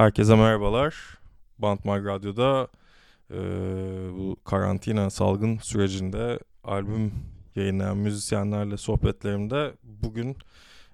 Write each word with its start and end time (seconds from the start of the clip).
Herkese 0.00 0.36
merhabalar. 0.36 0.94
Bantmag 1.58 2.06
Radyo'da 2.06 2.68
e, 3.30 3.38
bu 4.18 4.36
karantina 4.44 5.10
salgın 5.10 5.58
sürecinde 5.58 6.38
albüm 6.64 7.12
yayınlayan 7.56 7.96
müzisyenlerle 7.96 8.76
sohbetlerimde 8.76 9.72
bugün 9.82 10.36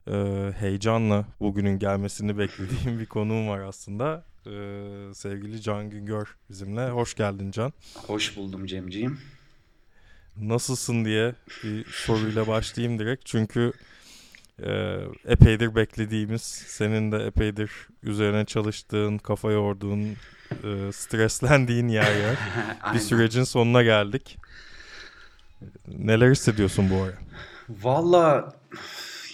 e, 0.09 0.15
heyecanla 0.59 1.25
bugünün 1.41 1.79
gelmesini 1.79 2.39
beklediğim 2.39 3.01
bir 3.01 3.07
konuğum 3.07 3.49
var 3.49 3.61
aslında. 3.61 4.25
E, 4.47 5.15
sevgili 5.15 5.63
Can 5.63 5.91
Güngör 5.91 6.37
bizimle. 6.51 6.91
Hoş 6.91 7.15
geldin 7.15 7.51
Can. 7.51 7.73
Hoş 8.07 8.37
buldum 8.37 8.67
Cemciğim. 8.67 9.21
Nasılsın 10.37 11.05
diye 11.05 11.35
bir 11.65 11.85
soruyla 11.85 12.47
başlayayım 12.47 12.99
direkt. 12.99 13.27
Çünkü 13.27 13.73
e, 14.63 14.99
epeydir 15.25 15.75
beklediğimiz, 15.75 16.43
senin 16.67 17.13
de 17.13 17.17
epeydir 17.17 17.71
üzerine 18.03 18.45
çalıştığın, 18.45 19.19
kafa 19.19 19.53
yorduğun, 19.53 20.03
e, 20.51 20.93
streslendiğin 20.93 21.89
yer 21.89 22.17
yer. 22.17 22.37
bir 22.95 22.99
sürecin 22.99 23.45
sonuna 23.45 23.83
geldik. 23.83 24.39
Neler 25.89 26.31
hissediyorsun 26.31 26.91
bu 26.91 27.03
ara? 27.03 27.13
Valla 27.69 28.53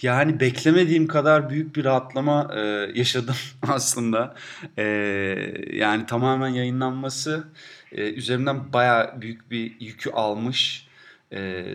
yani 0.01 0.39
beklemediğim 0.39 1.07
kadar 1.07 1.49
büyük 1.49 1.75
bir 1.75 1.85
rahatlama 1.85 2.51
e, 2.55 2.59
yaşadım 2.95 3.35
aslında. 3.61 4.35
E, 4.77 4.83
yani 5.73 6.05
tamamen 6.05 6.49
yayınlanması 6.49 7.43
e, 7.91 8.13
üzerimden 8.13 8.73
baya 8.73 9.21
büyük 9.21 9.51
bir 9.51 9.79
yükü 9.79 10.09
almış. 10.09 10.87
E, 11.33 11.65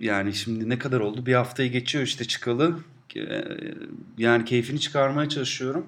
yani 0.00 0.34
şimdi 0.34 0.68
ne 0.68 0.78
kadar 0.78 1.00
oldu? 1.00 1.26
Bir 1.26 1.34
haftayı 1.34 1.72
geçiyor 1.72 2.04
işte 2.04 2.24
çıkalı. 2.24 2.76
E, 3.16 3.44
yani 4.18 4.44
keyfini 4.44 4.80
çıkarmaya 4.80 5.28
çalışıyorum. 5.28 5.86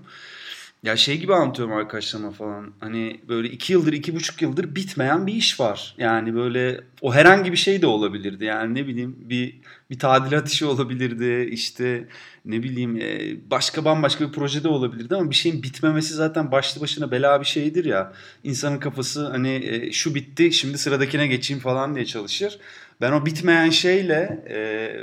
Ya 0.82 0.96
şey 0.96 1.18
gibi 1.18 1.34
anlatıyorum 1.34 1.74
arkadaşlarıma 1.74 2.30
falan. 2.30 2.72
Hani 2.80 3.20
böyle 3.28 3.48
iki 3.48 3.72
yıldır, 3.72 3.92
iki 3.92 4.14
buçuk 4.14 4.42
yıldır 4.42 4.74
bitmeyen 4.74 5.26
bir 5.26 5.34
iş 5.34 5.60
var. 5.60 5.94
Yani 5.98 6.34
böyle 6.34 6.80
o 7.00 7.14
herhangi 7.14 7.52
bir 7.52 7.56
şey 7.56 7.82
de 7.82 7.86
olabilirdi. 7.86 8.44
Yani 8.44 8.74
ne 8.74 8.86
bileyim 8.86 9.16
bir 9.20 9.60
bir 9.90 9.98
tadilat 9.98 10.48
işi 10.52 10.64
olabilirdi. 10.64 11.50
İşte 11.50 12.08
ne 12.44 12.62
bileyim 12.62 12.96
e, 13.00 13.36
başka 13.50 13.84
bambaşka 13.84 14.28
bir 14.28 14.32
projede 14.32 14.68
olabilirdi 14.68 15.14
ama 15.16 15.30
bir 15.30 15.34
şeyin 15.34 15.62
bitmemesi 15.62 16.14
zaten 16.14 16.52
başlı 16.52 16.80
başına 16.80 17.10
bela 17.10 17.40
bir 17.40 17.46
şeydir 17.46 17.84
ya. 17.84 18.12
İnsanın 18.44 18.78
kafası 18.78 19.28
hani 19.28 19.54
e, 19.54 19.92
şu 19.92 20.14
bitti 20.14 20.52
şimdi 20.52 20.78
sıradakine 20.78 21.26
geçeyim 21.26 21.62
falan 21.62 21.94
diye 21.94 22.04
çalışır. 22.06 22.58
Ben 23.00 23.12
o 23.12 23.26
bitmeyen 23.26 23.70
şeyle 23.70 24.44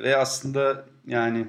ve 0.04 0.18
aslında 0.18 0.86
yani 1.08 1.48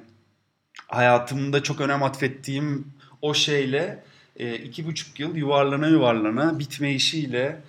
hayatımda 0.87 1.63
çok 1.63 1.81
önem 1.81 2.03
atfettiğim 2.03 2.87
o 3.21 3.33
şeyle 3.33 4.03
e, 4.37 4.55
iki 4.55 4.85
buçuk 4.85 5.19
yıl 5.19 5.35
yuvarlana 5.35 5.87
yuvarlana 5.87 6.59
bitme 6.59 6.93
işiyle 6.93 7.61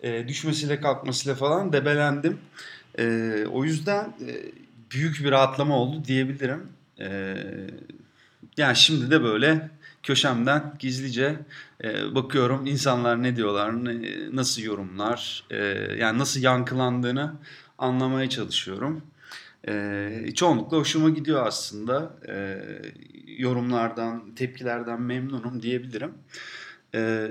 e, 0.00 0.28
düşmesiyle 0.28 0.80
kalkmasıyla 0.80 1.34
falan 1.34 1.72
debelendim. 1.72 2.38
E, 2.98 3.32
o 3.52 3.64
yüzden 3.64 4.04
e, 4.04 4.30
büyük 4.90 5.24
bir 5.24 5.30
rahatlama 5.30 5.76
oldu 5.76 6.04
diyebilirim. 6.04 6.68
E, 7.00 7.36
yani 8.56 8.76
şimdi 8.76 9.10
de 9.10 9.22
böyle 9.22 9.70
köşemden 10.02 10.74
gizlice 10.78 11.36
e, 11.84 12.14
bakıyorum 12.14 12.66
insanlar 12.66 13.22
ne 13.22 13.36
diyorlar, 13.36 13.84
ne, 13.84 14.00
nasıl 14.32 14.62
yorumlar, 14.62 15.44
e, 15.50 15.56
yani 15.98 16.18
nasıl 16.18 16.40
yankılandığını 16.40 17.32
anlamaya 17.78 18.28
çalışıyorum. 18.28 19.02
E, 19.68 20.34
çoğunlukla 20.34 20.76
hoşuma 20.76 21.10
gidiyor 21.10 21.46
aslında. 21.46 22.16
E, 22.28 22.58
yorumlardan, 23.26 24.34
tepkilerden 24.34 25.02
memnunum 25.02 25.62
diyebilirim. 25.62 26.14
E, 26.94 27.28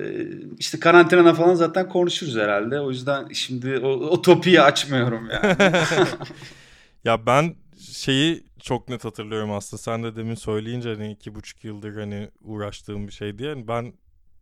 işte 0.58 0.80
karantinada 0.80 1.34
falan 1.34 1.56
zaten 1.56 1.90
konuşuruz 1.90 2.36
herhalde. 2.36 2.80
O 2.80 2.90
yüzden 2.90 3.28
şimdi 3.34 3.78
o, 3.78 3.88
o 3.90 4.22
topiyi 4.22 4.62
açmıyorum 4.62 5.30
yani. 5.30 5.56
ya 7.04 7.26
ben 7.26 7.56
şeyi 7.80 8.44
çok 8.62 8.90
net 8.90 9.06
hatırlıyorum 9.06 9.52
aslında. 9.52 9.82
Sen 9.82 10.04
de 10.04 10.16
demin 10.16 10.36
söyleyince 10.36 10.90
hani 10.96 11.12
iki 11.12 11.36
buçuk 11.36 11.64
yıldır 11.64 11.98
hani 11.98 12.30
uğraştığım 12.42 13.08
bir 13.08 13.14
şey 13.14 13.38
diye. 13.38 13.50
Yani 13.50 13.68
ben 13.68 13.94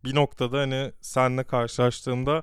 bir 0.04 0.14
noktada 0.14 0.58
hani 0.58 0.92
seninle 1.00 1.44
karşılaştığımda 1.44 2.42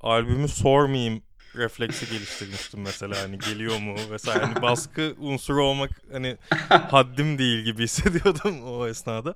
albümü 0.00 0.48
sormayayım 0.48 1.22
refleksi 1.58 2.10
geliştirmiştim 2.10 2.80
mesela 2.80 3.22
hani 3.22 3.38
geliyor 3.38 3.78
mu 3.78 3.94
vesaire 4.10 4.44
hani 4.44 4.62
baskı 4.62 5.14
unsuru 5.18 5.64
olmak 5.64 5.90
hani 6.12 6.36
haddim 6.68 7.38
değil 7.38 7.64
gibi 7.64 7.82
hissediyordum 7.82 8.62
o 8.64 8.86
esnada. 8.86 9.34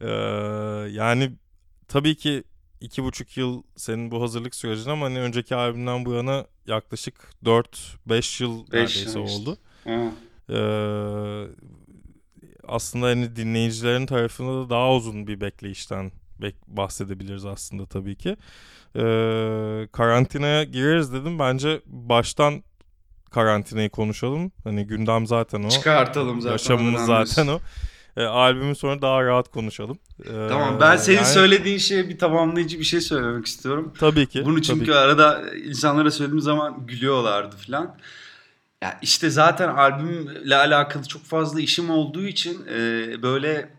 Ee, 0.00 0.08
yani 0.90 1.32
tabii 1.88 2.14
ki 2.14 2.44
iki 2.80 3.04
buçuk 3.04 3.36
yıl 3.36 3.62
senin 3.76 4.10
bu 4.10 4.22
hazırlık 4.22 4.54
sürecin 4.54 4.90
ama 4.90 5.06
hani 5.06 5.20
önceki 5.20 5.54
albümden 5.54 6.04
bu 6.04 6.12
yana 6.12 6.46
yaklaşık 6.66 7.14
4-5 7.44 8.42
yıl 8.42 8.72
Beş 8.72 8.72
neredeyse 8.72 9.18
yıl 9.18 9.26
oldu. 9.26 9.58
Ee, 10.50 11.46
aslında 12.68 13.06
hani 13.06 13.36
dinleyicilerin 13.36 14.06
tarafında 14.06 14.64
da 14.64 14.70
daha 14.70 14.94
uzun 14.94 15.26
bir 15.26 15.40
bekleyişten 15.40 16.12
bahsedebiliriz 16.66 17.44
aslında 17.44 17.86
tabii 17.86 18.16
ki 18.16 18.36
e, 18.96 19.02
karantinaya 19.92 20.64
gireriz 20.64 21.12
dedim. 21.12 21.38
Bence 21.38 21.80
baştan 21.86 22.62
karantinayı 23.30 23.90
konuşalım. 23.90 24.52
Hani 24.64 24.86
gündem 24.86 25.26
zaten 25.26 25.62
o. 25.62 25.68
Çıkartalım 25.68 26.40
zaten. 26.40 26.52
Yaşamımız 26.52 27.06
zaten 27.06 27.48
o. 27.48 27.60
E, 28.16 28.24
albümün 28.24 28.74
sonra 28.74 29.02
daha 29.02 29.24
rahat 29.24 29.50
konuşalım. 29.50 29.98
E, 30.20 30.48
tamam 30.48 30.80
ben 30.80 30.96
senin 30.96 31.16
yani... 31.16 31.26
söylediğin 31.26 31.78
şeye 31.78 32.08
bir 32.08 32.18
tamamlayıcı 32.18 32.78
bir 32.78 32.84
şey 32.84 33.00
söylemek 33.00 33.46
istiyorum. 33.46 33.92
Tabii 33.98 34.26
ki. 34.26 34.44
Bunu 34.44 34.62
çünkü 34.62 34.84
ki. 34.84 34.94
arada 34.94 35.42
insanlara 35.56 36.10
söylediğim 36.10 36.42
zaman 36.42 36.86
gülüyorlardı 36.86 37.56
falan. 37.56 37.96
Ya 38.82 38.98
işte 39.02 39.30
zaten 39.30 39.68
albümle 39.68 40.56
alakalı 40.56 41.04
çok 41.04 41.24
fazla 41.24 41.60
işim 41.60 41.90
olduğu 41.90 42.26
için 42.26 42.66
e, 42.66 43.22
böyle 43.22 43.70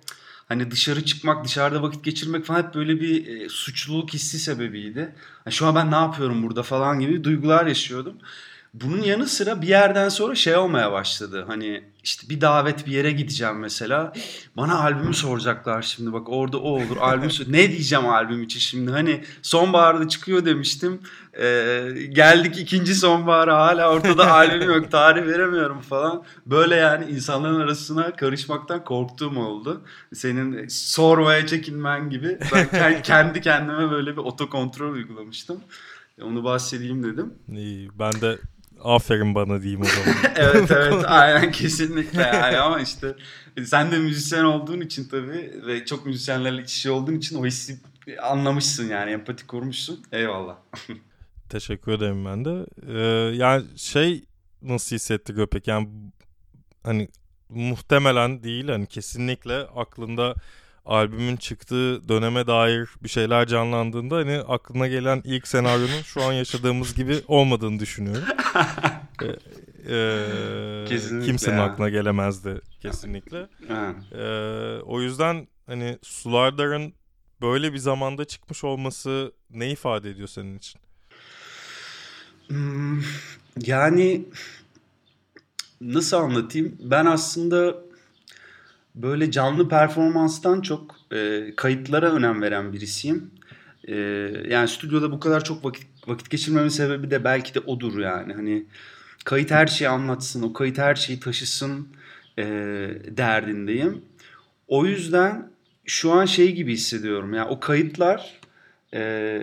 hani 0.49 0.71
dışarı 0.71 1.05
çıkmak, 1.05 1.45
dışarıda 1.45 1.83
vakit 1.83 2.03
geçirmek 2.03 2.45
falan 2.45 2.63
hep 2.63 2.75
böyle 2.75 3.01
bir 3.01 3.27
e, 3.27 3.49
suçluluk 3.49 4.13
hissi 4.13 4.39
sebebiydi. 4.39 4.99
Yani 5.45 5.53
şu 5.53 5.67
an 5.67 5.75
ben 5.75 5.91
ne 5.91 5.95
yapıyorum 5.95 6.43
burada 6.43 6.63
falan 6.63 6.99
gibi 6.99 7.23
duygular 7.23 7.65
yaşıyordum. 7.65 8.15
Bunun 8.73 9.01
yanı 9.01 9.27
sıra 9.27 9.61
bir 9.61 9.67
yerden 9.67 10.09
sonra 10.09 10.35
şey 10.35 10.55
olmaya 10.55 10.91
başladı. 10.91 11.45
Hani 11.47 11.83
işte 12.03 12.29
bir 12.29 12.41
davet 12.41 12.87
bir 12.87 12.91
yere 12.91 13.11
gideceğim 13.11 13.59
mesela. 13.59 14.13
Bana 14.57 14.79
albümü 14.79 15.13
soracaklar 15.13 15.81
şimdi 15.81 16.13
bak 16.13 16.29
orada 16.29 16.57
o 16.57 16.69
olur. 16.69 16.97
Albüm 16.97 17.29
ne 17.53 17.71
diyeceğim 17.71 18.09
albüm 18.09 18.43
için 18.43 18.59
şimdi? 18.59 18.91
Hani 18.91 19.23
sonbaharda 19.41 20.07
çıkıyor 20.07 20.45
demiştim. 20.45 20.99
Ee, 21.33 21.89
geldik 22.09 22.57
ikinci 22.57 22.95
sonbahara 22.95 23.57
hala 23.57 23.93
ortada 23.93 24.33
albüm 24.33 24.69
yok. 24.71 24.91
Tarih 24.91 25.25
veremiyorum 25.25 25.81
falan. 25.81 26.23
Böyle 26.45 26.75
yani 26.75 27.11
insanların 27.11 27.59
arasına 27.59 28.15
karışmaktan 28.15 28.83
korktuğum 28.83 29.39
oldu. 29.39 29.81
Senin 30.13 30.67
sormaya 30.67 31.47
çekinmen 31.47 32.09
gibi. 32.09 32.39
Ben 32.73 33.01
kendi 33.03 33.41
kendime 33.41 33.91
böyle 33.91 34.11
bir 34.11 34.21
otokontrol 34.21 34.93
uygulamıştım. 34.93 35.59
Onu 36.21 36.43
bahsedeyim 36.43 37.03
dedim. 37.03 37.33
İyi, 37.51 37.89
ben 37.99 38.11
de 38.21 38.37
Aferin 38.83 39.35
bana 39.35 39.61
diyeyim 39.61 39.81
o 39.81 39.85
zaman. 39.85 40.19
evet 40.35 40.71
evet 40.71 41.05
aynen 41.07 41.51
kesinlikle 41.51 42.21
yani 42.21 42.57
ama 42.57 42.79
işte 42.79 43.15
sen 43.65 43.91
de 43.91 43.97
müzisyen 43.97 44.43
olduğun 44.43 44.81
için 44.81 45.07
tabii 45.07 45.53
ve 45.67 45.85
çok 45.85 46.05
müzisyenlerle 46.05 46.61
iç 46.61 46.87
olduğun 46.87 47.15
için 47.15 47.41
o 47.41 47.45
hissi 47.45 47.77
anlamışsın 48.21 48.89
yani 48.89 49.11
empati 49.11 49.47
kurmuşsun. 49.47 49.99
Eyvallah. 50.11 50.55
Teşekkür 51.49 51.91
ederim 51.91 52.25
ben 52.25 52.45
de. 52.45 52.65
Ee, 52.87 53.35
yani 53.35 53.65
şey 53.75 54.23
nasıl 54.61 54.95
hissettiriyor 54.95 55.47
peki? 55.47 55.69
Yani 55.69 55.89
hani 56.83 57.09
muhtemelen 57.49 58.43
değil 58.43 58.67
hani 58.67 58.87
kesinlikle 58.87 59.55
aklında 59.55 60.35
albümün 60.85 61.37
çıktığı 61.37 62.09
döneme 62.09 62.47
dair 62.47 62.89
bir 63.03 63.09
şeyler 63.09 63.47
canlandığında 63.47 64.15
hani 64.15 64.37
aklına 64.37 64.87
gelen 64.87 65.21
ilk 65.25 65.47
senaryonun 65.47 66.01
şu 66.03 66.23
an 66.23 66.33
yaşadığımız 66.33 66.95
gibi 66.95 67.21
olmadığını 67.27 67.79
düşünüyorum. 67.79 68.23
ee, 69.89 69.95
e, 69.95 71.25
kimsenin 71.25 71.57
ya. 71.57 71.63
aklına 71.63 71.89
gelemezdi 71.89 72.61
kesinlikle. 72.79 73.47
ee, 74.11 74.81
o 74.81 75.01
yüzden 75.01 75.47
hani 75.65 75.99
Sulardar'ın 76.01 76.93
böyle 77.41 77.73
bir 77.73 77.77
zamanda 77.77 78.25
çıkmış 78.25 78.63
olması 78.63 79.31
ne 79.49 79.71
ifade 79.71 80.09
ediyor 80.09 80.27
senin 80.27 80.57
için? 80.57 80.81
Hmm, 82.49 83.01
yani 83.65 84.25
nasıl 85.81 86.17
anlatayım? 86.17 86.77
Ben 86.79 87.05
aslında 87.05 87.77
böyle 88.95 89.31
canlı 89.31 89.69
performanstan 89.69 90.61
çok 90.61 90.95
e, 91.13 91.53
kayıtlara 91.55 92.11
önem 92.13 92.41
veren 92.41 92.73
birisiyim. 92.73 93.31
E, 93.87 93.95
yani 94.49 94.67
stüdyoda 94.67 95.11
bu 95.11 95.19
kadar 95.19 95.43
çok 95.43 95.65
vakit 95.65 95.87
vakit 96.07 96.29
geçirmemin 96.29 96.69
sebebi 96.69 97.11
de 97.11 97.23
belki 97.23 97.53
de 97.53 97.59
odur 97.59 97.99
yani. 97.99 98.33
Hani 98.33 98.65
kayıt 99.25 99.51
her 99.51 99.67
şeyi 99.67 99.89
anlatsın, 99.89 100.43
o 100.43 100.53
kayıt 100.53 100.77
her 100.77 100.95
şeyi 100.95 101.19
taşısın 101.19 101.87
e, 102.37 102.43
derdindeyim. 103.17 104.01
O 104.67 104.85
yüzden 104.85 105.51
şu 105.85 106.11
an 106.11 106.25
şey 106.25 106.55
gibi 106.55 106.73
hissediyorum. 106.73 107.33
Yani 107.33 107.49
o 107.49 107.59
kayıtlar 107.59 108.39
e, 108.93 109.41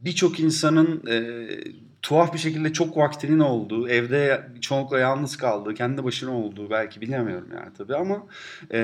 birçok 0.00 0.40
insanın 0.40 1.06
e, 1.06 1.48
tuhaf 2.02 2.34
bir 2.34 2.38
şekilde 2.38 2.72
çok 2.72 2.96
vaktinin 2.96 3.38
olduğu, 3.38 3.88
evde 3.88 4.46
çoğunlukla 4.60 4.98
yalnız 4.98 5.36
kaldığı, 5.36 5.74
kendi 5.74 6.04
başına 6.04 6.36
olduğu 6.36 6.70
belki 6.70 7.00
bilemiyorum 7.00 7.48
yani 7.54 7.70
tabii 7.78 7.96
ama 7.96 8.26
e, 8.70 8.80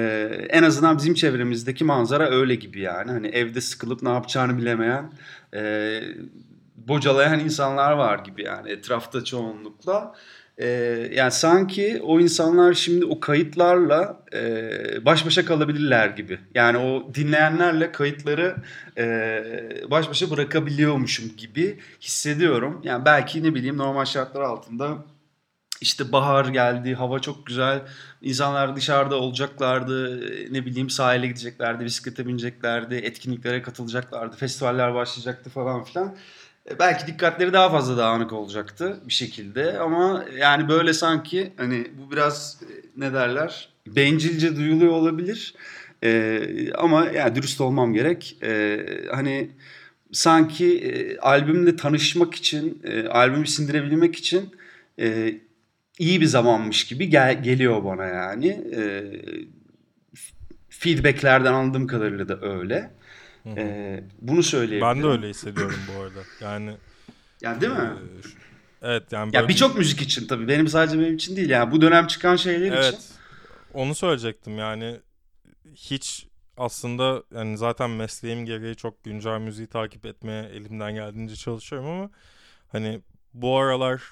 en 0.50 0.62
azından 0.62 0.98
bizim 0.98 1.14
çevremizdeki 1.14 1.84
manzara 1.84 2.30
öyle 2.30 2.54
gibi 2.54 2.80
yani. 2.80 3.10
Hani 3.10 3.26
evde 3.26 3.60
sıkılıp 3.60 4.02
ne 4.02 4.08
yapacağını 4.08 4.58
bilemeyen, 4.58 5.12
e, 5.54 6.00
bocalayan 6.76 7.40
insanlar 7.40 7.92
var 7.92 8.18
gibi 8.18 8.42
yani 8.44 8.70
etrafta 8.70 9.24
çoğunlukla. 9.24 10.14
Ee, 10.58 10.66
yani 11.14 11.31
sanki 11.31 12.00
o 12.02 12.20
insanlar 12.20 12.72
şimdi 12.72 13.05
o 13.05 13.20
kayıtlarla 13.20 14.22
e, 14.34 15.05
baş 15.05 15.26
başa 15.26 15.44
kalabilirler 15.44 16.08
gibi. 16.08 16.38
Yani 16.55 16.78
o 16.78 17.14
dinleyenlerle 17.14 17.93
kayıtları 17.93 18.56
e, 18.99 19.44
baş 19.90 20.10
başa 20.10 20.31
bırakabiliyormuşum 20.31 21.37
gibi 21.37 21.78
hissediyorum. 22.00 22.81
Yani 22.84 23.05
belki 23.05 23.43
ne 23.43 23.55
bileyim 23.55 23.76
normal 23.76 24.05
şartlar 24.05 24.40
altında 24.40 25.05
işte 25.81 26.12
bahar 26.12 26.44
geldi, 26.44 26.94
hava 26.94 27.19
çok 27.19 27.46
güzel. 27.46 27.82
İnsanlar 28.22 28.76
dışarıda 28.76 29.16
olacaklardı. 29.16 30.20
Ne 30.52 30.66
bileyim 30.66 30.90
sahile 30.90 31.26
gideceklerdi, 31.26 31.84
bisiklete 31.84 32.26
bineceklerdi, 32.26 32.94
etkinliklere 32.94 33.62
katılacaklardı, 33.62 34.37
festivaller 34.37 34.94
başlayacaktı 34.94 35.50
falan 35.50 35.84
filan. 35.84 36.16
E, 36.70 36.78
belki 36.78 37.06
dikkatleri 37.06 37.52
daha 37.52 37.70
fazla 37.70 37.96
dağınık 37.96 38.32
olacaktı 38.32 39.00
bir 39.08 39.12
şekilde 39.12 39.78
ama 39.78 40.24
yani 40.38 40.68
böyle 40.68 40.92
sanki 40.92 41.52
hani 41.56 41.86
bu 41.98 42.12
biraz 42.12 42.60
e, 42.62 42.72
ne 42.96 43.12
derler 43.12 43.68
bencilce 43.86 44.56
duyuluyor 44.56 44.92
olabilir. 44.92 45.54
Ee, 46.04 46.72
ama 46.74 47.06
yani 47.06 47.34
dürüst 47.34 47.60
olmam 47.60 47.92
gerek. 47.94 48.36
Ee, 48.42 48.86
hani 49.12 49.50
sanki 50.12 50.78
e, 50.78 51.18
albümle 51.18 51.76
tanışmak 51.76 52.34
için 52.34 52.82
e, 52.84 53.06
albümü 53.08 53.46
sindirebilmek 53.46 54.16
için 54.16 54.50
e, 55.00 55.34
iyi 55.98 56.20
bir 56.20 56.26
zamanmış 56.26 56.86
gibi 56.86 57.08
gel- 57.08 57.42
geliyor 57.42 57.84
bana 57.84 58.04
yani. 58.06 58.48
E, 58.76 59.04
feedbacklerden 60.68 61.52
anladığım 61.52 61.86
kadarıyla 61.86 62.28
da 62.28 62.40
öyle. 62.40 62.90
Ee, 63.56 64.04
bunu 64.20 64.42
söyleyebilirim. 64.42 64.96
Ben 64.96 65.02
de 65.02 65.06
öyle 65.06 65.28
hissediyorum 65.28 65.80
bu 65.88 66.02
arada. 66.02 66.20
Yani 66.40 66.76
yani 67.40 67.60
değil 67.60 67.72
mi? 67.72 67.92
E, 68.82 68.88
evet 68.88 69.12
yani 69.12 69.36
ya 69.36 69.48
birçok 69.48 69.74
bir... 69.74 69.78
müzik 69.78 70.02
için 70.02 70.26
tabii. 70.26 70.48
Benim 70.48 70.68
sadece 70.68 70.98
benim 70.98 71.14
için 71.14 71.36
değil. 71.36 71.50
Yani 71.50 71.72
bu 71.72 71.80
dönem 71.80 72.06
çıkan 72.06 72.36
şeyler 72.36 72.72
evet, 72.72 72.94
için. 72.94 73.04
Onu 73.74 73.94
söyleyecektim. 73.94 74.58
Yani 74.58 75.00
hiç 75.74 76.26
aslında 76.56 77.22
yani 77.34 77.58
zaten 77.58 77.90
mesleğim 77.90 78.46
gereği 78.46 78.76
çok 78.76 79.04
güncel 79.04 79.40
müziği 79.40 79.66
takip 79.66 80.06
etmeye 80.06 80.44
elimden 80.44 80.94
geldiğince 80.94 81.36
çalışıyorum 81.36 81.88
ama 81.88 82.10
hani 82.68 83.00
bu 83.34 83.58
aralar 83.58 84.02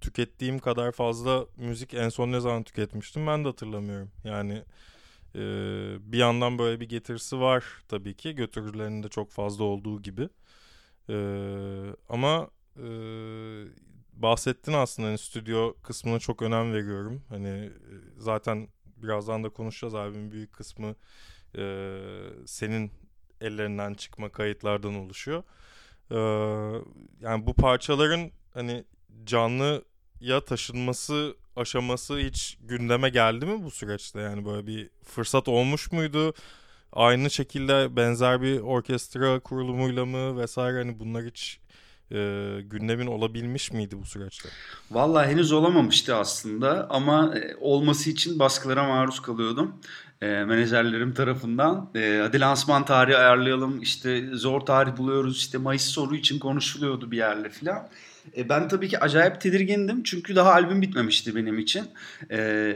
tükettiğim 0.00 0.58
kadar 0.58 0.92
fazla 0.92 1.46
müzik 1.56 1.94
en 1.94 2.08
son 2.08 2.32
ne 2.32 2.40
zaman 2.40 2.62
tüketmiştim 2.62 3.26
ben 3.26 3.44
de 3.44 3.48
hatırlamıyorum. 3.48 4.10
Yani 4.24 4.62
ee, 5.36 6.12
bir 6.12 6.18
yandan 6.18 6.58
böyle 6.58 6.80
bir 6.80 6.88
getirisi 6.88 7.40
var 7.40 7.64
tabii 7.88 8.14
ki 8.14 8.34
götürülerinde 8.34 9.08
çok 9.08 9.30
fazla 9.30 9.64
olduğu 9.64 10.02
gibi. 10.02 10.28
Ee, 11.08 11.14
ama 12.08 12.50
e, 12.76 12.86
bahsettin 14.12 14.72
aslında 14.72 15.08
hani 15.08 15.18
stüdyo 15.18 15.74
kısmına 15.82 16.18
çok 16.18 16.42
önem 16.42 16.72
veriyorum. 16.72 17.22
Hani 17.28 17.48
e, 17.48 17.72
zaten 18.18 18.68
birazdan 18.96 19.44
da 19.44 19.48
konuşacağız 19.48 19.94
abim 19.94 20.32
büyük 20.32 20.52
kısmı 20.52 20.94
e, 21.58 21.62
senin 22.46 22.92
ellerinden 23.40 23.94
çıkma 23.94 24.28
kayıtlardan 24.28 24.94
oluşuyor. 24.94 25.42
Ee, 26.10 26.16
yani 27.20 27.46
bu 27.46 27.54
parçaların 27.54 28.30
hani 28.54 28.84
canlı 29.24 29.84
ya 30.20 30.40
taşınması 30.40 31.34
aşaması 31.56 32.18
hiç 32.18 32.58
gündeme 32.62 33.08
geldi 33.08 33.46
mi 33.46 33.64
bu 33.64 33.70
süreçte? 33.70 34.20
Yani 34.20 34.44
böyle 34.44 34.66
bir 34.66 34.90
fırsat 35.04 35.48
olmuş 35.48 35.92
muydu? 35.92 36.34
Aynı 36.92 37.30
şekilde 37.30 37.96
benzer 37.96 38.42
bir 38.42 38.60
orkestra 38.60 39.40
kurulumuyla 39.40 40.06
mı 40.06 40.38
vesaire 40.38 40.78
hani 40.78 40.98
bunlar 40.98 41.24
hiç 41.24 41.60
e, 42.12 42.16
gündemin 42.62 43.06
olabilmiş 43.06 43.72
miydi 43.72 43.96
bu 44.02 44.04
süreçte? 44.06 44.48
Vallahi 44.90 45.28
henüz 45.28 45.52
olamamıştı 45.52 46.16
aslında 46.16 46.86
ama 46.90 47.34
e, 47.38 47.56
olması 47.60 48.10
için 48.10 48.38
baskılara 48.38 48.84
maruz 48.84 49.20
kalıyordum. 49.22 49.74
E, 50.22 50.26
menajerlerim 50.26 51.14
tarafından. 51.14 51.90
E, 51.94 52.20
hadi 52.22 52.40
lansman 52.40 52.84
tarihi 52.84 53.16
ayarlayalım 53.16 53.82
işte 53.82 54.26
zor 54.32 54.60
tarih 54.60 54.96
buluyoruz 54.96 55.36
işte 55.36 55.58
Mayıs 55.58 55.84
soru 55.84 56.16
için 56.16 56.38
konuşuluyordu 56.38 57.10
bir 57.10 57.16
yerle 57.16 57.50
filan. 57.50 57.88
E, 58.36 58.48
ben 58.48 58.68
tabii 58.68 58.88
ki 58.88 58.98
acayip 58.98 59.40
tedirgindim 59.40 60.02
çünkü 60.02 60.36
daha 60.36 60.52
albüm 60.52 60.82
bitmemişti 60.82 61.36
benim 61.36 61.58
için. 61.58 61.84
E, 62.30 62.74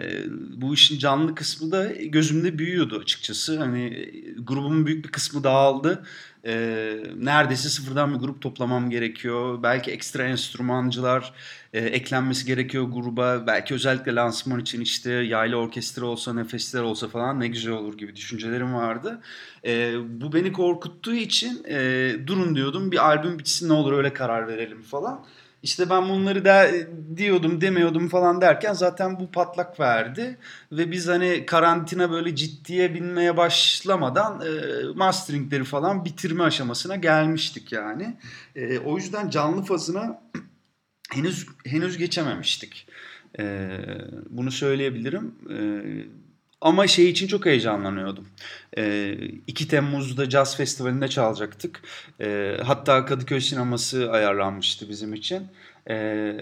bu 0.56 0.75
işin 0.75 0.99
canlı 0.99 1.35
kısmı 1.35 1.73
da 1.73 1.93
gözümde 1.93 2.58
büyüyordu 2.58 2.99
açıkçası. 3.02 3.58
Hani 3.58 3.85
e, 3.85 4.32
grubumun 4.38 4.87
büyük 4.87 5.05
bir 5.05 5.11
kısmı 5.11 5.44
dağıldı. 5.44 6.05
E, 6.47 6.52
neredeyse 7.17 7.69
sıfırdan 7.69 8.14
bir 8.14 8.19
grup 8.19 8.43
toplamam 8.43 8.91
gerekiyor. 8.91 9.62
Belki 9.62 9.91
ekstra 9.91 10.25
enstrümancılar 10.25 11.32
e, 11.73 11.81
eklenmesi 11.81 12.47
gerekiyor 12.47 12.85
gruba. 12.85 13.47
Belki 13.47 13.75
özellikle 13.75 14.15
lansman 14.15 14.61
için 14.61 14.81
işte 14.81 15.13
yaylı 15.13 15.57
orkestra 15.57 16.07
olsa, 16.07 16.35
nefesler 16.35 16.83
olsa 16.83 17.09
falan 17.09 17.41
ne 17.41 17.49
güzel 17.49 17.73
olur 17.73 17.99
gibi 17.99 18.17
düşüncelerim 18.17 18.75
vardı. 18.75 19.21
E, 19.65 19.95
bu 20.21 20.33
beni 20.33 20.53
korkuttuğu 20.53 21.15
için 21.15 21.65
e, 21.69 22.13
durun 22.27 22.55
diyordum 22.55 22.93
bir 22.93 23.07
albüm 23.07 23.39
bitsin 23.39 23.69
ne 23.69 23.73
olur 23.73 23.93
öyle 23.93 24.13
karar 24.13 24.49
verelim 24.49 24.83
falan. 24.83 25.25
İşte 25.63 25.91
ben 25.91 26.09
bunları 26.09 26.45
da 26.45 26.67
diyordum 27.17 27.61
demiyordum 27.61 28.09
falan 28.09 28.41
derken 28.41 28.73
zaten 28.73 29.21
bu 29.21 29.31
patlak 29.31 29.81
verdi. 29.81 30.39
Ve 30.73 30.91
biz 30.91 31.09
hani 31.09 31.47
karantina 31.47 32.11
böyle 32.11 32.37
ciddiye 32.37 32.95
binmeye 32.95 33.37
başlamadan 33.37 34.41
e, 34.41 34.50
masteringleri 34.95 35.65
falan 35.65 36.05
bitirme 36.05 36.45
aşamasına 36.45 36.97
gelmiştik 36.97 37.73
yani. 37.73 38.17
E, 38.57 38.79
o 38.79 38.97
yüzden 38.97 39.31
canlı 39.31 39.62
fazına 39.62 40.21
henüz 41.11 41.47
henüz 41.64 41.99
geçememiştik. 41.99 42.87
E, 43.38 43.69
bunu 44.31 44.50
söyleyebilirim. 44.50 45.35
E, 45.50 45.59
ama 46.61 46.87
şey 46.87 47.11
için 47.11 47.26
çok 47.26 47.47
heyecanlanıyordum. 47.47 48.29
E, 48.79 49.12
2 49.47 49.69
Temmuz'da 49.69 50.31
Jazz 50.31 50.57
Festivali'nde 50.57 51.09
çalacaktık. 51.09 51.83
E, 52.21 52.57
hatta 52.64 53.05
Kadıköy 53.05 53.40
Sineması 53.40 54.11
ayarlanmıştı 54.12 54.88
bizim 54.88 55.14
için. 55.14 55.50
Ee, 55.88 56.37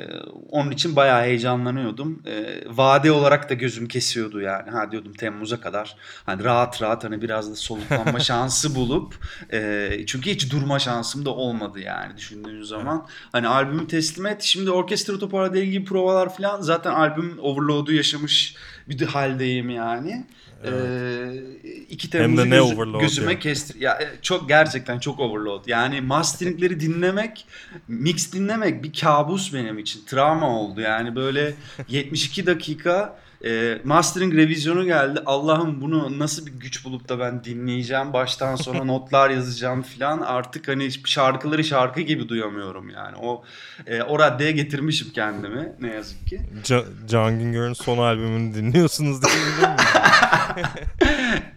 onun 0.50 0.70
için 0.70 0.96
bayağı 0.96 1.22
heyecanlanıyordum. 1.22 2.22
Ee, 2.26 2.62
vade 2.66 3.12
olarak 3.12 3.50
da 3.50 3.54
gözüm 3.54 3.88
kesiyordu 3.88 4.40
yani. 4.40 4.70
Ha 4.70 4.90
diyordum 4.92 5.12
Temmuz'a 5.12 5.60
kadar 5.60 5.96
hani 6.26 6.44
rahat 6.44 6.82
rahat 6.82 7.04
hani 7.04 7.22
biraz 7.22 7.50
da 7.50 7.56
soluklanma 7.56 8.20
şansı 8.20 8.74
bulup 8.74 9.14
e, 9.52 9.90
çünkü 10.06 10.30
hiç 10.30 10.52
durma 10.52 10.78
şansım 10.78 11.24
da 11.24 11.30
olmadı 11.30 11.80
yani 11.80 12.16
düşündüğün 12.16 12.62
zaman. 12.62 13.06
Hani 13.32 13.48
albümü 13.48 13.86
teslim 13.86 14.26
et. 14.26 14.42
Şimdi 14.42 14.70
orkestra 14.70 15.18
toparladığı 15.18 15.58
ilgili 15.58 15.84
provalar 15.84 16.36
falan 16.36 16.60
zaten 16.60 16.92
albüm 16.92 17.38
overload'u 17.38 17.92
yaşamış 17.92 18.56
bir 18.88 19.06
haldeyim 19.06 19.70
yani. 19.70 20.24
Evet. 20.64 21.42
Ee, 21.64 21.70
2 21.90 22.10
Temmuz'u 22.10 22.48
göz, 22.48 23.00
gözüme 23.00 23.32
ya. 23.32 23.38
kestir. 23.38 23.80
Ya 23.80 23.92
e, 24.02 24.08
çok 24.22 24.48
gerçekten 24.48 24.98
çok 24.98 25.20
overload. 25.20 25.66
Yani 25.66 26.00
masteringleri 26.00 26.80
dinlemek, 26.80 27.46
mix 27.88 28.32
dinlemek 28.32 28.84
bir 28.84 28.92
kabus 28.92 29.54
benim 29.54 29.78
için. 29.78 30.04
Travma 30.06 30.60
oldu. 30.60 30.80
Yani 30.80 31.16
böyle 31.16 31.54
72 31.88 32.46
dakika 32.46 33.18
e, 33.44 33.78
mastering 33.84 34.34
revizyonu 34.34 34.84
geldi. 34.84 35.20
Allah'ım 35.26 35.80
bunu 35.80 36.18
nasıl 36.18 36.46
bir 36.46 36.52
güç 36.52 36.84
bulup 36.84 37.08
da 37.08 37.18
ben 37.18 37.44
dinleyeceğim. 37.44 38.12
Baştan 38.12 38.56
sona 38.56 38.84
notlar 38.84 39.30
yazacağım 39.30 39.82
falan. 39.82 40.20
Artık 40.20 40.68
hani 40.68 40.90
şarkıları 41.04 41.64
şarkı 41.64 42.00
gibi 42.00 42.28
duyamıyorum 42.28 42.90
yani. 42.90 43.16
O 43.16 43.44
e, 43.86 44.02
o 44.02 44.18
raddeye 44.18 44.52
getirmişim 44.52 45.12
kendimi 45.12 45.72
ne 45.80 45.94
yazık 45.94 46.26
ki. 46.26 46.40
Can, 46.64 46.84
Can 47.08 47.38
Güngör'ün 47.38 47.72
son 47.72 47.98
albümünü 47.98 48.54
dinliyorsunuz 48.54 49.22
değil 49.22 49.36
mi? 49.36 49.76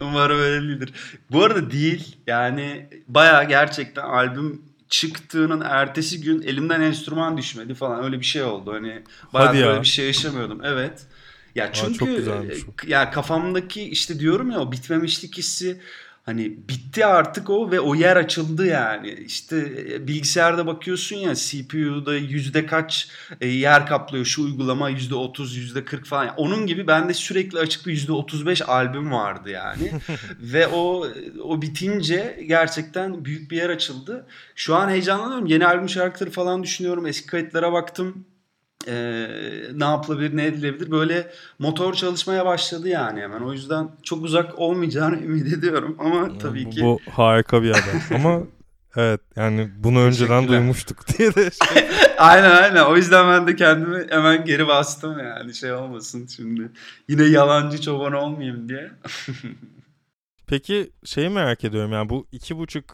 Umarım 0.00 0.38
öyle 0.40 0.68
değildir. 0.68 0.92
Bu 1.30 1.44
arada 1.44 1.70
değil. 1.70 2.16
Yani 2.26 2.86
baya 3.08 3.42
gerçekten 3.42 4.02
albüm 4.02 4.62
çıktığının 4.88 5.60
ertesi 5.60 6.20
gün 6.20 6.42
elimden 6.42 6.80
enstrüman 6.80 7.36
düşmedi 7.38 7.74
falan 7.74 8.04
öyle 8.04 8.20
bir 8.20 8.24
şey 8.24 8.42
oldu. 8.42 8.72
Hani 8.72 9.02
bayağı 9.32 9.54
böyle 9.54 9.80
bir 9.80 9.86
şey 9.86 10.06
yaşamıyordum. 10.06 10.60
Evet. 10.64 11.06
Ya 11.54 11.72
çünkü 11.72 12.30
Aa, 12.30 12.54
çok 12.54 12.88
ya 12.88 13.10
kafamdaki 13.10 13.82
işte 13.82 14.18
diyorum 14.20 14.50
ya 14.50 14.60
o 14.60 14.72
bitmemişlik 14.72 15.38
hissi 15.38 15.80
Hani 16.26 16.68
bitti 16.68 17.06
artık 17.06 17.50
o 17.50 17.70
ve 17.70 17.80
o 17.80 17.94
yer 17.94 18.16
açıldı 18.16 18.66
yani. 18.66 19.10
İşte 19.10 19.72
e, 19.92 20.08
bilgisayarda 20.08 20.66
bakıyorsun 20.66 21.16
ya 21.16 21.34
CPU'da 21.34 22.14
yüzde 22.14 22.66
kaç 22.66 23.08
e, 23.40 23.48
yer 23.48 23.86
kaplıyor 23.86 24.24
şu 24.24 24.44
uygulama 24.44 24.88
yüzde 24.88 25.14
otuz 25.14 25.56
yüzde 25.56 25.84
kırk 25.84 26.06
falan. 26.06 26.34
Onun 26.36 26.66
gibi 26.66 26.86
bende 26.86 27.14
sürekli 27.14 27.58
açık 27.58 27.86
bir 27.86 27.92
yüzde 27.92 28.12
otuz 28.12 28.46
beş 28.46 28.68
albüm 28.68 29.12
vardı 29.12 29.50
yani. 29.50 29.92
ve 30.40 30.66
o 30.66 31.06
o 31.44 31.62
bitince 31.62 32.44
gerçekten 32.48 33.24
büyük 33.24 33.50
bir 33.50 33.56
yer 33.56 33.70
açıldı. 33.70 34.26
Şu 34.54 34.74
an 34.74 34.88
heyecanlanıyorum. 34.88 35.46
Yeni 35.46 35.66
albüm 35.66 35.88
şarkıları 35.88 36.30
falan 36.30 36.62
düşünüyorum. 36.62 37.06
Eski 37.06 37.26
kayıtlara 37.26 37.72
baktım 37.72 38.24
e, 38.88 39.28
ne 39.74 39.84
yapılabilir 39.84 40.36
ne 40.36 40.46
edilebilir? 40.46 40.90
Böyle 40.90 41.30
motor 41.58 41.94
çalışmaya 41.94 42.46
başladı 42.46 42.88
yani 42.88 43.20
hemen. 43.20 43.40
O 43.40 43.52
yüzden 43.52 43.88
çok 44.02 44.24
uzak 44.24 44.58
olmayacağını 44.58 45.16
ümit 45.22 45.52
ediyorum 45.52 45.96
ama 45.98 46.38
tabii 46.38 46.66
bu, 46.66 46.70
ki. 46.70 46.82
Bu 46.82 47.00
harika 47.10 47.62
bir 47.62 47.70
haber. 47.70 48.02
Ama 48.16 48.42
evet 48.96 49.20
yani 49.36 49.70
bunu 49.76 50.00
önceden 50.00 50.48
duymuştuk 50.48 51.08
diye 51.18 51.34
de 51.34 51.50
şey. 51.50 51.88
aynen 52.18 52.50
aynen. 52.50 52.84
O 52.84 52.96
yüzden 52.96 53.28
ben 53.28 53.46
de 53.46 53.56
kendimi 53.56 54.06
hemen 54.10 54.44
geri 54.44 54.66
bastım 54.66 55.18
yani. 55.18 55.54
Şey 55.54 55.72
olmasın 55.72 56.26
şimdi. 56.26 56.70
Yine 57.08 57.22
yalancı 57.22 57.80
çoban 57.80 58.12
olmayayım 58.12 58.68
diye. 58.68 58.90
Peki 60.46 60.92
şeyi 61.04 61.28
merak 61.28 61.64
ediyorum. 61.64 61.92
Yani 61.92 62.08
bu 62.08 62.26
iki 62.32 62.56
buçuk 62.56 62.84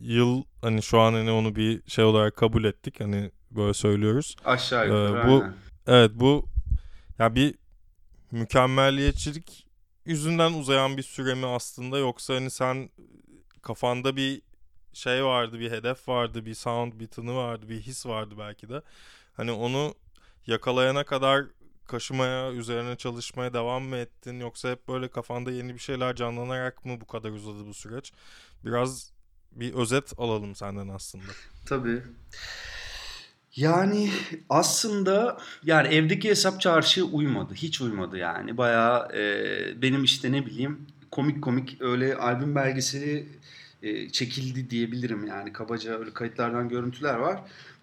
yıl 0.00 0.42
hani 0.62 0.82
şu 0.82 1.00
an 1.00 1.12
hani 1.12 1.30
onu 1.30 1.56
bir 1.56 1.82
şey 1.86 2.04
olarak 2.04 2.36
kabul 2.36 2.64
ettik. 2.64 3.00
Hani 3.00 3.30
böyle 3.50 3.74
söylüyoruz. 3.74 4.36
Aşağı 4.44 4.86
yukarı. 4.86 5.18
Ee, 5.18 5.28
bu 5.28 5.42
aynen. 5.42 5.54
evet 5.86 6.10
bu 6.14 6.46
ya 7.18 7.34
bir 7.34 7.54
mükemmelliyetçilik 8.30 9.66
yüzünden 10.04 10.52
uzayan 10.52 10.96
bir 10.96 11.02
süre 11.02 11.34
mi 11.34 11.46
aslında 11.46 11.98
yoksa 11.98 12.34
hani 12.34 12.50
sen 12.50 12.90
kafanda 13.62 14.16
bir 14.16 14.42
şey 14.92 15.24
vardı, 15.24 15.60
bir 15.60 15.70
hedef 15.70 16.08
vardı, 16.08 16.46
bir 16.46 16.54
sound, 16.54 16.92
bir 17.00 17.06
tını 17.06 17.34
vardı, 17.34 17.68
bir 17.68 17.80
his 17.80 18.06
vardı 18.06 18.34
belki 18.38 18.68
de. 18.68 18.82
Hani 19.32 19.52
onu 19.52 19.94
yakalayana 20.46 21.04
kadar 21.04 21.44
kaşımaya, 21.86 22.52
üzerine 22.52 22.96
çalışmaya 22.96 23.52
devam 23.52 23.82
mı 23.82 23.96
ettin 23.96 24.40
yoksa 24.40 24.70
hep 24.70 24.88
böyle 24.88 25.08
kafanda 25.08 25.50
yeni 25.50 25.74
bir 25.74 25.78
şeyler 25.78 26.16
canlanarak 26.16 26.84
mı 26.84 27.00
bu 27.00 27.06
kadar 27.06 27.30
uzadı 27.30 27.66
bu 27.66 27.74
süreç? 27.74 28.12
Biraz 28.64 29.12
bir 29.52 29.74
özet 29.74 30.12
alalım 30.18 30.54
senden 30.54 30.88
aslında. 30.88 31.24
Tabii. 31.66 32.02
Yani 33.56 34.10
aslında 34.48 35.38
yani 35.64 35.88
evdeki 35.88 36.28
hesap 36.30 36.60
çarşıya 36.60 37.06
uymadı. 37.06 37.54
Hiç 37.54 37.80
uymadı 37.80 38.16
yani. 38.16 38.56
Bayağı 38.56 39.12
e, 39.16 39.82
benim 39.82 40.04
işte 40.04 40.32
ne 40.32 40.46
bileyim 40.46 40.86
komik 41.10 41.42
komik 41.42 41.76
öyle 41.80 42.16
albüm 42.16 42.54
belgeseli 42.54 43.26
e, 43.82 44.08
çekildi 44.08 44.70
diyebilirim 44.70 45.26
yani. 45.26 45.52
Kabaca 45.52 45.98
öyle 45.98 46.10
kayıtlardan 46.10 46.68
görüntüler 46.68 47.14
var. 47.14 47.40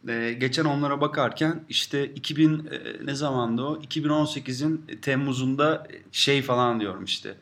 E, 0.08 0.34
geçen 0.34 0.66
onlara 0.66 1.02
bakarken 1.02 1.64
işte 1.70 2.06
2000 2.06 2.54
e, 2.54 3.06
ne 3.06 3.16
zamandı 3.16 3.62
o? 3.62 3.82
2018'in 3.82 5.00
Temmuz'unda 5.02 5.88
şey 6.12 6.42
falan 6.42 6.80
diyorum 6.80 7.04
işte. 7.04 7.36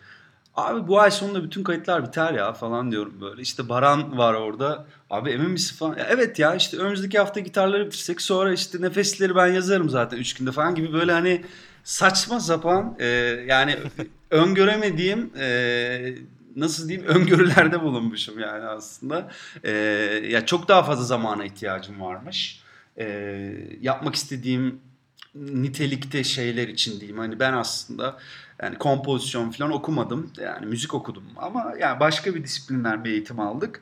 Abi 0.56 0.88
bu 0.88 1.00
ay 1.00 1.12
sonunda 1.12 1.44
bütün 1.44 1.64
kayıtlar 1.64 2.08
biter 2.08 2.34
ya 2.34 2.54
falan 2.54 2.92
diyorum 2.92 3.22
böyle. 3.22 3.42
İşte 3.42 3.70
Baran 3.70 4.18
var 4.18 4.34
orada. 4.34 4.86
Abi 5.10 5.30
emin 5.30 5.50
misin 5.50 5.76
falan. 5.76 5.98
Ya 5.98 6.08
evet 6.10 6.40
ya 6.40 6.56
işte 6.56 6.78
önümüzdeki 6.78 7.20
hafta 7.20 7.40
gitarları 7.40 7.86
bitirsek 7.86 8.22
sonra 8.22 8.54
işte 8.54 8.82
nefesleri 8.82 9.36
ben 9.36 9.48
yazarım 9.48 9.90
zaten 9.90 10.18
3 10.18 10.34
günde 10.34 10.52
falan 10.52 10.76
gibi 10.76 10.94
böyle 10.94 11.12
hani 11.12 11.46
saçma 11.84 12.40
sapan 12.40 12.96
e, 13.00 13.06
yani 13.48 13.78
öngöremediğim 14.32 15.32
e, 15.38 16.16
nasıl 16.56 16.90
diyeyim 16.90 17.08
öngörülerde 17.08 17.82
bulunmuşum 17.82 18.40
yani 18.40 18.66
aslında. 18.66 19.32
E, 19.64 19.72
ya 20.30 20.46
çok 20.46 20.68
daha 20.68 20.84
fazla 20.84 21.04
zamana 21.04 21.46
ihtiyacım 21.46 22.02
varmış. 22.02 22.62
E, 22.98 23.06
yapmak 23.82 24.16
istediğim 24.16 24.82
nitelikte 25.36 26.24
şeyler 26.24 26.68
için 26.68 27.00
diyeyim. 27.00 27.18
Hani 27.18 27.40
ben 27.40 27.54
aslında 27.54 28.18
yani 28.62 28.78
kompozisyon 28.78 29.52
falan 29.52 29.72
okumadım. 29.72 30.32
Yani 30.42 30.66
müzik 30.66 30.94
okudum 30.94 31.24
ama 31.38 31.74
yani 31.80 32.00
başka 32.00 32.36
bir 32.36 32.44
disiplinler 32.44 33.04
bir 33.04 33.12
eğitim 33.12 33.40
aldık. 33.40 33.82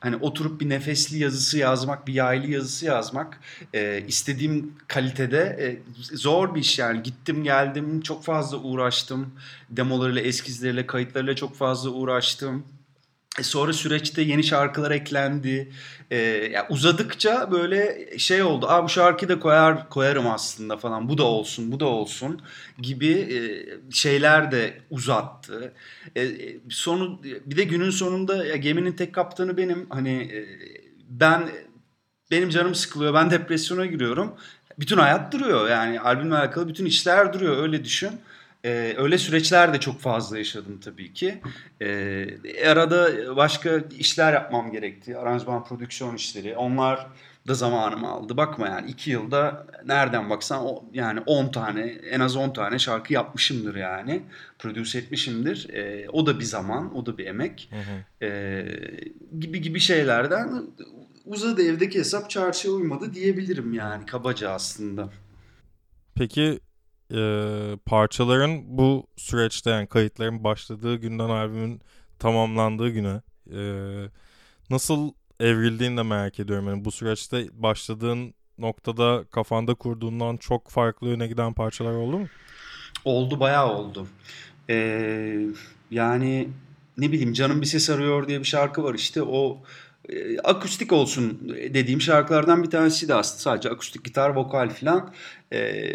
Hani 0.00 0.16
oturup 0.16 0.60
bir 0.60 0.68
nefesli 0.68 1.18
yazısı 1.18 1.58
yazmak, 1.58 2.06
bir 2.06 2.14
yaylı 2.14 2.50
yazısı 2.50 2.86
yazmak 2.86 3.40
e, 3.74 4.04
istediğim 4.08 4.74
kalitede 4.88 5.38
e, 5.60 5.66
zor 6.16 6.54
bir 6.54 6.60
iş 6.60 6.78
yani. 6.78 7.02
Gittim 7.02 7.44
geldim 7.44 8.00
çok 8.00 8.24
fazla 8.24 8.56
uğraştım. 8.58 9.34
Demolarıyla, 9.70 10.22
eskizleriyle, 10.22 10.86
kayıtlarıyla 10.86 11.36
çok 11.36 11.56
fazla 11.56 11.90
uğraştım. 11.90 12.64
E 13.38 13.42
sonra 13.42 13.72
süreçte 13.72 14.22
yeni 14.22 14.44
şarkılar 14.44 14.90
eklendi. 14.90 15.72
Ee, 16.10 16.16
yani 16.52 16.66
uzadıkça 16.70 17.50
böyle 17.52 18.08
şey 18.18 18.42
oldu. 18.42 18.66
Aa 18.68 18.84
bu 18.84 18.88
şarkıyı 18.88 19.28
da 19.28 19.40
koyar 19.40 19.88
koyarım 19.88 20.26
aslında 20.26 20.76
falan. 20.76 21.08
Bu 21.08 21.18
da 21.18 21.24
olsun, 21.24 21.72
bu 21.72 21.80
da 21.80 21.86
olsun 21.86 22.40
gibi 22.78 23.08
e, 23.10 23.40
şeyler 23.92 24.52
de 24.52 24.80
uzattı. 24.90 25.72
E, 26.16 26.30
sonu 26.70 27.20
bir 27.24 27.56
de 27.56 27.64
günün 27.64 27.90
sonunda 27.90 28.46
ya 28.46 28.56
geminin 28.56 28.92
tek 28.92 29.14
kaptanı 29.14 29.56
benim. 29.56 29.86
Hani 29.90 30.22
e, 30.22 30.46
ben 31.08 31.48
benim 32.30 32.50
canım 32.50 32.74
sıkılıyor. 32.74 33.14
Ben 33.14 33.30
depresyona 33.30 33.86
giriyorum. 33.86 34.34
Bütün 34.78 34.96
hayat 34.98 35.32
duruyor. 35.32 35.68
Yani 35.70 36.00
albümle 36.00 36.36
alakalı 36.36 36.68
bütün 36.68 36.84
işler 36.86 37.32
duruyor. 37.32 37.62
Öyle 37.62 37.84
düşün. 37.84 38.10
Ee, 38.64 38.94
öyle 38.98 39.18
süreçler 39.18 39.74
de 39.74 39.80
çok 39.80 40.00
fazla 40.00 40.38
yaşadım 40.38 40.80
tabii 40.84 41.12
ki. 41.12 41.40
Ee, 41.80 42.68
arada 42.68 43.10
başka 43.36 43.82
işler 43.98 44.32
yapmam 44.32 44.72
gerekti. 44.72 45.16
Aranjman, 45.16 45.64
prodüksiyon 45.64 46.16
işleri. 46.16 46.56
Onlar 46.56 47.06
da 47.48 47.54
zamanımı 47.54 48.08
aldı. 48.08 48.36
Bakma 48.36 48.68
yani 48.68 48.90
iki 48.90 49.10
yılda 49.10 49.66
nereden 49.86 50.30
baksan 50.30 50.66
o, 50.66 50.84
yani 50.92 51.20
10 51.20 51.48
tane 51.48 51.80
en 52.10 52.20
az 52.20 52.36
10 52.36 52.52
tane 52.52 52.78
şarkı 52.78 53.12
yapmışımdır 53.12 53.74
yani. 53.74 54.22
Prodüse 54.58 54.98
etmişimdir. 54.98 55.68
Ee, 55.72 56.08
o 56.12 56.26
da 56.26 56.40
bir 56.40 56.44
zaman, 56.44 56.96
o 56.96 57.06
da 57.06 57.18
bir 57.18 57.26
emek. 57.26 57.70
Hı 57.70 57.76
hı. 57.76 58.26
Ee, 58.26 58.66
gibi 59.40 59.60
gibi 59.60 59.80
şeylerden 59.80 60.62
uzadı 61.24 61.62
evdeki 61.62 61.98
hesap 61.98 62.30
çarşıya 62.30 62.74
uymadı 62.74 63.14
diyebilirim 63.14 63.74
yani 63.74 64.06
kabaca 64.06 64.50
aslında. 64.50 65.10
Peki 66.14 66.60
e, 67.14 67.76
parçaların 67.86 68.78
bu 68.78 69.06
süreçte 69.16 69.70
yani 69.70 69.86
kayıtların 69.86 70.44
başladığı 70.44 70.96
günden 70.96 71.28
albümün 71.28 71.80
tamamlandığı 72.18 72.88
güne 72.88 73.22
e, 73.52 73.60
nasıl 74.70 75.12
evrildiğini 75.40 75.96
de 75.96 76.02
merak 76.02 76.40
ediyorum. 76.40 76.68
Yani 76.68 76.84
bu 76.84 76.90
süreçte 76.90 77.46
başladığın 77.52 78.34
noktada 78.58 79.24
kafanda 79.30 79.74
kurduğundan 79.74 80.36
çok 80.36 80.68
farklı 80.68 81.08
yöne 81.08 81.26
giden 81.26 81.52
parçalar 81.52 81.92
oldu 81.92 82.18
mu? 82.18 82.26
Oldu 83.04 83.40
bayağı 83.40 83.72
oldu. 83.72 84.06
Ee, 84.70 85.46
yani 85.90 86.48
ne 86.98 87.12
bileyim 87.12 87.32
Canım 87.32 87.60
Bir 87.60 87.66
Ses 87.66 87.90
Arıyor 87.90 88.28
diye 88.28 88.38
bir 88.38 88.44
şarkı 88.44 88.84
var 88.84 88.94
işte 88.94 89.22
o 89.22 89.58
e, 90.12 90.38
akustik 90.38 90.92
olsun 90.92 91.54
dediğim 91.74 92.00
şarkılardan 92.00 92.62
bir 92.62 92.70
tanesi 92.70 93.08
de 93.08 93.14
aslında 93.14 93.40
sadece 93.40 93.70
akustik 93.70 94.04
gitar, 94.04 94.30
vokal 94.30 94.68
falan. 94.68 95.12
E, 95.52 95.92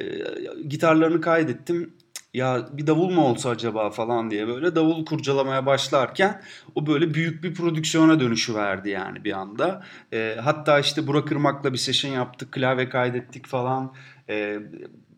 gitarlarını 0.67 1.21
kaydettim. 1.21 1.93
Ya 2.33 2.67
bir 2.71 2.87
davul 2.87 3.09
mu 3.09 3.21
olsa 3.21 3.49
acaba 3.49 3.89
falan 3.89 4.31
diye 4.31 4.47
böyle 4.47 4.75
davul 4.75 5.05
kurcalamaya 5.05 5.65
başlarken 5.65 6.41
o 6.75 6.87
böyle 6.87 7.13
büyük 7.13 7.43
bir 7.43 7.53
prodüksiyona 7.53 8.19
dönüşü 8.19 8.55
verdi 8.55 8.89
yani 8.89 9.23
bir 9.23 9.31
anda. 9.31 9.83
E, 10.13 10.37
hatta 10.43 10.79
işte 10.79 11.07
Burak 11.07 11.31
Irmak'la 11.31 11.73
bir 11.73 11.77
session 11.77 12.11
yaptık, 12.11 12.51
klavye 12.51 12.89
kaydettik 12.89 13.47
falan. 13.47 13.93
E, 14.29 14.59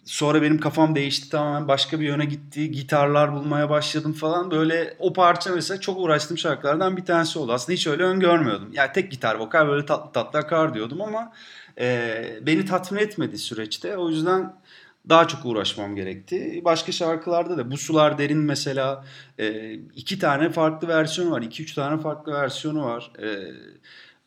Sonra 0.07 0.41
benim 0.41 0.59
kafam 0.59 0.95
değişti 0.95 1.29
tamamen 1.29 1.67
başka 1.67 1.99
bir 1.99 2.05
yöne 2.05 2.25
gitti. 2.25 2.71
Gitarlar 2.71 3.33
bulmaya 3.33 3.69
başladım 3.69 4.13
falan. 4.13 4.51
Böyle 4.51 4.95
o 4.99 5.13
parça 5.13 5.51
mesela 5.55 5.79
çok 5.79 5.99
uğraştığım 5.99 6.37
şarkılardan 6.37 6.97
bir 6.97 7.05
tanesi 7.05 7.39
oldu. 7.39 7.53
Aslında 7.53 7.73
hiç 7.73 7.87
öyle 7.87 8.03
öngörmüyordum. 8.03 8.69
Yani 8.73 8.91
tek 8.93 9.11
gitar 9.11 9.35
vokal 9.35 9.67
böyle 9.67 9.85
tatlı 9.85 10.11
tatlı 10.11 10.39
akar 10.39 10.73
diyordum 10.73 11.01
ama 11.01 11.33
e, 11.79 12.39
beni 12.41 12.65
tatmin 12.65 12.99
etmedi 12.99 13.37
süreçte. 13.37 13.97
O 13.97 14.09
yüzden 14.09 14.61
daha 15.09 15.27
çok 15.27 15.45
uğraşmam 15.45 15.95
gerekti. 15.95 16.61
Başka 16.65 16.91
şarkılarda 16.91 17.57
da 17.57 17.71
Bu 17.71 17.77
Sular 17.77 18.17
Derin 18.17 18.37
mesela 18.37 19.05
e, 19.39 19.73
iki 19.73 20.19
tane 20.19 20.49
farklı 20.49 20.87
versiyonu 20.87 21.31
var. 21.31 21.41
iki 21.41 21.63
üç 21.63 21.73
tane 21.73 22.01
farklı 22.01 22.33
versiyonu 22.33 22.85
var. 22.85 23.11
E, 23.23 23.27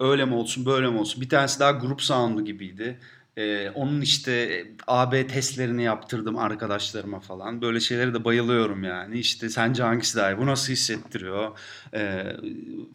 öyle 0.00 0.24
mi 0.24 0.34
olsun 0.34 0.66
böyle 0.66 0.86
mi 0.90 0.98
olsun. 0.98 1.20
Bir 1.20 1.28
tanesi 1.28 1.60
daha 1.60 1.70
grup 1.70 2.02
sound'u 2.02 2.44
gibiydi. 2.44 2.98
Ee, 3.40 3.70
onun 3.70 4.00
işte 4.00 4.64
AB 4.86 5.26
testlerini 5.26 5.82
yaptırdım 5.82 6.38
arkadaşlarıma 6.38 7.20
falan. 7.20 7.62
Böyle 7.62 7.80
şeylere 7.80 8.14
de 8.14 8.24
bayılıyorum 8.24 8.84
yani. 8.84 9.18
İşte 9.18 9.48
sence 9.48 9.82
hangisi 9.82 10.16
daha 10.16 10.32
iyi? 10.32 10.38
Bu 10.38 10.46
nasıl 10.46 10.72
hissettiriyor? 10.72 11.58
Ee, 11.94 12.36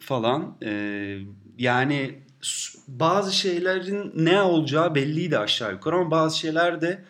falan. 0.00 0.56
Ee, 0.62 1.18
yani 1.58 2.18
bazı 2.88 3.32
şeylerin 3.32 4.12
ne 4.14 4.42
olacağı 4.42 4.94
belliydi 4.94 5.38
aşağı 5.38 5.72
yukarı 5.72 5.96
ama 5.96 6.10
bazı 6.10 6.38
şeyler 6.38 6.80
de 6.80 7.04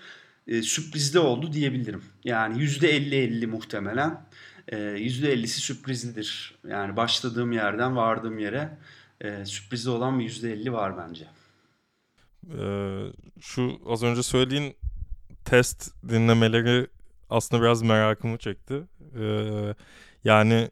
e, 0.49 0.63
sürprizde 0.63 1.19
oldu 1.19 1.53
diyebilirim. 1.53 2.03
Yani 2.25 2.59
%50-50 2.59 3.47
muhtemelen. 3.47 4.27
e, 4.69 4.77
%50'si 4.77 5.61
sürprizlidir. 5.61 6.55
Yani 6.69 6.97
başladığım 6.97 7.53
yerden 7.53 7.97
vardığım 7.97 8.39
yere 8.39 8.79
e, 9.21 9.45
sürprizli 9.45 9.91
olan 9.91 10.19
bir 10.21 10.25
%50 10.25 10.73
var 10.73 10.99
bence. 10.99 11.27
Ee, 12.59 13.03
şu 13.41 13.81
az 13.87 14.03
önce 14.03 14.23
söylediğin 14.23 14.77
test 15.45 16.09
dinlemeleri 16.09 16.87
aslında 17.31 17.63
biraz 17.63 17.83
merakımı 17.83 18.39
çekti. 18.39 18.83
Ee, 19.21 19.75
yani 20.25 20.71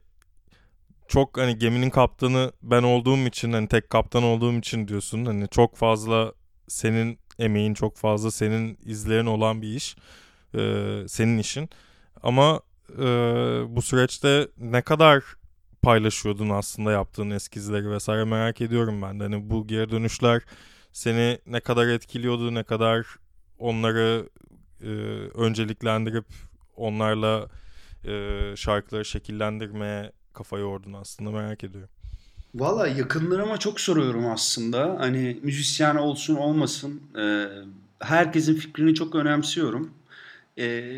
çok 1.08 1.38
hani 1.38 1.58
geminin 1.58 1.90
kaptanı 1.90 2.52
ben 2.62 2.82
olduğum 2.82 3.18
için 3.18 3.52
hani 3.52 3.68
tek 3.68 3.90
kaptan 3.90 4.22
olduğum 4.22 4.52
için 4.52 4.88
diyorsun 4.88 5.24
hani 5.24 5.48
çok 5.48 5.76
fazla 5.76 6.32
senin 6.68 7.18
emeğin 7.38 7.74
çok 7.74 7.96
fazla 7.96 8.30
senin 8.30 8.78
izlerin 8.84 9.26
olan 9.26 9.62
bir 9.62 9.68
iş 9.68 9.96
ee, 10.54 11.04
senin 11.08 11.38
işin 11.38 11.70
ama 12.22 12.60
e, 12.98 13.04
bu 13.68 13.82
süreçte 13.82 14.48
ne 14.58 14.82
kadar 14.82 15.24
paylaşıyordun 15.82 16.50
aslında 16.50 16.92
yaptığın 16.92 17.30
eskizleri 17.30 17.90
vesaire 17.90 18.24
merak 18.24 18.60
ediyorum 18.60 19.02
ben 19.02 19.20
de 19.20 19.24
hani 19.24 19.50
bu 19.50 19.66
geri 19.66 19.90
dönüşler 19.90 20.42
seni 20.94 21.38
ne 21.46 21.60
kadar 21.60 21.86
etkiliyordu 21.86 22.54
ne 22.54 22.62
kadar 22.62 23.06
onları 23.58 24.28
e, 24.82 24.88
önceliklendirip 25.34 26.26
onlarla 26.76 27.48
e, 28.04 28.40
şarkıları 28.56 29.04
şekillendirmeye 29.04 30.12
kafa 30.32 30.58
yordun 30.58 30.92
aslında 30.92 31.30
merak 31.30 31.64
ediyorum. 31.64 31.88
Valla 32.54 32.86
yakınlarıma 32.86 33.58
çok 33.58 33.80
soruyorum 33.80 34.26
aslında. 34.26 34.96
Hani 34.98 35.38
müzisyen 35.42 35.96
olsun 35.96 36.34
olmasın. 36.34 37.02
E, 37.18 37.46
herkesin 38.00 38.54
fikrini 38.54 38.94
çok 38.94 39.14
önemsiyorum. 39.14 39.90
E, 40.58 40.94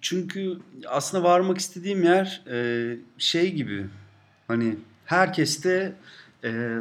çünkü 0.00 0.58
aslında 0.88 1.24
varmak 1.24 1.58
istediğim 1.58 2.02
yer 2.02 2.42
e, 2.50 2.96
şey 3.18 3.52
gibi. 3.52 3.86
Hani 4.48 4.76
herkeste 5.04 5.96
e, 6.44 6.78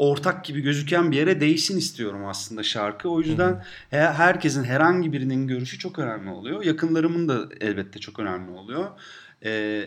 ortak 0.00 0.44
gibi 0.44 0.60
gözüken 0.60 1.10
bir 1.10 1.16
yere 1.16 1.40
değsin 1.40 1.78
istiyorum 1.78 2.26
aslında 2.26 2.62
şarkı. 2.62 3.08
O 3.08 3.20
yüzden 3.20 3.64
herkesin 3.90 4.64
herhangi 4.64 5.12
birinin 5.12 5.46
görüşü 5.46 5.78
çok 5.78 5.98
önemli 5.98 6.30
oluyor. 6.30 6.64
Yakınlarımın 6.64 7.28
da 7.28 7.48
elbette 7.60 7.98
çok 7.98 8.18
önemli 8.18 8.50
oluyor. 8.50 8.88
E, 9.44 9.84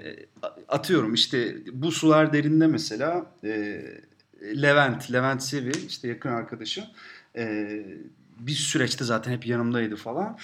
atıyorum 0.69 1.13
işte 1.13 1.55
bu 1.73 1.91
sular 1.91 2.33
derinde 2.33 2.67
mesela 2.67 3.25
e, 3.43 3.83
Levent, 4.61 5.11
Levent 5.11 5.43
Sevi 5.43 5.71
işte 5.87 6.07
yakın 6.07 6.29
arkadaşım. 6.29 6.85
E, 7.35 7.67
bir 8.39 8.51
süreçte 8.51 9.03
zaten 9.05 9.31
hep 9.31 9.47
yanımdaydı 9.47 9.95
falan. 9.95 10.37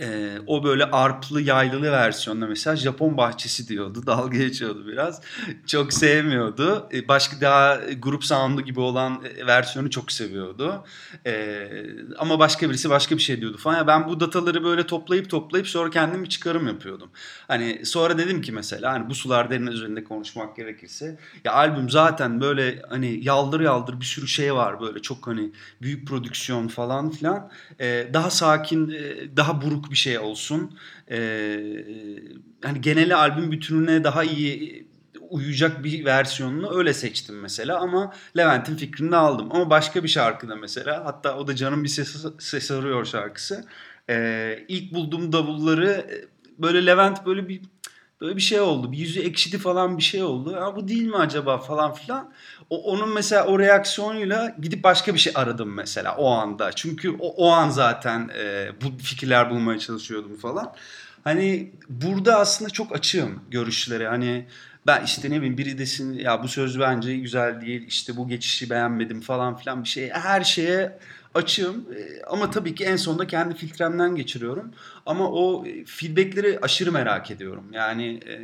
Ee, 0.00 0.38
o 0.46 0.64
böyle 0.64 0.84
arplı 0.84 1.40
yaylılı 1.40 1.92
versiyonda 1.92 2.46
mesela 2.46 2.76
Japon 2.76 3.16
bahçesi 3.16 3.68
diyordu. 3.68 4.02
Dalga 4.06 4.38
geçiyordu 4.38 4.86
biraz. 4.86 5.20
Çok 5.66 5.92
sevmiyordu. 5.92 6.88
Ee, 6.92 7.08
başka 7.08 7.40
daha 7.40 7.80
grup 7.98 8.24
sound'u 8.24 8.60
gibi 8.60 8.80
olan 8.80 9.22
e, 9.38 9.46
versiyonu 9.46 9.90
çok 9.90 10.12
seviyordu. 10.12 10.84
Ee, 11.26 11.68
ama 12.18 12.38
başka 12.38 12.68
birisi 12.70 12.90
başka 12.90 13.16
bir 13.16 13.22
şey 13.22 13.40
diyordu 13.40 13.56
falan. 13.56 13.76
Ya 13.76 13.86
ben 13.86 14.08
bu 14.08 14.20
dataları 14.20 14.64
böyle 14.64 14.86
toplayıp 14.86 15.30
toplayıp 15.30 15.68
sonra 15.68 15.90
kendim 15.90 16.24
bir 16.24 16.28
çıkarım 16.28 16.66
yapıyordum. 16.66 17.10
Hani 17.48 17.86
sonra 17.86 18.18
dedim 18.18 18.42
ki 18.42 18.52
mesela 18.52 18.92
hani 18.92 19.10
bu 19.10 19.14
sular 19.14 19.50
derin 19.50 19.66
üzerinde 19.66 20.04
konuşmak 20.04 20.56
gerekirse 20.56 21.18
ya 21.44 21.52
albüm 21.52 21.90
zaten 21.90 22.40
böyle 22.40 22.82
hani 22.88 23.24
yaldır 23.24 23.60
yaldır 23.60 24.00
bir 24.00 24.04
sürü 24.04 24.28
şey 24.28 24.54
var 24.54 24.80
böyle 24.80 25.02
çok 25.02 25.26
hani 25.26 25.52
büyük 25.82 26.08
prodüksiyon 26.08 26.68
falan 26.68 27.10
filan. 27.10 27.50
Ee, 27.80 28.10
daha 28.12 28.30
sakin, 28.30 28.90
e, 28.90 29.36
daha 29.36 29.62
buruk 29.62 29.83
buruk 29.84 29.90
bir 29.90 29.96
şey 29.96 30.18
olsun. 30.18 30.78
Ee, 31.10 31.56
hani 32.64 32.80
genel 32.80 33.18
albüm 33.18 33.52
bütününe 33.52 34.04
daha 34.04 34.24
iyi 34.24 34.86
uyacak 35.30 35.84
bir 35.84 36.04
versiyonunu 36.04 36.78
öyle 36.78 36.94
seçtim 36.94 37.40
mesela 37.40 37.80
ama 37.80 38.12
Levent'in 38.36 38.76
fikrini 38.76 39.16
aldım. 39.16 39.48
Ama 39.50 39.70
başka 39.70 40.02
bir 40.02 40.08
şarkıda 40.08 40.56
mesela 40.56 41.04
hatta 41.04 41.36
o 41.36 41.46
da 41.46 41.56
Canım 41.56 41.84
Bir 41.84 41.88
Ses, 41.88 42.24
ses 42.38 42.70
Arıyor 42.70 43.04
şarkısı. 43.04 43.64
Ee, 44.10 44.64
ilk 44.68 44.94
bulduğum 44.94 45.32
davulları 45.32 46.06
böyle 46.58 46.86
Levent 46.86 47.26
böyle 47.26 47.48
bir 47.48 47.60
böyle 48.20 48.36
bir 48.36 48.42
şey 48.42 48.60
oldu. 48.60 48.92
Bir 48.92 48.98
yüzü 48.98 49.20
ekşidi 49.20 49.58
falan 49.58 49.98
bir 49.98 50.02
şey 50.02 50.22
oldu. 50.22 50.52
Ya 50.52 50.76
bu 50.76 50.88
değil 50.88 51.06
mi 51.06 51.16
acaba 51.16 51.58
falan 51.58 51.94
filan. 51.94 52.32
O, 52.70 52.82
onun 52.92 53.14
mesela 53.14 53.46
o 53.46 53.58
reaksiyonuyla 53.58 54.56
gidip 54.62 54.84
başka 54.84 55.14
bir 55.14 55.18
şey 55.18 55.32
aradım 55.36 55.74
mesela 55.74 56.16
o 56.16 56.30
anda. 56.30 56.72
Çünkü 56.72 57.10
o, 57.10 57.28
o 57.28 57.50
an 57.50 57.70
zaten 57.70 58.30
e, 58.38 58.68
bu 58.82 59.02
fikirler 59.02 59.50
bulmaya 59.50 59.78
çalışıyordum 59.78 60.36
falan. 60.36 60.74
Hani 61.24 61.72
burada 61.88 62.38
aslında 62.38 62.70
çok 62.70 62.94
açığım 62.96 63.40
görüşlere. 63.50 64.08
Hani 64.08 64.46
ben 64.86 65.04
işte 65.04 65.30
ne 65.30 65.36
bileyim 65.36 65.58
biri 65.58 65.78
desin 65.78 66.12
ya 66.12 66.42
bu 66.42 66.48
söz 66.48 66.80
bence 66.80 67.16
güzel 67.16 67.60
değil 67.60 67.84
işte 67.88 68.16
bu 68.16 68.28
geçişi 68.28 68.70
beğenmedim 68.70 69.20
falan 69.20 69.56
filan 69.56 69.82
bir 69.82 69.88
şey. 69.88 70.10
Her 70.10 70.44
şeye 70.44 70.98
açığım 71.34 71.76
e, 71.76 72.22
ama 72.26 72.50
tabii 72.50 72.74
ki 72.74 72.84
en 72.84 72.96
sonunda 72.96 73.26
kendi 73.26 73.54
filtremden 73.54 74.16
geçiriyorum. 74.16 74.72
Ama 75.06 75.30
o 75.30 75.66
e, 75.66 75.84
feedbackleri 75.84 76.58
aşırı 76.62 76.92
merak 76.92 77.30
ediyorum. 77.30 77.64
Yani 77.72 78.20
e, 78.26 78.36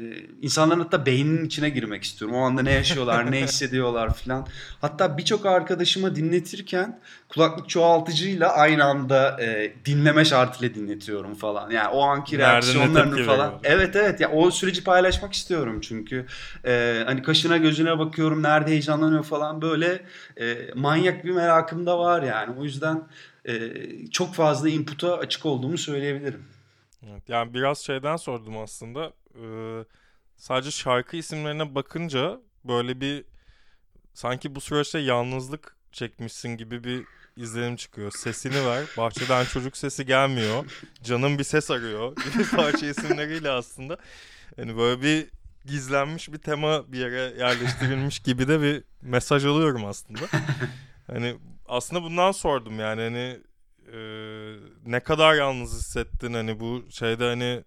insanların 0.42 0.81
hatta 0.81 1.07
beyninin 1.07 1.44
içine 1.44 1.70
girmek 1.70 2.03
istiyorum. 2.03 2.37
O 2.37 2.40
anda 2.40 2.62
ne 2.62 2.73
yaşıyorlar, 2.73 3.33
ne 3.33 3.40
hissediyorlar 3.44 4.14
falan. 4.14 4.46
Hatta 4.81 5.18
birçok 5.18 5.46
arkadaşıma 5.46 6.16
dinletirken 6.16 7.01
kulaklık 7.29 7.68
çoğaltıcıyla 7.68 8.49
aynı 8.53 8.85
anda 8.85 9.42
e, 9.42 9.73
dinleme 9.85 10.25
şartıyla 10.25 10.75
dinletiyorum 10.75 11.35
falan. 11.35 11.70
Yani 11.70 11.88
o 11.88 12.01
anki 12.03 12.38
reaksiyonlarını 12.38 13.25
falan. 13.25 13.55
Evet 13.64 13.96
evet 13.96 14.20
ya 14.20 14.31
o 14.31 14.51
süreci 14.51 14.85
paylaşmak 14.85 15.33
istiyorum 15.33 15.81
çünkü 15.81 16.27
e, 16.64 17.03
hani 17.07 17.23
kaşına 17.23 17.57
gözüne 17.57 17.99
bakıyorum 17.99 18.42
nerede 18.42 18.70
heyecanlanıyor 18.70 19.25
falan 19.25 19.62
böyle 19.62 20.01
e, 20.40 20.57
manyak 20.75 21.25
bir 21.25 21.31
merakım 21.31 21.87
da 21.87 21.99
var 21.99 22.23
yani. 22.23 22.55
O 22.59 22.64
yüzden 22.64 23.03
e, 23.44 23.72
çok 24.11 24.35
fazla 24.35 24.68
input'a 24.68 25.18
açık 25.18 25.46
olduğumu 25.46 25.79
söyleyebilirim. 25.79 26.44
Evet, 27.09 27.29
yani 27.29 27.55
biraz 27.55 27.79
şeyden 27.79 28.16
sordum 28.16 28.59
aslında. 28.59 29.12
Ee, 29.35 29.85
sadece 30.37 30.70
şarkı 30.70 31.16
isimlerine 31.16 31.74
bakınca 31.74 32.40
böyle 32.64 33.00
bir 33.00 33.24
sanki 34.14 34.55
bu 34.55 34.61
süreçte 34.61 34.98
yalnızlık 34.98 35.76
çekmişsin 35.92 36.48
gibi 36.48 36.85
bir 36.85 37.05
izlenim 37.37 37.76
çıkıyor. 37.76 38.12
Sesini 38.16 38.66
ver. 38.66 38.85
Bahçeden 38.96 39.44
çocuk 39.44 39.76
sesi 39.76 40.07
gelmiyor. 40.07 40.64
Canım 41.03 41.38
bir 41.38 41.44
ses 41.44 41.70
arıyor 41.70 42.16
gibi 42.33 42.50
parça 42.57 42.87
isimleriyle 42.87 43.50
aslında. 43.50 43.96
Yani 44.57 44.76
böyle 44.76 45.03
bir 45.03 45.29
gizlenmiş 45.64 46.33
bir 46.33 46.38
tema 46.38 46.92
bir 46.92 46.98
yere 46.98 47.38
yerleştirilmiş 47.38 48.18
gibi 48.18 48.48
de 48.48 48.62
bir 48.62 48.85
mesaj 49.03 49.44
alıyorum 49.44 49.85
aslında. 49.85 50.20
Hani 51.07 51.37
aslında 51.70 52.02
bundan 52.02 52.33
sordum 52.33 52.80
yani 52.80 53.00
hani 53.02 53.40
e, 53.92 53.98
ne 54.87 55.00
kadar 55.00 55.35
yalnız 55.35 55.78
hissettin 55.78 56.35
hani 56.35 56.61
bu 56.61 56.85
şeyde 56.90 57.24
hani 57.24 57.64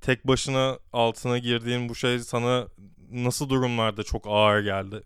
tek 0.00 0.26
başına 0.26 0.78
altına 0.92 1.38
girdiğin 1.38 1.88
bu 1.88 1.94
şey 1.94 2.18
sana 2.18 2.68
nasıl 3.12 3.48
durumlarda 3.48 4.02
çok 4.02 4.24
ağır 4.26 4.60
geldi? 4.60 5.02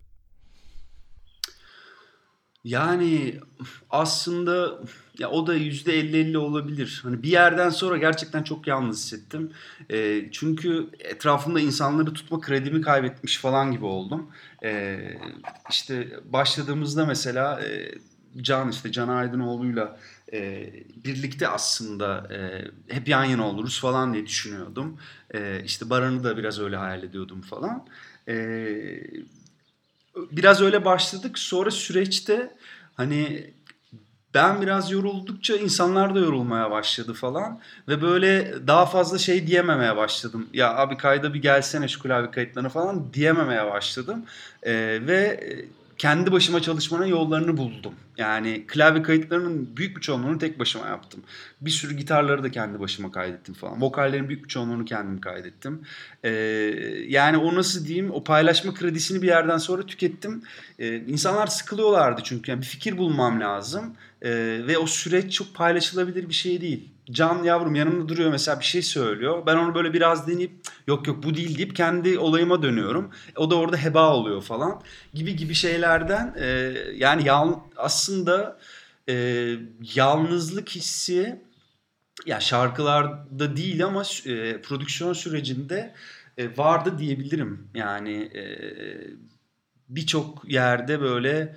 Yani 2.65 3.41
aslında 3.91 4.81
ya 5.19 5.31
o 5.31 5.47
da 5.47 5.55
yüzde 5.55 6.01
50-50 6.01 6.37
olabilir. 6.37 7.01
Hani 7.03 7.23
bir 7.23 7.29
yerden 7.29 7.71
sonra 7.71 7.97
gerçekten 7.97 8.43
çok 8.43 8.67
yalnız 8.67 8.97
hissettim. 8.97 9.53
E, 9.91 10.29
çünkü 10.33 10.89
etrafımda 10.99 11.61
insanları 11.61 12.15
tutma 12.15 12.41
kredimi 12.41 12.81
kaybetmiş 12.81 13.39
falan 13.39 13.73
gibi 13.73 13.85
oldum. 13.85 14.31
E, 14.65 14.99
işte 15.71 16.21
başladığımızda 16.25 17.07
mesela 17.07 17.61
e, 17.61 17.95
Can 18.37 18.71
işte 18.71 18.93
Can 18.93 19.09
Aydınoğlu'yla 19.09 19.99
e, 20.33 20.71
birlikte 21.05 21.49
aslında 21.49 22.29
e, 22.35 22.65
hep 22.95 23.09
yan 23.09 23.25
yana 23.25 23.49
oluruz 23.49 23.81
falan 23.81 24.15
diye 24.15 24.27
düşünüyordum. 24.27 24.99
E, 25.35 25.63
işte 25.65 25.91
Baran'ı 25.91 26.25
da 26.25 26.37
biraz 26.37 26.61
öyle 26.61 26.77
hayal 26.77 27.03
ediyordum 27.03 27.41
falan. 27.41 27.87
E, 28.29 28.37
biraz 30.33 30.63
öyle 30.63 30.85
başladık. 30.85 31.39
Sonra 31.39 31.71
süreçte 31.71 32.55
hani 32.95 33.51
ben 34.35 34.63
biraz 34.63 34.91
yoruldukça 34.91 35.57
insanlar 35.57 36.15
da 36.15 36.19
yorulmaya 36.19 36.71
başladı 36.71 37.13
falan. 37.15 37.61
Ve 37.89 38.03
böyle 38.03 38.55
daha 38.67 38.87
fazla 38.87 39.19
şey 39.19 39.47
diyememeye 39.47 39.97
başladım. 39.97 40.47
Ya 40.53 40.77
abi 40.77 40.97
kayda 40.97 41.35
bir 41.35 41.43
gelsene 41.43 41.89
şu 41.89 42.03
klavye 42.03 42.31
kayıtlarına 42.31 42.69
falan 42.69 43.13
diyememeye 43.15 43.71
başladım. 43.71 44.25
Ee, 44.63 44.73
ve 45.07 45.49
kendi 45.99 46.33
başıma 46.33 46.63
çalışmanın 46.63 47.07
yollarını 47.07 47.57
buldum. 47.57 47.95
Yani 48.17 48.65
klavye 48.67 49.03
kayıtlarının 49.03 49.77
büyük 49.77 49.97
bir 49.97 50.01
çoğunluğunu 50.01 50.39
tek 50.39 50.59
başıma 50.59 50.87
yaptım. 50.87 51.23
Bir 51.61 51.71
sürü 51.71 51.95
gitarları 51.95 52.43
da 52.43 52.51
kendi 52.51 52.81
başıma 52.81 53.13
kaydettim 53.13 53.55
falan. 53.55 53.83
Vokallerin 53.83 54.29
büyük 54.29 54.45
bir 54.45 54.49
çoğunluğunu 54.49 54.85
kendim 54.85 55.21
kaydettim. 55.21 55.83
Ee, 56.25 56.31
yani 57.09 57.37
o 57.37 57.55
nasıl 57.55 57.87
diyeyim 57.87 58.11
o 58.11 58.25
paylaşma 58.25 58.75
kredisini 58.75 59.23
bir 59.23 59.27
yerden 59.27 59.59
sonra 59.59 59.87
tükettim. 59.87 60.43
Ee, 60.79 60.97
insanlar 60.97 61.47
sıkılıyorlardı 61.47 62.21
çünkü 62.25 62.51
yani 62.51 62.61
bir 62.61 62.67
fikir 62.67 62.99
bulmam 62.99 63.41
lazım. 63.41 63.95
Ee, 64.23 64.31
ve 64.67 64.79
o 64.79 64.87
süreç 64.87 65.33
çok 65.33 65.55
paylaşılabilir 65.55 66.29
bir 66.29 66.35
şey 66.35 66.61
değil. 66.61 66.89
Can 67.11 67.43
yavrum 67.45 67.75
yanımda 67.75 68.09
duruyor 68.09 68.31
mesela 68.31 68.61
bir 68.61 68.65
şey 68.65 68.83
söylüyor. 68.83 69.47
Ben 69.47 69.57
onu 69.57 69.75
böyle 69.75 69.93
biraz 69.93 70.29
deneyip 70.29 70.53
yok 70.87 71.07
yok 71.07 71.23
bu 71.23 71.35
değil 71.35 71.59
deyip 71.59 71.77
kendi 71.77 72.19
olayıma 72.19 72.63
dönüyorum. 72.63 73.11
O 73.37 73.51
da 73.51 73.55
orada 73.55 73.77
heba 73.77 74.15
oluyor 74.15 74.43
falan 74.43 74.83
gibi 75.15 75.37
gibi 75.37 75.55
şeylerden 75.55 76.35
e, 76.41 76.47
yani 76.95 77.27
yal, 77.27 77.61
aslında 77.77 78.59
e, 79.09 79.15
yalnızlık 79.95 80.69
hissi 80.69 81.43
ya 82.27 82.41
şarkılarda 82.41 83.57
değil 83.57 83.85
ama 83.85 84.03
e, 84.27 84.61
prodüksiyon 84.63 85.13
sürecinde 85.13 85.95
e, 86.39 86.57
vardı 86.57 86.99
diyebilirim. 86.99 87.69
Yani 87.75 88.31
e, 88.35 88.43
birçok 89.89 90.43
yerde 90.49 91.01
böyle 91.01 91.57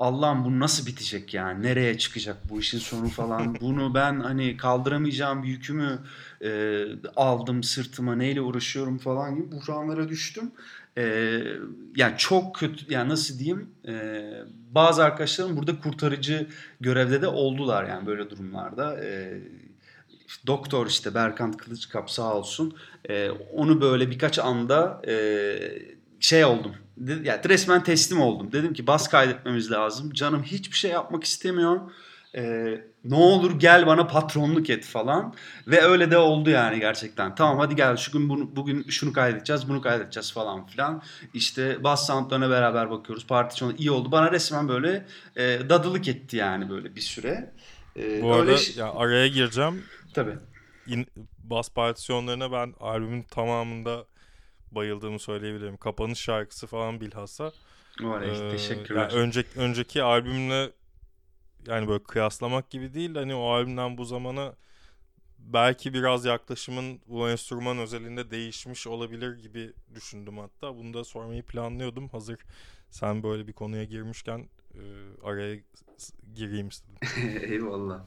Allah'ım 0.00 0.44
bu 0.44 0.60
nasıl 0.60 0.86
bitecek 0.86 1.34
yani? 1.34 1.62
Nereye 1.62 1.98
çıkacak 1.98 2.36
bu 2.50 2.60
işin 2.60 2.78
sonu 2.78 3.08
falan? 3.08 3.54
Bunu 3.60 3.94
ben 3.94 4.20
hani 4.20 4.56
kaldıramayacağım 4.56 5.42
bir 5.42 5.48
yükümü 5.48 5.98
e, 6.44 6.82
aldım 7.16 7.62
sırtıma 7.62 8.14
neyle 8.14 8.40
uğraşıyorum 8.40 8.98
falan 8.98 9.36
gibi 9.36 9.52
buhranlara 9.52 10.08
düştüm. 10.08 10.52
E, 10.98 11.02
yani 11.96 12.14
çok 12.18 12.54
kötü 12.54 12.94
yani 12.94 13.08
nasıl 13.08 13.38
diyeyim 13.38 13.70
e, 13.88 14.24
bazı 14.70 15.04
arkadaşlarım 15.04 15.56
burada 15.56 15.80
kurtarıcı 15.80 16.46
görevde 16.80 17.22
de 17.22 17.28
oldular 17.28 17.84
yani 17.84 18.06
böyle 18.06 18.30
durumlarda. 18.30 19.04
E, 19.04 19.40
doktor 20.46 20.86
işte 20.86 21.14
Berkant 21.14 21.56
Kılıçkap 21.56 22.10
sağ 22.10 22.34
olsun 22.34 22.76
e, 23.08 23.30
onu 23.30 23.80
böyle 23.80 24.10
birkaç 24.10 24.38
anda 24.38 25.02
e, 25.08 25.12
şey 26.20 26.44
oldum. 26.44 26.74
Ya 27.06 27.16
yani 27.24 27.48
resmen 27.48 27.82
teslim 27.82 28.20
oldum. 28.20 28.52
Dedim 28.52 28.72
ki 28.72 28.86
bas 28.86 29.08
kaydetmemiz 29.08 29.70
lazım. 29.70 30.12
Canım 30.12 30.42
hiçbir 30.42 30.76
şey 30.76 30.90
yapmak 30.90 31.24
istemiyor. 31.24 31.80
Ee, 32.36 32.84
ne 33.04 33.14
olur 33.14 33.58
gel 33.58 33.86
bana 33.86 34.06
patronluk 34.06 34.70
et 34.70 34.84
falan. 34.84 35.34
Ve 35.66 35.82
öyle 35.82 36.10
de 36.10 36.18
oldu 36.18 36.50
yani 36.50 36.80
gerçekten. 36.80 37.34
Tamam 37.34 37.58
hadi 37.58 37.76
gel 37.76 37.96
şu 37.96 38.12
gün 38.12 38.28
bunu, 38.28 38.56
bugün 38.56 38.82
şunu 38.88 39.12
kaydedeceğiz, 39.12 39.68
bunu 39.68 39.80
kaydedeceğiz 39.80 40.32
falan 40.32 40.66
filan. 40.66 41.02
İşte 41.34 41.84
bas 41.84 42.06
soundlarına 42.06 42.50
beraber 42.50 42.90
bakıyoruz. 42.90 43.26
Parti 43.26 43.64
iyi 43.78 43.90
oldu. 43.90 44.12
Bana 44.12 44.32
resmen 44.32 44.68
böyle 44.68 45.06
e, 45.36 45.68
dadılık 45.68 46.08
etti 46.08 46.36
yani 46.36 46.70
böyle 46.70 46.96
bir 46.96 47.00
süre. 47.00 47.52
Ee, 47.96 48.22
Bu 48.22 48.32
arada 48.32 48.50
öyle... 48.50 48.60
ya 48.76 48.92
araya 48.92 49.28
gireceğim. 49.28 49.82
Tabii. 50.14 50.38
In, 50.86 51.06
bas 51.44 51.68
partisyonlarına 51.68 52.52
ben 52.52 52.74
albümün 52.80 53.22
tamamında 53.22 54.04
bayıldığımı 54.72 55.18
söyleyebilirim. 55.18 55.76
Kapanış 55.76 56.18
şarkısı 56.18 56.66
falan 56.66 57.00
bilhassa. 57.00 57.52
Var 58.00 58.22
ee, 58.22 58.50
teşekkürler. 58.50 59.00
Yani 59.00 59.12
önceki, 59.12 59.60
önceki 59.60 60.02
albümle 60.02 60.70
yani 61.66 61.88
böyle 61.88 62.02
kıyaslamak 62.02 62.70
gibi 62.70 62.94
değil 62.94 63.14
hani 63.14 63.34
o 63.34 63.50
albümden 63.50 63.98
bu 63.98 64.04
zamana 64.04 64.54
belki 65.38 65.94
biraz 65.94 66.24
yaklaşımın 66.24 67.00
bu 67.06 67.30
enstrüman 67.30 67.78
özelinde 67.78 68.30
değişmiş 68.30 68.86
olabilir 68.86 69.38
gibi 69.38 69.72
düşündüm 69.94 70.38
hatta. 70.38 70.76
Bunu 70.76 70.94
da 70.94 71.04
sormayı 71.04 71.42
planlıyordum. 71.42 72.08
Hazır 72.08 72.38
sen 72.90 73.22
böyle 73.22 73.46
bir 73.46 73.52
konuya 73.52 73.84
girmişken 73.84 74.48
e, 74.74 74.82
araya 75.24 75.56
gireyim 76.34 76.68
istedim. 76.68 76.94
Eyvallah. 77.52 78.00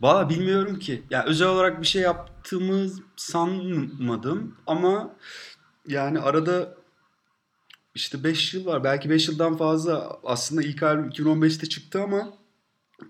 Valla 0.00 0.28
bilmiyorum 0.28 0.78
ki. 0.78 1.02
Yani 1.10 1.24
özel 1.28 1.48
olarak 1.48 1.80
bir 1.80 1.86
şey 1.86 2.02
yaptığımı 2.02 2.88
sanmadım 3.16 4.56
ama 4.66 5.16
yani 5.88 6.20
arada 6.20 6.74
işte 7.94 8.24
5 8.24 8.54
yıl 8.54 8.66
var. 8.66 8.84
Belki 8.84 9.10
5 9.10 9.28
yıldan 9.28 9.56
fazla. 9.56 10.18
Aslında 10.24 10.62
ilk 10.62 10.82
albüm 10.82 11.10
2015'te 11.10 11.66
çıktı 11.66 12.02
ama 12.02 12.32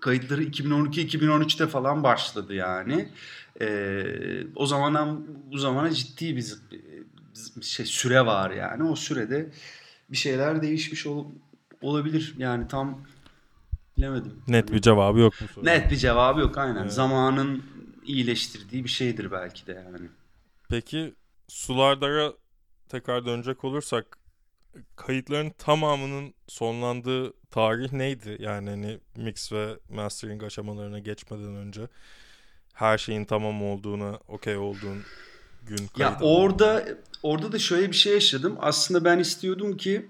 kayıtları 0.01 0.43
2012-2013'te 0.43 1.67
falan 1.67 2.03
başladı 2.03 2.53
yani. 2.53 3.09
Ee, 3.61 4.43
o 4.55 4.65
zamandan 4.65 5.27
bu 5.51 5.57
zamana 5.57 5.91
ciddi 5.91 6.35
bir, 6.35 6.55
şey 7.61 7.85
süre 7.85 8.25
var 8.25 8.51
yani. 8.51 8.83
O 8.83 8.95
sürede 8.95 9.51
bir 10.11 10.17
şeyler 10.17 10.61
değişmiş 10.61 11.07
ol, 11.07 11.25
olabilir. 11.81 12.33
Yani 12.37 12.67
tam 12.67 13.03
bilemedim. 13.97 14.41
Net 14.47 14.71
bir 14.71 14.81
cevabı 14.81 15.19
yok 15.19 15.33
mu? 15.41 15.47
Net 15.63 15.91
bir 15.91 15.95
cevabı 15.95 16.39
yok 16.39 16.57
aynen. 16.57 16.81
Evet. 16.81 16.93
Zamanın 16.93 17.63
iyileştirdiği 18.05 18.83
bir 18.83 18.89
şeydir 18.89 19.31
belki 19.31 19.67
de 19.67 19.83
yani. 19.85 20.07
Peki 20.69 21.13
Sulardara 21.47 22.33
tekrar 22.89 23.25
dönecek 23.25 23.63
olursak 23.63 24.17
kayıtların 24.95 25.49
tamamının 25.49 26.33
sonlandığı 26.47 27.33
tarih 27.51 27.91
neydi? 27.91 28.37
Yani 28.39 28.69
hani 28.69 28.99
mix 29.15 29.51
ve 29.51 29.79
mastering 29.89 30.43
aşamalarına 30.43 30.99
geçmeden 30.99 31.55
önce 31.55 31.87
her 32.73 32.97
şeyin 32.97 33.25
tamam 33.25 33.63
olduğuna, 33.63 34.19
okey 34.27 34.57
olduğun 34.57 35.03
gün. 35.65 35.89
Ya 35.97 36.17
orada 36.21 36.85
orada 37.23 37.51
da 37.51 37.59
şöyle 37.59 37.87
bir 37.87 37.95
şey 37.95 38.13
yaşadım. 38.13 38.57
Aslında 38.59 39.05
ben 39.05 39.19
istiyordum 39.19 39.77
ki 39.77 40.09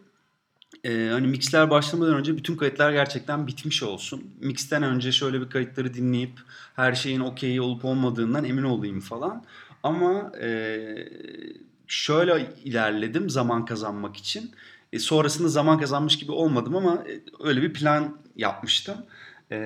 e, 0.83 1.09
hani 1.11 1.27
mixler 1.27 1.69
başlamadan 1.69 2.15
önce 2.15 2.37
bütün 2.37 2.55
kayıtlar 2.55 2.91
gerçekten 2.91 3.47
bitmiş 3.47 3.83
olsun. 3.83 4.35
Mixten 4.39 4.83
önce 4.83 5.11
şöyle 5.11 5.41
bir 5.41 5.49
kayıtları 5.49 5.93
dinleyip 5.93 6.39
her 6.75 6.93
şeyin 6.93 7.19
okey 7.19 7.59
olup 7.59 7.85
olmadığından 7.85 8.43
emin 8.45 8.63
olayım 8.63 8.99
falan. 8.99 9.45
Ama 9.83 10.31
e, 10.41 10.47
şöyle 11.93 12.47
ilerledim 12.63 13.29
zaman 13.29 13.65
kazanmak 13.65 14.17
için. 14.17 14.51
E, 14.93 14.99
sonrasında 14.99 15.47
zaman 15.47 15.79
kazanmış 15.79 16.19
gibi 16.19 16.31
olmadım 16.31 16.75
ama 16.75 16.93
e, 16.93 17.21
öyle 17.43 17.61
bir 17.61 17.73
plan 17.73 18.17
yapmıştım. 18.35 18.97
E, 19.51 19.57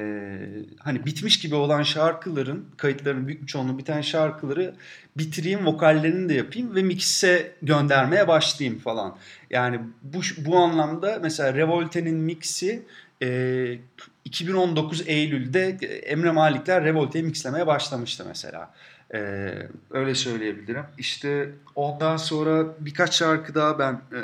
hani 0.80 1.06
bitmiş 1.06 1.40
gibi 1.40 1.56
olan 1.56 1.84
şarkıların, 1.84 2.66
kayıtların 2.78 3.28
büyük 3.28 3.42
bir 3.42 3.48
çoğunluğu 3.48 3.78
biten 3.78 4.02
şarkıları 4.02 4.76
bitireyim, 5.18 5.66
vokallerini 5.66 6.30
de 6.30 6.34
yapayım 6.34 6.76
ve 6.76 6.84
mix'e 6.84 7.52
göndermeye 7.62 8.28
başlayayım 8.28 8.80
falan. 8.80 9.18
Yani 9.50 9.80
bu, 10.02 10.22
bu 10.38 10.58
anlamda 10.58 11.20
mesela 11.22 11.54
Revolte'nin 11.54 12.16
mix'i 12.16 12.86
e, 13.24 13.78
2019 14.26 15.08
Eylül'de 15.08 15.68
Emre 16.06 16.32
Malikler 16.32 16.84
Revolte'yi 16.84 17.26
mixlemeye 17.26 17.68
başlamıştı 17.68 18.26
mesela. 18.28 18.74
Ee, 19.14 19.54
öyle 19.92 20.16
söyleyebilirim. 20.16 20.84
İşte 20.98 21.50
ondan 21.76 22.18
sonra 22.18 22.66
birkaç 22.80 23.16
şarkı 23.16 23.56
daha 23.56 23.80
ben 23.80 23.94
e, 23.94 24.20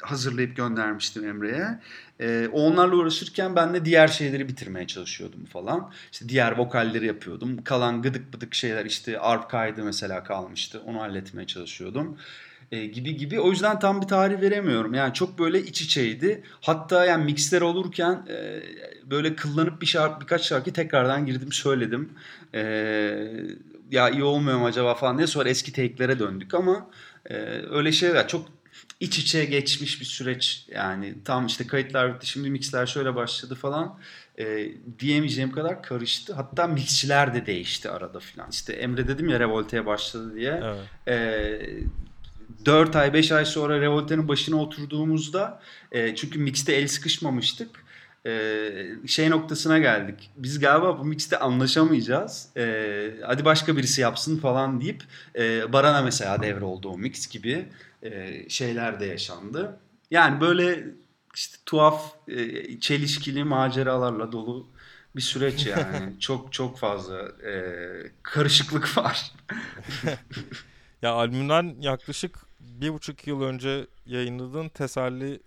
hazırlayıp 0.00 0.56
göndermiştim 0.56 1.28
Emre'ye. 1.28 1.78
E, 2.20 2.48
onlarla 2.52 2.96
uğraşırken 2.96 3.56
ben 3.56 3.74
de 3.74 3.84
diğer 3.84 4.08
şeyleri 4.08 4.48
bitirmeye 4.48 4.86
çalışıyordum 4.86 5.44
falan. 5.44 5.92
İşte 6.12 6.28
diğer 6.28 6.58
vokalleri 6.58 7.06
yapıyordum. 7.06 7.64
Kalan 7.64 8.02
gıdık 8.02 8.32
bıdık 8.32 8.54
şeyler 8.54 8.84
işte 8.84 9.18
arp 9.18 9.50
kaydı 9.50 9.84
mesela 9.84 10.24
kalmıştı. 10.24 10.82
Onu 10.86 11.00
halletmeye 11.00 11.46
çalışıyordum. 11.46 12.18
E, 12.72 12.86
gibi 12.86 13.16
gibi. 13.16 13.40
O 13.40 13.50
yüzden 13.50 13.78
tam 13.78 14.02
bir 14.02 14.06
tarih 14.06 14.40
veremiyorum. 14.40 14.94
Yani 14.94 15.14
çok 15.14 15.38
böyle 15.38 15.62
iç 15.62 15.82
içeydi. 15.82 16.42
Hatta 16.60 17.04
yani 17.04 17.24
mixler 17.24 17.60
olurken 17.60 18.26
e, 18.28 18.62
böyle 19.10 19.36
kıllanıp 19.36 19.80
bir 19.80 19.86
şarkı 19.86 20.20
birkaç 20.20 20.42
şarkı 20.42 20.72
tekrardan 20.72 21.26
girdim 21.26 21.52
söyledim. 21.52 22.12
E, 22.54 22.62
ya 23.90 24.10
iyi 24.10 24.24
olmuyor 24.24 24.58
mu 24.58 24.66
acaba 24.66 24.94
falan 24.94 25.18
diye 25.18 25.26
sonra 25.26 25.48
eski 25.48 25.72
take'lere 25.72 26.18
döndük 26.18 26.54
ama 26.54 26.90
e, 27.30 27.34
öyle 27.70 27.92
şeyler 27.92 28.28
çok 28.28 28.48
iç 29.00 29.18
içe 29.18 29.44
geçmiş 29.44 30.00
bir 30.00 30.06
süreç 30.06 30.66
yani. 30.74 31.14
Tam 31.24 31.46
işte 31.46 31.66
kayıtlar 31.66 32.14
bitti 32.14 32.26
şimdi 32.26 32.50
mixler 32.50 32.86
şöyle 32.86 33.14
başladı 33.14 33.54
falan. 33.54 33.98
E, 34.38 34.72
diyemeyeceğim 34.98 35.52
kadar 35.52 35.82
karıştı. 35.82 36.34
Hatta 36.34 36.66
mixçiler 36.66 37.34
de 37.34 37.46
değişti 37.46 37.90
arada 37.90 38.20
falan 38.20 38.50
işte 38.50 38.72
Emre 38.72 39.08
dedim 39.08 39.28
ya 39.28 39.40
Revolte'ye 39.40 39.86
başladı 39.86 40.34
diye. 40.34 40.62
Evet. 40.64 41.08
e, 41.08 42.64
4 42.64 42.96
ay 42.96 43.12
5 43.12 43.32
ay 43.32 43.44
sonra 43.44 43.80
Revolte'nin 43.80 44.28
başına 44.28 44.56
oturduğumuzda 44.56 45.62
e, 45.92 46.14
çünkü 46.14 46.38
mixte 46.38 46.72
el 46.72 46.88
sıkışmamıştık 46.88 47.84
e, 48.26 48.72
şey 49.06 49.30
noktasına 49.30 49.78
geldik. 49.78 50.30
Biz 50.36 50.58
galiba 50.58 50.98
bu 50.98 51.04
mixte 51.04 51.38
anlaşamayacağız. 51.38 52.48
E, 52.56 53.14
hadi 53.26 53.44
başka 53.44 53.76
birisi 53.76 54.00
yapsın 54.00 54.38
falan 54.38 54.80
deyip 54.80 55.02
e, 55.38 55.72
Baran'a 55.72 56.02
mesela 56.02 56.42
devroldu 56.42 56.88
o 56.88 56.98
mix 56.98 57.28
gibi 57.28 57.68
e, 58.02 58.48
şeyler 58.48 59.00
de 59.00 59.06
yaşandı. 59.06 59.80
Yani 60.10 60.40
böyle 60.40 60.86
işte 61.34 61.58
tuhaf 61.66 62.14
e, 62.28 62.80
çelişkili 62.80 63.44
maceralarla 63.44 64.32
dolu 64.32 64.66
bir 65.16 65.20
süreç 65.20 65.66
yani. 65.66 66.14
çok 66.20 66.52
çok 66.52 66.78
fazla 66.78 67.18
e, 67.28 67.52
karışıklık 68.22 68.98
var. 68.98 69.32
ya 71.02 71.12
albümden 71.12 71.76
yaklaşık 71.80 72.38
bir 72.60 72.92
buçuk 72.92 73.26
yıl 73.26 73.42
önce 73.42 73.86
yayınladığın 74.06 74.68
Teselli 74.68 75.40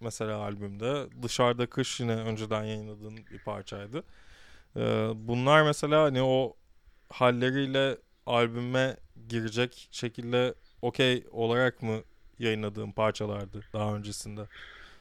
mesela 0.00 0.36
albümde. 0.38 1.06
Dışarıda 1.22 1.66
Kış 1.66 2.00
yine 2.00 2.12
önceden 2.16 2.64
yayınladığın 2.64 3.16
bir 3.30 3.38
parçaydı. 3.38 4.04
Ee, 4.76 5.10
bunlar 5.14 5.62
mesela 5.62 6.02
hani 6.04 6.22
o 6.22 6.56
halleriyle 7.10 7.98
albüme 8.26 8.96
girecek 9.28 9.88
şekilde 9.92 10.54
okey 10.82 11.26
olarak 11.30 11.82
mı 11.82 12.00
yayınladığın 12.38 12.92
parçalardı 12.92 13.64
daha 13.72 13.96
öncesinde? 13.96 14.48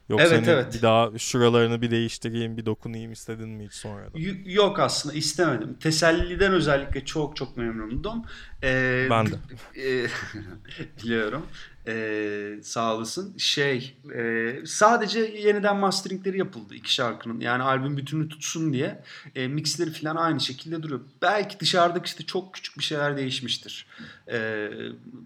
Yoksa 0.10 0.36
Evet 0.36 0.38
hani 0.38 0.48
evet. 0.48 0.74
bir 0.74 0.82
daha 0.82 1.20
şuralarını 1.20 1.82
bir 1.82 1.92
değiştireyim, 1.92 2.58
bir 2.58 2.66
dokunayım 2.66 3.12
istedin 3.12 3.50
mi 3.50 3.66
hiç 3.66 3.74
sonradan? 3.76 4.22
Y- 4.22 4.44
Yok 4.46 4.80
aslında 4.80 5.16
istemedim. 5.16 5.80
Teselliden 5.80 6.54
özellikle 6.54 7.06
çok 7.06 7.36
çok 7.38 7.58
memnundum. 7.58 8.26
Ee, 8.64 9.10
Ben 9.10 9.32
de. 9.32 9.40
e, 9.78 10.08
biliyorum. 10.98 11.46
Ee, 11.88 12.60
sağ 12.64 12.96
olasın. 12.96 13.38
Şey, 13.38 13.98
e, 14.16 14.54
sadece 14.66 15.20
yeniden 15.20 15.78
masteringleri 15.78 16.38
yapıldı 16.38 16.76
iki 16.76 16.94
şarkının. 16.94 17.40
Yani 17.40 17.64
albüm 17.64 17.98
bütünü 17.98 18.30
tutsun 18.30 18.74
diye. 18.74 19.04
E, 19.36 19.48
mixleri 19.48 19.92
falan 19.92 20.16
aynı 20.16 20.40
şekilde 20.40 20.84
duruyor. 20.84 21.02
Belki 21.22 21.60
dışarıdaki 21.60 22.06
işte 22.06 22.26
çok 22.26 22.54
küçük 22.54 22.78
bir 22.78 22.84
şeyler 22.84 23.18
değişmiştir. 23.18 23.88
Ee, 24.32 24.70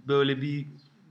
böyle 0.08 0.41
bir 0.41 0.65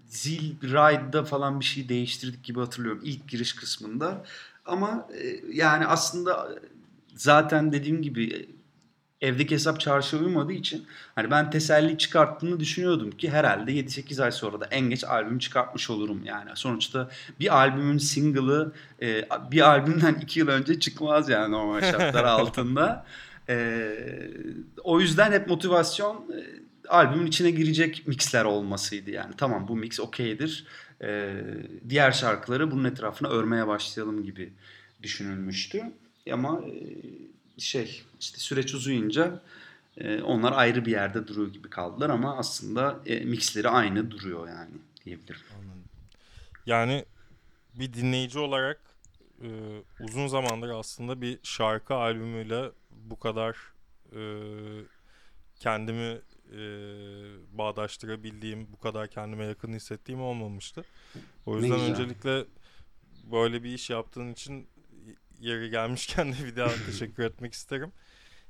zil 0.06 0.62
ride'da 0.62 1.24
falan 1.24 1.60
bir 1.60 1.64
şey 1.64 1.88
değiştirdik 1.88 2.44
gibi 2.44 2.60
hatırlıyorum 2.60 3.00
ilk 3.04 3.28
giriş 3.28 3.52
kısmında. 3.52 4.24
Ama 4.66 5.08
e, 5.22 5.40
yani 5.52 5.86
aslında 5.86 6.58
zaten 7.14 7.72
dediğim 7.72 8.02
gibi 8.02 8.34
e, 8.34 8.57
evdeki 9.20 9.54
hesap 9.54 9.80
çarşıya 9.80 10.22
uymadığı 10.22 10.52
için 10.52 10.86
hani 11.14 11.30
ben 11.30 11.50
teselli 11.50 11.98
çıkarttığını 11.98 12.60
düşünüyordum 12.60 13.10
ki 13.10 13.30
herhalde 13.30 13.72
7-8 13.72 14.22
ay 14.24 14.32
sonra 14.32 14.60
da 14.60 14.66
en 14.70 14.90
geç 14.90 15.04
albüm 15.04 15.38
çıkartmış 15.38 15.90
olurum 15.90 16.24
yani. 16.24 16.50
Sonuçta 16.54 17.10
bir 17.40 17.56
albümün 17.56 17.98
single'ı 17.98 18.72
e, 19.02 19.28
bir 19.50 19.68
albümden 19.68 20.14
2 20.14 20.38
yıl 20.40 20.48
önce 20.48 20.80
çıkmaz 20.80 21.28
yani 21.28 21.52
normal 21.52 21.80
şartlar 21.80 22.24
altında. 22.24 23.06
E, 23.48 23.88
o 24.84 25.00
yüzden 25.00 25.32
hep 25.32 25.48
motivasyon 25.48 26.16
e, 26.16 26.40
albümün 26.88 27.26
içine 27.26 27.50
girecek 27.50 28.02
mixler 28.06 28.44
olmasıydı 28.44 29.10
yani. 29.10 29.34
Tamam 29.36 29.68
bu 29.68 29.76
mix 29.76 30.00
okeydir. 30.00 30.66
E, 31.02 31.34
diğer 31.88 32.12
şarkıları 32.12 32.70
bunun 32.70 32.84
etrafına 32.84 33.28
örmeye 33.28 33.66
başlayalım 33.66 34.24
gibi 34.24 34.52
düşünülmüştü. 35.02 35.82
Ama 36.32 36.60
e, 36.66 36.72
şey 37.58 38.02
işte 38.20 38.38
süreç 38.38 38.74
uzayınca 38.74 39.42
e, 39.96 40.22
onlar 40.22 40.52
ayrı 40.52 40.84
bir 40.84 40.90
yerde 40.90 41.26
duruyor 41.26 41.52
gibi 41.52 41.70
kaldılar 41.70 42.10
ama 42.10 42.36
aslında 42.36 43.00
e, 43.06 43.20
mixleri 43.20 43.68
aynı 43.68 44.10
duruyor 44.10 44.48
yani 44.48 44.74
diyebilirim. 45.04 45.40
Anladım. 45.54 45.84
Yani 46.66 47.04
bir 47.74 47.92
dinleyici 47.92 48.38
olarak 48.38 48.80
e, 49.42 49.48
uzun 50.00 50.26
zamandır 50.26 50.68
aslında 50.68 51.20
bir 51.20 51.38
şarkı 51.42 51.94
albümüyle 51.94 52.70
bu 52.90 53.18
kadar 53.18 53.56
e, 54.12 54.20
kendimi 55.56 56.20
e, 56.52 56.58
bağdaştırabildiğim, 57.58 58.72
bu 58.72 58.80
kadar 58.80 59.08
kendime 59.08 59.44
yakın 59.44 59.72
hissettiğim 59.72 60.22
olmamıştı. 60.22 60.84
O 61.46 61.58
yüzden 61.58 61.80
öncelikle 61.80 62.44
böyle 63.32 63.62
bir 63.62 63.74
iş 63.74 63.90
yaptığın 63.90 64.32
için 64.32 64.68
yeri 65.40 65.70
gelmişken 65.70 66.32
de 66.32 66.36
bir 66.44 66.56
daha 66.56 66.74
teşekkür 66.86 67.24
etmek 67.24 67.52
isterim. 67.52 67.92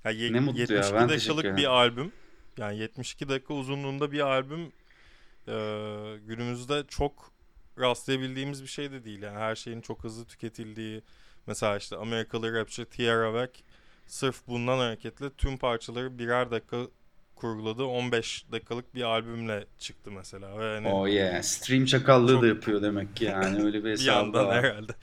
Yani 0.04 0.32
Ne 0.32 0.40
mutlu 0.40 0.60
ya, 0.60 0.66
72 0.66 0.94
ben 0.94 1.08
teşekkür 1.08 1.36
dakikalık 1.36 1.56
bir 1.56 1.64
albüm. 1.64 2.12
Yani 2.58 2.78
72 2.78 3.28
dakika 3.28 3.54
uzunluğunda 3.54 4.12
bir 4.12 4.20
albüm 4.20 4.72
e, 5.48 5.54
günümüzde 6.26 6.84
çok 6.88 7.32
rastlayabildiğimiz 7.78 8.62
bir 8.62 8.68
şey 8.68 8.92
de 8.92 9.04
değil. 9.04 9.22
Yani 9.22 9.38
her 9.38 9.54
şeyin 9.54 9.80
çok 9.80 10.04
hızlı 10.04 10.24
tüketildiği 10.24 11.02
mesela 11.46 11.76
işte 11.76 11.96
Amerikalı 11.96 12.52
rapçi 12.52 12.84
Tierra 12.84 13.26
Whack 13.26 13.64
sırf 14.06 14.46
bundan 14.46 14.78
hareketle 14.78 15.30
tüm 15.30 15.58
parçaları 15.58 16.18
birer 16.18 16.50
dakika 16.50 16.86
kurguladı. 17.38 17.84
15 17.84 18.44
dakikalık 18.52 18.94
bir 18.94 19.02
albümle 19.02 19.66
çıktı 19.78 20.10
mesela. 20.10 20.58
Ve 20.58 20.74
hani 20.74 20.88
Oh 20.88 21.08
yeah. 21.08 21.42
Stream 21.42 21.84
çakallığı 21.84 22.32
Çok- 22.32 22.42
da 22.42 22.46
yapıyor 22.46 22.82
demek 22.82 23.16
ki 23.16 23.24
yani 23.24 23.62
öyle 23.64 23.78
bir 23.78 23.84
bir 23.84 23.90
hesabı 23.90 24.08
yandan 24.10 24.46
var. 24.46 24.64
herhalde. 24.64 24.92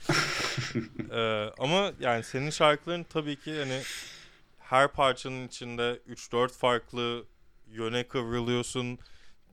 Ee, 1.12 1.50
ama 1.58 1.92
yani 2.00 2.22
senin 2.24 2.50
şarkıların 2.50 3.04
tabii 3.04 3.36
ki 3.36 3.58
hani 3.58 3.80
her 4.58 4.88
parçanın 4.88 5.46
içinde 5.46 6.00
3-4 6.08 6.48
farklı 6.52 7.24
yöne 7.68 8.04
kıvrılıyorsun. 8.08 8.98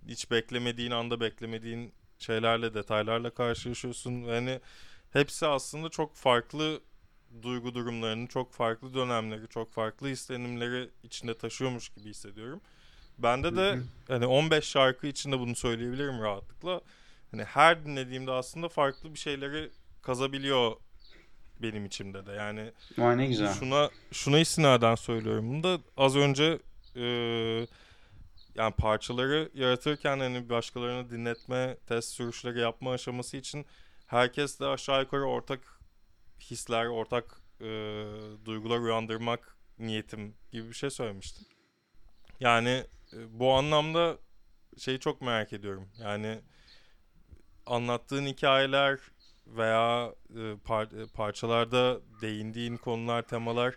Hiç 0.08 0.32
beklemediğin 0.32 0.92
anda 0.92 1.20
beklemediğin 1.20 1.94
şeylerle, 2.20 2.74
detaylarla 2.74 3.30
karşılaşıyorsun. 3.30 4.28
Ve 4.28 4.32
hani 4.36 4.60
hepsi 5.14 5.48
aslında 5.48 5.90
çok 5.90 6.16
farklı 6.16 6.80
duygu 7.42 7.74
durumlarını, 7.74 8.28
çok 8.28 8.54
farklı 8.54 8.94
dönemleri, 8.94 9.48
çok 9.48 9.72
farklı 9.72 10.10
izlenimleri 10.10 10.90
içinde 11.04 11.38
taşıyormuş 11.38 11.90
gibi 11.90 12.10
hissediyorum. 12.10 12.62
Bende 13.18 13.56
de 13.56 13.80
hani 14.08 14.26
15 14.26 14.64
şarkı 14.64 15.08
içinde 15.08 15.40
bunu 15.40 15.56
söyleyebilirim 15.56 16.22
rahatlıkla. 16.22 16.82
Hani 17.32 17.44
her 17.44 17.86
dinlediğimde 17.86 18.32
aslında 18.32 18.70
farklı 18.70 19.14
bir 19.14 19.20
şeyleri 19.20 19.72
kazabiliyor 20.02 20.76
benim 21.62 21.86
içimde 21.86 22.26
de. 22.26 22.32
Yani 22.32 22.72
Vay 22.98 23.18
ne 23.18 23.28
güzel. 23.28 23.54
şuna 23.54 23.90
şuna 24.12 24.40
istinaden 24.40 24.96
söylüyorum 24.96 25.50
bunu 25.50 25.64
da 25.64 25.80
az 25.98 26.16
önce 26.16 26.60
e, 26.96 27.04
yani 28.56 28.74
parçaları 28.78 29.50
yaratırken 29.54 30.20
hani 30.20 30.50
başkalarını 30.50 31.10
dinletme, 31.10 31.78
test 31.88 32.10
sürüşleri 32.10 32.60
yapma 32.60 32.92
aşaması 32.92 33.38
için 33.38 33.66
herkes 34.08 34.60
de 34.60 34.66
aşağı 34.66 35.02
yukarı 35.02 35.26
ortak 35.26 35.73
hisler, 36.52 36.86
ortak 36.86 37.42
e, 37.62 37.66
duygular 38.46 38.80
uyandırmak 38.80 39.58
niyetim 39.80 40.36
gibi 40.52 40.70
bir 40.70 40.74
şey 40.74 40.90
söylemiştin. 40.90 41.48
Yani 42.40 42.84
e, 43.14 43.40
bu 43.40 43.54
anlamda 43.54 44.18
şeyi 44.78 45.00
çok 45.00 45.22
merak 45.22 45.54
ediyorum. 45.54 45.90
Yani 46.00 46.40
anlattığın 47.66 48.26
hikayeler 48.26 49.00
veya 49.48 50.14
e, 50.30 50.40
par- 50.40 51.04
e, 51.04 51.08
parçalarda 51.08 52.00
değindiğin 52.22 52.78
konular, 52.78 53.22
temalar 53.22 53.76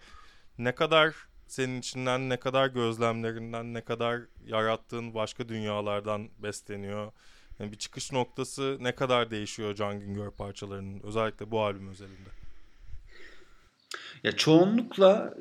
ne 0.58 0.74
kadar 0.74 1.14
senin 1.46 1.78
içinden, 1.78 2.28
ne 2.28 2.36
kadar 2.36 2.66
gözlemlerinden, 2.66 3.74
ne 3.74 3.80
kadar 3.80 4.20
yarattığın 4.46 5.14
başka 5.14 5.48
dünyalardan 5.48 6.28
besleniyor. 6.38 7.12
Yani 7.58 7.72
bir 7.72 7.78
çıkış 7.78 8.12
noktası 8.12 8.76
ne 8.80 8.94
kadar 8.94 9.30
değişiyor 9.30 9.74
Can 9.74 10.00
Güngör 10.00 10.30
parçalarının 10.30 11.00
özellikle 11.00 11.50
bu 11.50 11.62
albüm 11.62 11.88
özelinde. 11.88 12.45
Ya 14.26 14.32
çoğunlukla 14.32 15.34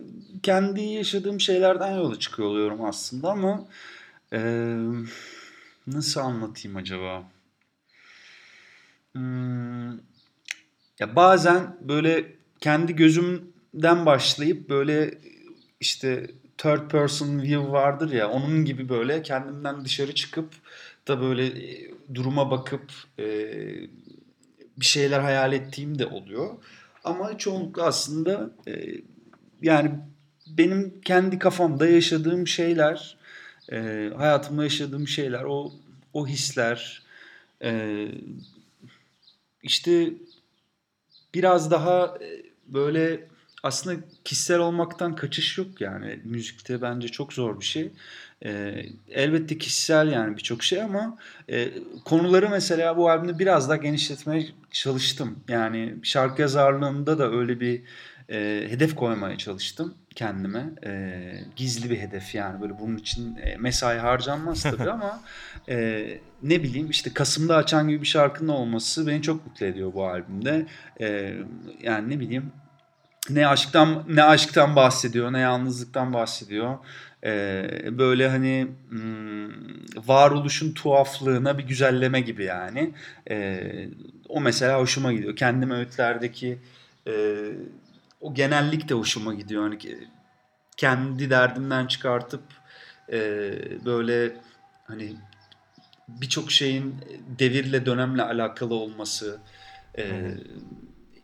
kendi 0.43 0.81
yaşadığım 0.81 1.39
şeylerden 1.41 1.91
yola 1.97 2.19
çıkıyor 2.19 2.49
oluyorum 2.49 2.85
aslında 2.85 3.29
ama 3.31 3.67
eee, 4.33 4.77
nasıl 5.87 6.21
anlatayım 6.21 6.77
acaba? 6.77 7.23
Hmm, 9.13 9.91
ya 10.99 11.15
bazen 11.15 11.77
böyle 11.81 12.35
kendi 12.59 12.95
gözümden 12.95 14.05
başlayıp 14.05 14.69
böyle 14.69 15.19
işte 15.79 16.27
third 16.57 16.89
person 16.91 17.41
view 17.41 17.71
vardır 17.71 18.11
ya 18.11 18.29
onun 18.29 18.65
gibi 18.65 18.89
böyle 18.89 19.21
kendimden 19.21 19.85
dışarı 19.85 20.15
çıkıp 20.15 20.53
da 21.07 21.21
böyle 21.21 21.45
e, 21.47 21.91
duruma 22.15 22.51
bakıp 22.51 22.91
e, 23.19 23.25
bir 24.77 24.85
şeyler 24.85 25.19
hayal 25.19 25.53
ettiğim 25.53 25.99
de 25.99 26.05
oluyor. 26.05 26.49
Ama 27.05 27.37
çoğunlukla 27.37 27.83
aslında 27.83 28.49
e, 28.67 28.73
yani 29.61 29.91
benim 30.47 31.01
kendi 31.01 31.39
kafamda 31.39 31.87
yaşadığım 31.87 32.47
şeyler, 32.47 33.17
e, 33.71 34.09
hayatımda 34.17 34.63
yaşadığım 34.63 35.07
şeyler, 35.07 35.43
o 35.43 35.71
o 36.13 36.27
hisler, 36.27 37.03
e, 37.63 38.07
işte 39.63 40.13
biraz 41.33 41.71
daha 41.71 42.17
e, 42.21 42.43
böyle 42.67 43.27
aslında 43.63 44.01
kişisel 44.23 44.59
olmaktan 44.59 45.15
kaçış 45.15 45.57
yok 45.57 45.81
yani 45.81 46.19
müzikte 46.23 46.81
bence 46.81 47.07
çok 47.07 47.33
zor 47.33 47.59
bir 47.59 47.65
şey. 47.65 47.91
E, 48.45 48.85
elbette 49.11 49.57
kişisel 49.57 50.11
yani 50.11 50.37
birçok 50.37 50.63
şey 50.63 50.81
ama 50.81 51.17
e, 51.49 51.69
konuları 52.05 52.49
mesela 52.49 52.97
bu 52.97 53.09
albümde 53.09 53.39
biraz 53.39 53.69
daha 53.69 53.77
genişletmeye 53.77 54.47
çalıştım. 54.71 55.39
Yani 55.47 55.95
şarkı 56.03 56.41
yazarlığında 56.41 57.19
da 57.19 57.31
öyle 57.31 57.59
bir 57.59 57.81
e, 58.29 58.65
hedef 58.69 58.95
koymaya 58.95 59.37
çalıştım 59.37 59.93
kendime. 60.15 60.69
E, 60.85 61.21
gizli 61.55 61.89
bir 61.89 61.99
hedef 61.99 62.35
yani 62.35 62.61
böyle 62.61 62.79
bunun 62.79 62.97
için 62.97 63.37
e, 63.37 63.57
mesai 63.57 63.97
harcanmaz 63.97 64.63
tabii 64.77 64.91
ama 64.91 65.21
e, 65.69 66.07
ne 66.43 66.63
bileyim 66.63 66.89
işte 66.89 67.13
Kasım'da 67.13 67.55
açan 67.55 67.87
gibi 67.87 68.01
bir 68.01 68.07
şarkının 68.07 68.49
olması 68.49 69.07
beni 69.07 69.21
çok 69.21 69.45
mutlu 69.45 69.65
ediyor 69.65 69.93
bu 69.93 70.07
albümde. 70.07 70.65
E, 71.01 71.35
yani 71.81 72.09
ne 72.09 72.19
bileyim 72.19 72.51
ne 73.29 73.47
aşktan 73.47 74.03
ne 74.07 74.23
aşktan 74.23 74.75
bahsediyor 74.75 75.33
ne 75.33 75.39
yalnızlıktan 75.39 76.13
bahsediyor. 76.13 76.77
Ee, 77.25 77.97
böyle 77.97 78.29
hani 78.29 78.67
hmm, 78.89 79.49
varoluşun 80.07 80.73
tuhaflığına 80.73 81.57
bir 81.57 81.63
güzelleme 81.67 82.21
gibi 82.21 82.43
yani. 82.45 82.93
Ee, 83.29 83.89
o 84.29 84.41
mesela 84.41 84.79
hoşuma 84.79 85.13
gidiyor. 85.13 85.35
Kendim 85.35 85.71
öğütlerdeki 85.71 86.59
e, 87.07 87.13
o 88.21 88.33
genellik 88.33 88.89
de 88.89 88.93
hoşuma 88.93 89.33
gidiyor. 89.33 89.79
Ki- 89.79 90.07
kendi 90.77 91.29
derdimden 91.29 91.87
çıkartıp 91.87 92.43
e, 93.11 93.19
böyle 93.85 94.33
hani 94.85 95.15
birçok 96.07 96.51
şeyin 96.51 96.95
devirle 97.39 97.85
dönemle 97.85 98.21
alakalı 98.23 98.73
olması. 98.75 99.39
e, 99.97 100.31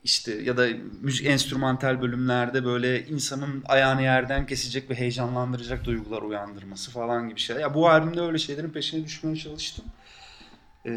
işte 0.03 0.41
ya 0.41 0.57
da 0.57 0.67
müzik 1.01 1.25
enstrümantal 1.25 2.01
bölümlerde 2.01 2.65
böyle 2.65 3.05
insanın 3.05 3.63
ayağını 3.67 4.01
yerden 4.01 4.45
kesecek 4.45 4.89
ve 4.89 4.95
heyecanlandıracak 4.95 5.85
duygular 5.85 6.21
uyandırması 6.21 6.91
falan 6.91 7.29
gibi 7.29 7.39
şeyler. 7.39 7.61
Ya 7.61 7.73
bu 7.73 7.89
albümde 7.89 8.21
öyle 8.21 8.37
şeylerin 8.37 8.69
peşine 8.69 9.05
düşmeye 9.05 9.35
çalıştım. 9.35 9.85
Ee, 10.85 10.91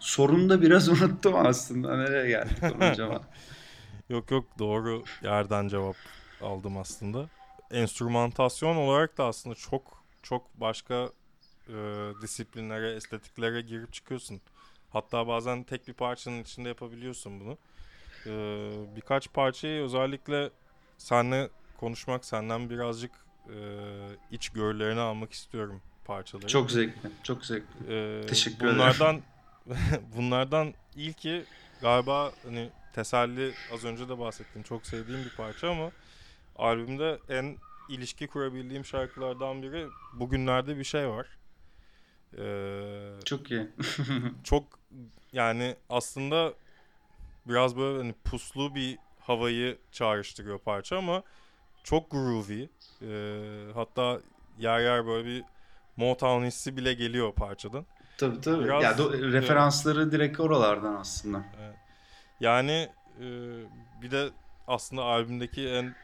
sorunu 0.00 0.50
da 0.50 0.62
biraz 0.62 0.88
unuttum 1.02 1.34
aslında. 1.36 1.96
Nereye 1.96 2.28
geldik 2.28 2.62
acaba? 2.80 3.20
yok 4.08 4.30
yok 4.30 4.44
doğru 4.58 5.04
yerden 5.22 5.68
cevap 5.68 5.96
aldım 6.40 6.78
aslında. 6.78 7.28
Enstrümantasyon 7.70 8.76
olarak 8.76 9.18
da 9.18 9.24
aslında 9.24 9.54
çok 9.54 10.04
çok 10.22 10.60
başka 10.60 11.10
e, 11.68 11.74
disiplinlere, 12.22 12.92
estetiklere 12.94 13.60
girip 13.60 13.92
çıkıyorsun. 13.92 14.40
Hatta 14.90 15.26
bazen 15.26 15.62
tek 15.62 15.88
bir 15.88 15.92
parçanın 15.92 16.42
içinde 16.42 16.68
yapabiliyorsun 16.68 17.40
bunu. 17.40 17.58
E, 18.26 18.32
birkaç 18.96 19.32
parçayı 19.32 19.82
özellikle 19.82 20.50
seninle 20.98 21.50
konuşmak, 21.76 22.24
senden 22.24 22.70
birazcık 22.70 23.10
e, 23.48 23.56
iç 24.30 24.48
görülerini 24.48 25.00
almak 25.00 25.32
istiyorum 25.32 25.82
parçaları. 26.04 26.46
Çok 26.46 26.70
zevkli, 26.70 27.10
çok 27.22 27.44
zevkli. 27.44 27.94
E, 27.94 28.26
Teşekkür 28.26 28.66
bunlardan, 28.66 29.20
ederim. 29.66 30.02
bunlardan 30.16 30.74
ilki 30.96 31.44
galiba 31.80 32.32
hani 32.44 32.70
teselli 32.94 33.52
az 33.74 33.84
önce 33.84 34.08
de 34.08 34.18
bahsettim. 34.18 34.62
Çok 34.62 34.86
sevdiğim 34.86 35.24
bir 35.24 35.36
parça 35.36 35.70
ama 35.70 35.90
albümde 36.56 37.18
en 37.28 37.56
ilişki 37.88 38.26
kurabildiğim 38.26 38.84
şarkılardan 38.84 39.62
biri 39.62 39.86
bugünlerde 40.12 40.78
bir 40.78 40.84
şey 40.84 41.08
var. 41.08 41.26
Ee, 42.38 43.24
çok 43.24 43.50
iyi. 43.50 43.68
çok 44.44 44.64
yani 45.32 45.76
aslında 45.88 46.54
biraz 47.50 47.76
böyle 47.76 47.98
hani 47.98 48.12
puslu 48.24 48.74
bir 48.74 48.98
havayı 49.18 49.78
çağrıştırıyor 49.92 50.58
parça 50.58 50.98
ama 50.98 51.22
çok 51.84 52.10
groovy. 52.10 52.62
Ee, 53.02 53.72
hatta 53.74 54.20
yer 54.58 54.80
yer 54.80 55.06
böyle 55.06 55.28
bir 55.28 55.44
Motown 55.96 56.44
hissi 56.44 56.76
bile 56.76 56.94
geliyor 56.94 57.32
parçadan. 57.34 57.86
Tabii 58.18 58.40
tabii. 58.40 58.64
Biraz, 58.64 58.82
ya 58.82 58.90
do- 58.92 59.32
referansları 59.32 60.02
e, 60.08 60.12
direkt 60.12 60.40
oralardan 60.40 60.94
aslında. 60.94 61.44
Evet. 61.60 61.76
Yani 62.40 62.88
e, 63.20 63.26
bir 64.02 64.10
de 64.10 64.30
aslında 64.66 65.02
albümdeki 65.02 65.68
en 65.68 65.94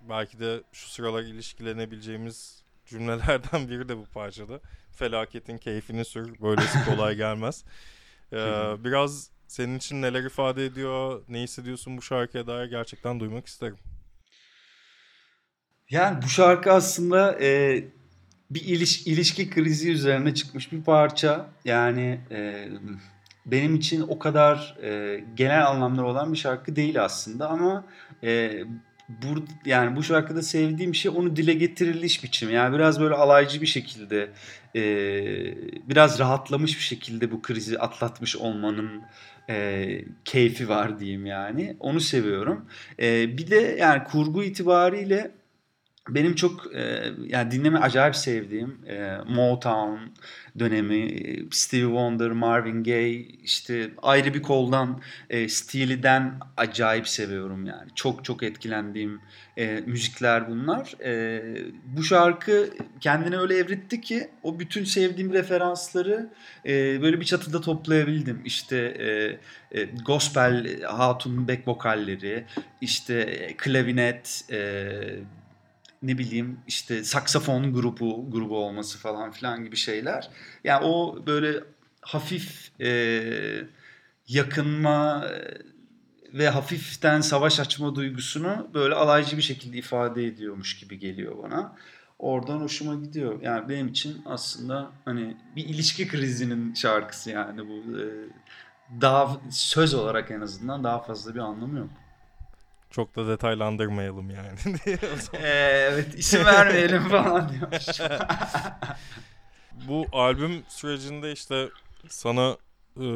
belki 0.00 0.40
de 0.40 0.62
şu 0.72 0.88
sıralar 0.88 1.22
ilişkilenebileceğimiz 1.22 2.62
cümlelerden 2.86 3.68
biri 3.70 3.88
de 3.88 3.96
bu 3.96 4.04
parçada. 4.04 4.60
Felaketin 4.92 5.58
keyfini 5.58 6.04
sür, 6.04 6.40
böylesi 6.40 6.84
kolay 6.84 7.16
gelmez. 7.16 7.64
Ee, 8.32 8.74
biraz 8.78 9.30
senin 9.50 9.76
için 9.76 10.02
neler 10.02 10.24
ifade 10.24 10.66
ediyor, 10.66 11.22
ne 11.28 11.42
hissediyorsun 11.42 11.96
bu 11.96 12.02
şarkıya 12.02 12.46
dair 12.46 12.70
gerçekten 12.70 13.20
duymak 13.20 13.46
isterim. 13.46 13.76
Yani 15.90 16.22
bu 16.22 16.28
şarkı 16.28 16.72
aslında 16.72 17.40
e, 17.40 17.84
bir 18.50 18.64
iliş, 18.64 19.06
ilişki 19.06 19.50
krizi 19.50 19.90
üzerine 19.90 20.34
çıkmış 20.34 20.72
bir 20.72 20.82
parça. 20.82 21.50
Yani 21.64 22.20
e, 22.30 22.68
benim 23.46 23.74
için 23.74 24.00
o 24.00 24.18
kadar 24.18 24.76
e, 24.82 25.24
genel 25.34 25.66
anlamlar 25.66 26.02
olan 26.02 26.32
bir 26.32 26.38
şarkı 26.38 26.76
değil 26.76 27.04
aslında 27.04 27.48
ama 27.48 27.84
e, 28.22 28.62
bur 29.22 29.42
yani 29.64 29.96
bu 29.96 30.02
şarkıda 30.02 30.42
sevdiğim 30.42 30.94
şey 30.94 31.12
onu 31.16 31.36
dile 31.36 31.54
getiriliş 31.54 32.24
biçimi. 32.24 32.52
Yani 32.52 32.74
biraz 32.74 33.00
böyle 33.00 33.14
alaycı 33.14 33.60
bir 33.60 33.66
şekilde 33.66 34.30
e, 34.76 34.82
biraz 35.88 36.18
rahatlamış 36.18 36.76
bir 36.76 36.82
şekilde 36.82 37.30
bu 37.30 37.42
krizi 37.42 37.78
atlatmış 37.78 38.36
olmanın 38.36 39.02
e, 39.50 40.04
keyfi 40.24 40.68
var 40.68 41.00
diyeyim 41.00 41.26
yani. 41.26 41.76
Onu 41.80 42.00
seviyorum. 42.00 42.66
E, 43.02 43.38
bir 43.38 43.50
de 43.50 43.76
yani 43.80 44.04
kurgu 44.04 44.44
itibariyle 44.44 45.30
benim 46.08 46.34
çok 46.34 46.74
e, 46.74 47.12
yani 47.26 47.50
dinleme 47.50 47.78
acayip 47.78 48.16
sevdiğim 48.16 48.78
e, 48.86 49.18
Motown 49.28 49.98
dönemi, 50.58 51.08
Stevie 51.50 51.84
Wonder, 51.84 52.30
Marvin 52.30 52.84
Gaye, 52.84 53.20
işte 53.22 53.90
ayrı 54.02 54.34
bir 54.34 54.42
koldan 54.42 55.00
e, 55.30 55.48
Steely'den 55.48 56.34
acayip 56.56 57.08
seviyorum 57.08 57.66
yani. 57.66 57.90
Çok 57.94 58.24
çok 58.24 58.42
etkilendiğim 58.42 59.20
e, 59.56 59.80
müzikler 59.86 60.50
bunlar. 60.50 60.94
E, 61.04 61.42
bu 61.84 62.02
şarkı 62.02 62.70
kendini 63.00 63.38
öyle 63.38 63.56
evritti 63.56 64.00
ki 64.00 64.30
o 64.42 64.58
bütün 64.58 64.84
sevdiğim 64.84 65.32
referansları 65.32 66.30
e, 66.66 67.02
böyle 67.02 67.20
bir 67.20 67.24
çatıda 67.24 67.60
toplayabildim. 67.60 68.42
İşte 68.44 68.76
e, 68.76 69.80
e, 69.80 69.84
gospel 70.06 70.82
hatun 70.82 71.48
back 71.48 71.68
vokalleri, 71.68 72.44
işte 72.80 73.46
klavinet, 73.58 74.44
e, 74.50 74.90
ne 76.02 76.18
bileyim 76.18 76.60
işte 76.66 77.04
saksafon 77.04 77.74
grubu 77.74 78.30
grubu 78.30 78.58
olması 78.58 78.98
falan 78.98 79.30
filan 79.30 79.64
gibi 79.64 79.76
şeyler. 79.76 80.30
Yani 80.64 80.84
o 80.84 81.26
böyle 81.26 81.64
hafif 82.00 82.70
e, 82.80 83.22
yakınma 84.28 85.26
ve 86.34 86.48
hafiften 86.48 87.20
savaş 87.20 87.60
açma 87.60 87.94
duygusunu 87.94 88.70
böyle 88.74 88.94
alaycı 88.94 89.36
bir 89.36 89.42
şekilde 89.42 89.78
ifade 89.78 90.26
ediyormuş 90.26 90.78
gibi 90.78 90.98
geliyor 90.98 91.42
bana. 91.42 91.76
Oradan 92.18 92.60
hoşuma 92.60 92.94
gidiyor. 92.94 93.42
Yani 93.42 93.68
benim 93.68 93.88
için 93.88 94.22
aslında 94.26 94.90
hani 95.04 95.36
bir 95.56 95.64
ilişki 95.64 96.08
krizinin 96.08 96.74
şarkısı 96.74 97.30
yani 97.30 97.68
bu. 97.68 98.00
E, 98.00 98.04
daha 99.00 99.40
söz 99.50 99.94
olarak 99.94 100.30
en 100.30 100.40
azından 100.40 100.84
daha 100.84 101.02
fazla 101.02 101.34
bir 101.34 101.40
anlamı 101.40 101.78
yok. 101.78 101.90
Çok 102.90 103.16
da 103.16 103.28
detaylandırmayalım 103.28 104.30
yani. 104.30 104.58
ee, 105.32 105.40
evet 105.92 106.14
isim 106.14 106.44
vermeyelim 106.44 107.08
falan 107.08 107.48
diyormuş. 107.48 108.00
Bu 109.88 110.06
albüm 110.12 110.62
sürecinde 110.68 111.32
işte 111.32 111.68
sana 112.08 112.56
e, 112.96 113.06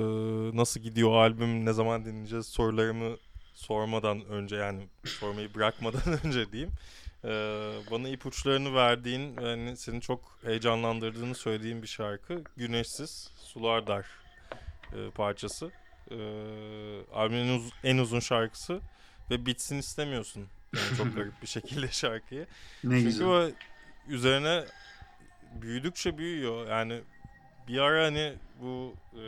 nasıl 0.57 0.81
gidiyor 0.81 1.13
albüm, 1.13 1.67
ne 1.67 1.73
zaman 1.73 2.05
dinleyeceğiz 2.05 2.47
sorularımı 2.47 3.17
sormadan 3.55 4.25
önce 4.25 4.57
yani 4.57 4.89
sormayı 5.05 5.55
bırakmadan 5.55 6.19
önce 6.25 6.53
diyeyim. 6.53 6.73
E, 7.25 7.31
bana 7.91 8.09
ipuçlarını 8.09 8.75
verdiğin 8.75 9.37
ve 9.37 9.49
yani 9.49 9.77
seni 9.77 10.01
çok 10.01 10.39
heyecanlandırdığını 10.45 11.35
söylediğin 11.35 11.83
bir 11.83 11.87
şarkı 11.87 12.45
Güneşsiz 12.57 13.31
Sular 13.37 13.87
Dar 13.87 14.07
e, 14.93 15.11
parçası. 15.11 15.71
E, 16.11 16.17
albümün 17.15 17.63
en 17.85 17.99
uzun 17.99 18.21
şarkısı 18.21 18.81
ve 19.31 19.47
bitsin 19.47 19.79
istemiyorsun. 19.79 20.49
Yani 20.77 20.97
çok 20.97 21.15
garip 21.17 21.43
bir 21.43 21.47
şekilde 21.47 21.89
şarkıyı. 21.89 22.47
Ne 22.85 22.95
Çünkü 22.97 23.05
güzel. 23.05 23.27
o 23.27 23.51
üzerine 24.09 24.65
büyüdükçe 25.55 26.19
büyüyor. 26.19 26.69
Yani 26.69 27.01
bir 27.69 27.79
ara 27.79 28.05
hani 28.05 28.35
bu 28.61 28.95
e, 29.15 29.23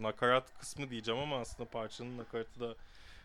nakarat 0.00 0.58
kısmı 0.58 0.90
diyeceğim 0.90 1.20
ama 1.20 1.36
aslında 1.40 1.70
parçanın 1.70 2.18
nakaratı 2.18 2.60
da 2.60 2.74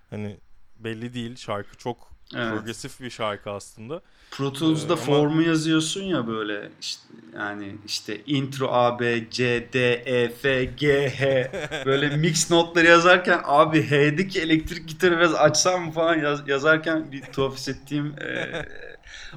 hani 0.09 0.37
belli 0.79 1.13
değil. 1.13 1.35
Şarkı 1.35 1.77
çok 1.77 2.13
evet. 2.35 2.53
progresif 2.53 3.01
bir 3.01 3.09
şarkı 3.09 3.51
aslında. 3.51 4.01
Pro 4.31 4.53
Tools'da 4.53 4.93
ee, 4.93 4.97
formu 4.97 5.33
ama... 5.33 5.43
yazıyorsun 5.43 6.03
ya 6.03 6.27
böyle 6.27 6.69
işte 6.81 7.03
yani 7.33 7.75
işte 7.85 8.21
intro 8.25 8.67
A 8.71 8.99
B 8.99 9.29
C 9.29 9.69
D 9.73 9.93
E 9.93 10.29
F 10.29 10.65
G 10.65 11.09
H 11.09 11.51
böyle 11.85 12.17
mix 12.17 12.51
notları 12.51 12.87
yazarken 12.87 13.41
abi 13.43 13.83
H'deki 13.91 14.41
elektrik 14.41 14.87
gitarı 14.89 15.17
biraz 15.17 15.35
açsam 15.35 15.85
mı 15.85 15.91
falan 15.91 16.19
yaz, 16.19 16.47
yazarken 16.47 17.11
bir 17.11 17.21
tuhaf 17.21 17.55
hissettiğim 17.55 18.15
e, 18.21 18.65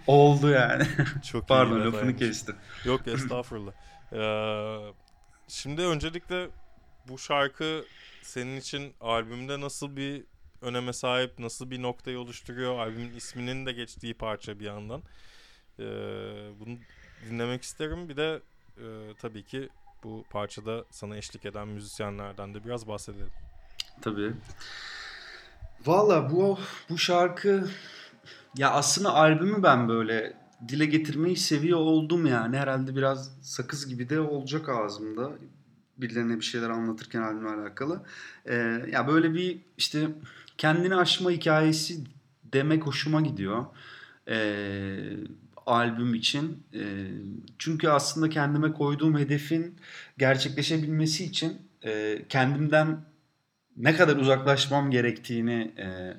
oldu 0.06 0.50
yani. 0.50 0.86
Çok 1.32 1.48
Pardon 1.48 1.80
lafını 1.80 2.16
kestim. 2.16 2.56
Yok 2.84 3.00
estağfurullah. 3.06 3.72
ee, 4.12 4.92
şimdi 5.48 5.82
öncelikle 5.82 6.48
bu 7.08 7.18
şarkı 7.18 7.84
senin 8.22 8.56
için 8.56 8.94
albümde 9.00 9.60
nasıl 9.60 9.96
bir 9.96 10.24
öneme 10.62 10.92
sahip, 10.92 11.38
nasıl 11.38 11.70
bir 11.70 11.82
noktayı 11.82 12.18
oluşturuyor. 12.18 12.78
Albümün 12.78 13.14
isminin 13.16 13.66
de 13.66 13.72
geçtiği 13.72 14.14
parça 14.14 14.60
bir 14.60 14.64
yandan. 14.64 15.02
Ee, 15.78 15.84
bunu 16.60 16.78
dinlemek 17.30 17.62
isterim. 17.62 18.08
Bir 18.08 18.16
de 18.16 18.40
e, 18.78 19.14
tabii 19.20 19.42
ki 19.44 19.68
bu 20.04 20.24
parçada 20.30 20.84
sana 20.90 21.16
eşlik 21.16 21.46
eden 21.46 21.68
müzisyenlerden 21.68 22.54
de 22.54 22.64
biraz 22.64 22.88
bahsedelim. 22.88 23.30
Tabii. 24.00 24.32
Valla 25.86 26.30
bu 26.30 26.58
bu 26.90 26.98
şarkı 26.98 27.68
ya 28.56 28.70
aslında 28.70 29.14
albümü 29.14 29.62
ben 29.62 29.88
böyle 29.88 30.36
dile 30.68 30.86
getirmeyi 30.86 31.36
seviyor 31.36 31.78
oldum 31.78 32.26
yani. 32.26 32.56
Herhalde 32.56 32.96
biraz 32.96 33.30
sakız 33.42 33.88
gibi 33.88 34.08
de 34.08 34.20
olacak 34.20 34.68
ağzımda. 34.68 35.32
Birilerine 35.98 36.36
bir 36.36 36.44
şeyler 36.44 36.70
anlatırken 36.70 37.22
albümle 37.22 37.48
alakalı. 37.48 38.02
Ee, 38.46 38.54
ya 38.92 39.08
böyle 39.08 39.34
bir 39.34 39.58
işte 39.76 40.08
kendini 40.58 40.94
aşma 40.94 41.30
hikayesi 41.30 42.04
demek 42.44 42.86
hoşuma 42.86 43.20
gidiyor. 43.20 43.66
Ee, 44.28 45.16
albüm 45.66 46.14
için. 46.14 46.62
E, 46.74 46.82
çünkü 47.58 47.88
aslında 47.88 48.28
kendime 48.28 48.72
koyduğum 48.72 49.18
hedefin 49.18 49.76
gerçekleşebilmesi 50.18 51.24
için 51.24 51.58
e, 51.84 52.22
kendimden 52.28 53.00
ne 53.76 53.96
kadar 53.96 54.16
uzaklaşmam 54.16 54.90
gerektiğini 54.90 55.72
e, 55.78 56.16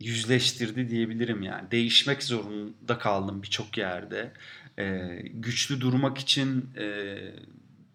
yüzleştirdi 0.00 0.88
diyebilirim 0.88 1.42
yani. 1.42 1.70
Değişmek 1.70 2.22
zorunda 2.22 2.98
kaldım 2.98 3.42
birçok 3.42 3.78
yerde. 3.78 4.32
E, 4.78 5.16
güçlü 5.34 5.80
durmak 5.80 6.18
için 6.18 6.70
e, 6.78 7.16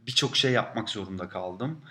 birçok 0.08 0.38
şey 0.38 0.52
yapmak 0.52 0.90
zorunda 0.90 1.30
kaldım. 1.30 1.72
E, 1.72 1.82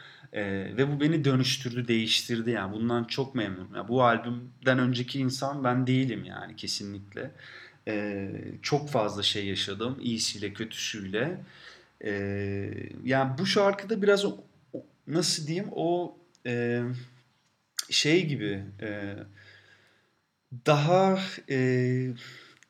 ve 0.77 0.93
bu 0.93 1.01
beni 1.01 1.25
dönüştürdü, 1.25 1.89
değiştirdi 1.89 2.51
yani. 2.51 2.73
Bundan 2.73 3.05
çok 3.05 3.35
memnunum. 3.35 3.75
Yani 3.75 3.89
bu 3.89 4.05
albümden 4.05 4.79
önceki 4.79 5.19
insan 5.19 5.65
ben 5.65 5.87
değilim 5.87 6.25
yani 6.25 6.57
kesinlikle. 6.57 7.31
E, 7.89 8.31
çok 8.63 8.91
fazla 8.91 9.23
şey 9.23 9.47
yaşadım. 9.47 9.99
iyisiyle, 10.01 10.53
kötüsüyle. 10.53 11.41
E, 12.05 12.11
yani 13.05 13.39
bu 13.39 13.47
şarkıda 13.47 14.03
biraz 14.03 14.25
o, 14.25 14.37
nasıl 15.07 15.47
diyeyim 15.47 15.69
o 15.73 16.19
e, 16.47 16.83
şey 17.91 18.27
gibi 18.27 18.65
e, 18.83 19.17
daha 20.67 21.19
e, 21.51 22.09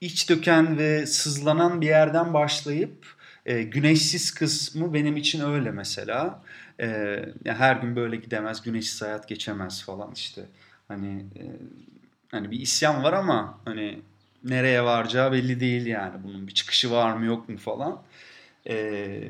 iç 0.00 0.30
döken 0.30 0.78
ve 0.78 1.06
sızlanan 1.06 1.80
bir 1.80 1.86
yerden 1.86 2.34
başlayıp 2.34 3.06
e, 3.46 3.62
güneşsiz 3.62 4.34
kısmı 4.34 4.94
benim 4.94 5.16
için 5.16 5.40
öyle 5.40 5.70
mesela. 5.70 6.42
E, 6.80 7.24
her 7.44 7.76
gün 7.76 7.96
böyle 7.96 8.16
gidemez, 8.16 8.62
güneşsiz 8.62 9.02
hayat 9.02 9.28
geçemez 9.28 9.82
falan 9.84 10.12
işte. 10.14 10.44
Hani 10.88 11.26
e, 11.36 11.44
hani 12.30 12.50
bir 12.50 12.60
isyan 12.60 13.02
var 13.02 13.12
ama 13.12 13.58
hani 13.64 14.00
nereye 14.44 14.84
varacağı 14.84 15.32
belli 15.32 15.60
değil 15.60 15.86
yani. 15.86 16.24
Bunun 16.24 16.46
bir 16.46 16.54
çıkışı 16.54 16.90
var 16.90 17.16
mı 17.16 17.24
yok 17.24 17.48
mu 17.48 17.56
falan. 17.58 18.02
E, 18.68 19.20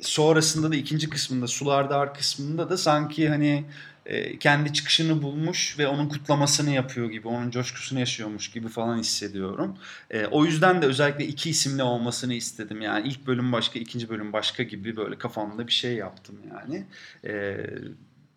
sonrasında 0.00 0.72
da 0.72 0.76
ikinci 0.76 1.10
kısmında 1.10 1.46
Sular 1.46 1.90
Dar 1.90 2.14
kısmında 2.14 2.70
da 2.70 2.76
sanki 2.76 3.28
hani 3.28 3.64
e, 4.06 4.38
kendi 4.38 4.72
çıkışını 4.72 5.22
bulmuş 5.22 5.78
ve 5.78 5.86
onun 5.86 6.08
kutlamasını 6.08 6.70
yapıyor 6.70 7.10
gibi, 7.10 7.28
onun 7.28 7.50
coşkusunu 7.50 8.00
yaşıyormuş 8.00 8.50
gibi 8.50 8.68
falan 8.68 8.98
hissediyorum. 8.98 9.76
E, 10.10 10.26
o 10.26 10.44
yüzden 10.44 10.82
de 10.82 10.86
özellikle 10.86 11.26
iki 11.26 11.50
isimli 11.50 11.82
olmasını 11.82 12.34
istedim. 12.34 12.80
Yani 12.80 13.08
ilk 13.08 13.26
bölüm 13.26 13.52
başka, 13.52 13.78
ikinci 13.78 14.08
bölüm 14.08 14.32
başka 14.32 14.62
gibi 14.62 14.96
böyle 14.96 15.18
kafamda 15.18 15.66
bir 15.66 15.72
şey 15.72 15.94
yaptım 15.94 16.38
yani. 16.50 16.84
E, 17.24 17.66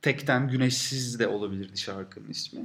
tekten 0.01 0.49
Güneşsiz 0.49 1.19
de 1.19 1.27
olabilirdi 1.27 1.77
şarkının 1.77 2.29
ismi. 2.29 2.61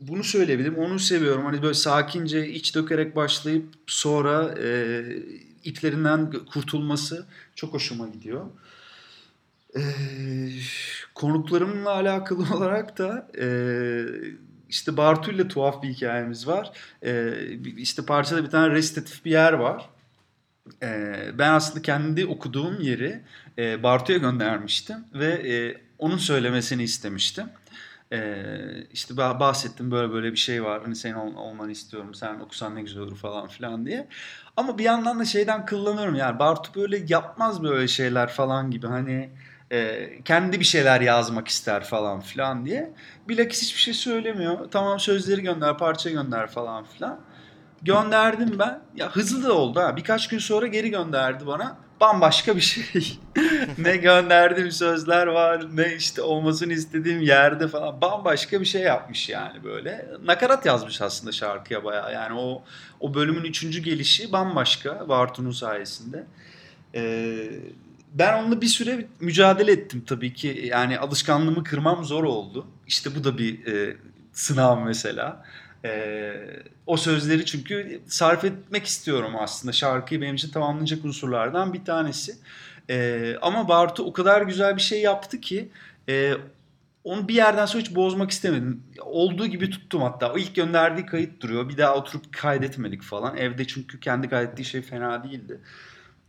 Bunu 0.00 0.24
söyleyebilirim. 0.24 0.76
Onu 0.78 0.98
seviyorum. 0.98 1.44
Hani 1.44 1.62
böyle 1.62 1.74
sakince 1.74 2.48
iç 2.48 2.74
dökerek 2.74 3.16
başlayıp 3.16 3.64
sonra 3.86 4.54
e, 4.62 5.02
iplerinden 5.64 6.32
kurtulması 6.52 7.26
çok 7.54 7.74
hoşuma 7.74 8.08
gidiyor. 8.08 8.46
Konuklarımla 11.14 11.90
alakalı 11.90 12.46
olarak 12.56 12.98
da 12.98 13.28
e, 13.40 13.46
işte 14.68 14.96
Bartu 14.96 15.30
ile 15.32 15.48
tuhaf 15.48 15.82
bir 15.82 15.88
hikayemiz 15.88 16.46
var. 16.46 16.72
E, 17.04 17.34
işte 17.76 18.06
parçada 18.06 18.44
bir 18.44 18.50
tane 18.50 18.74
resitatif 18.74 19.24
bir 19.24 19.30
yer 19.30 19.52
var. 19.52 19.88
E, 20.82 21.14
ben 21.38 21.52
aslında 21.52 21.82
kendi 21.82 22.26
okuduğum 22.26 22.80
yeri 22.80 23.20
e, 23.58 23.82
Bartu'ya 23.82 24.18
göndermiştim 24.18 24.96
ve 25.14 25.26
e, 25.26 25.80
onun 25.98 26.16
söylemesini 26.16 26.82
istemiştim. 26.82 27.46
Ee, 28.12 28.86
işte 28.92 29.16
bahsettim 29.16 29.90
böyle 29.90 30.12
böyle 30.12 30.32
bir 30.32 30.36
şey 30.36 30.64
var. 30.64 30.82
Hani 30.82 30.96
senin 30.96 31.14
ol, 31.14 31.34
olmanı 31.36 31.70
istiyorum. 31.70 32.14
Sen 32.14 32.40
okusan 32.40 32.74
ne 32.74 32.82
güzel 32.82 33.02
olur 33.02 33.16
falan 33.16 33.48
filan 33.48 33.86
diye. 33.86 34.08
Ama 34.56 34.78
bir 34.78 34.84
yandan 34.84 35.20
da 35.20 35.24
şeyden 35.24 35.66
kullanıyorum 35.66 36.14
yani 36.14 36.38
Bartu 36.38 36.80
böyle 36.80 37.04
yapmaz 37.08 37.62
böyle 37.62 37.88
şeyler 37.88 38.28
falan 38.28 38.70
gibi. 38.70 38.86
Hani 38.86 39.30
e, 39.72 40.10
kendi 40.24 40.60
bir 40.60 40.64
şeyler 40.64 41.00
yazmak 41.00 41.48
ister 41.48 41.84
falan 41.84 42.20
filan 42.20 42.66
diye. 42.66 42.90
Bilakis 43.28 43.62
hiçbir 43.62 43.80
şey 43.80 43.94
söylemiyor. 43.94 44.70
Tamam 44.70 45.00
sözleri 45.00 45.42
gönder, 45.42 45.78
parça 45.78 46.10
gönder 46.10 46.46
falan 46.46 46.84
filan. 46.84 47.20
Gönderdim 47.82 48.58
ben. 48.58 48.80
Ya 48.96 49.10
hızlı 49.10 49.48
da 49.48 49.52
oldu 49.52 49.80
ha. 49.80 49.96
Birkaç 49.96 50.28
gün 50.28 50.38
sonra 50.38 50.66
geri 50.66 50.90
gönderdi 50.90 51.46
bana. 51.46 51.76
Bambaşka 52.00 52.56
bir 52.56 52.60
şey. 52.60 53.18
ne 53.78 53.96
gönderdiğim 53.96 54.70
sözler 54.70 55.26
var, 55.26 55.66
ne 55.76 55.94
işte 55.94 56.22
olmasını 56.22 56.72
istediğim 56.72 57.20
yerde 57.20 57.68
falan. 57.68 58.00
Bambaşka 58.00 58.60
bir 58.60 58.66
şey 58.66 58.82
yapmış 58.82 59.28
yani 59.28 59.64
böyle. 59.64 60.08
Nakarat 60.24 60.66
yazmış 60.66 61.02
aslında 61.02 61.32
şarkıya 61.32 61.84
bayağı. 61.84 62.12
Yani 62.12 62.40
o 62.40 62.62
o 63.00 63.14
bölümün 63.14 63.44
üçüncü 63.44 63.82
gelişi 63.82 64.32
bambaşka 64.32 65.08
Bartu'nun 65.08 65.50
sayesinde. 65.50 66.26
Ee, 66.94 67.50
ben 68.14 68.42
onunla 68.42 68.60
bir 68.60 68.66
süre 68.66 69.06
mücadele 69.20 69.72
ettim 69.72 70.04
tabii 70.06 70.32
ki. 70.34 70.62
Yani 70.64 70.98
alışkanlığımı 70.98 71.64
kırmam 71.64 72.04
zor 72.04 72.24
oldu. 72.24 72.66
İşte 72.86 73.14
bu 73.14 73.24
da 73.24 73.38
bir 73.38 73.66
e, 73.66 73.96
sınav 74.32 74.84
mesela. 74.84 75.44
E, 75.84 76.32
o 76.86 76.96
sözleri 76.96 77.44
çünkü 77.46 78.00
sarf 78.06 78.44
etmek 78.44 78.86
istiyorum 78.86 79.32
aslında. 79.38 79.72
Şarkıyı 79.72 80.20
benim 80.20 80.34
için 80.34 80.50
tamamlayacak 80.50 81.04
unsurlardan 81.04 81.72
bir 81.72 81.84
tanesi. 81.84 82.36
E, 82.90 83.36
ama 83.42 83.68
Bartu 83.68 84.04
o 84.04 84.12
kadar 84.12 84.42
güzel 84.42 84.76
bir 84.76 84.82
şey 84.82 85.00
yaptı 85.00 85.40
ki 85.40 85.68
e, 86.08 86.34
onu 87.04 87.28
bir 87.28 87.34
yerden 87.34 87.66
sonra 87.66 87.82
hiç 87.82 87.94
bozmak 87.94 88.30
istemedim. 88.30 88.82
Olduğu 89.00 89.46
gibi 89.46 89.70
tuttum 89.70 90.02
hatta. 90.02 90.32
O 90.32 90.38
ilk 90.38 90.54
gönderdiği 90.54 91.06
kayıt 91.06 91.40
duruyor. 91.40 91.68
Bir 91.68 91.78
daha 91.78 91.94
oturup 91.94 92.32
kaydetmedik 92.32 93.02
falan. 93.02 93.36
Evde 93.36 93.66
çünkü 93.66 94.00
kendi 94.00 94.28
kaydettiği 94.28 94.64
şey 94.64 94.82
fena 94.82 95.24
değildi. 95.24 95.60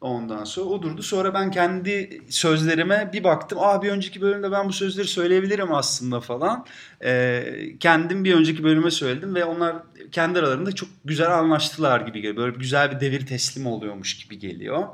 Ondan 0.02 0.43
sonra 0.43 0.70
o 0.70 0.82
durdu. 0.82 1.04
Sonra 1.04 1.34
ben 1.34 1.52
kendi 1.52 2.22
sözlerime 2.30 3.10
bir 3.14 3.24
baktım. 3.24 3.60
Aa 3.62 3.82
bir 3.82 3.89
önceki 3.89 4.22
bölümde 4.22 4.52
ben 4.52 4.68
bu 4.68 4.74
sözleri 4.74 5.08
söyleyebilirim 5.08 5.74
aslında 5.74 6.20
falan. 6.20 6.66
Ee, 7.04 7.43
kendim 7.80 8.24
bir 8.24 8.36
önceki 8.36 8.64
bölüme 8.64 8.91
söyledim 8.91 9.36
ve 9.36 9.45
onlar 9.45 9.76
kendi 10.12 10.39
aralarında 10.39 10.72
çok 10.72 10.89
güzel 11.06 11.38
anlaştılar 11.38 12.02
gibi 12.02 12.22
geliyor. 12.22 12.38
Böyle 12.38 12.58
güzel 12.58 12.91
bir 12.91 13.00
devir 13.00 13.26
teslim 13.26 13.66
oluyormuş 13.66 14.18
gibi 14.18 14.39
geliyor. 14.39 14.88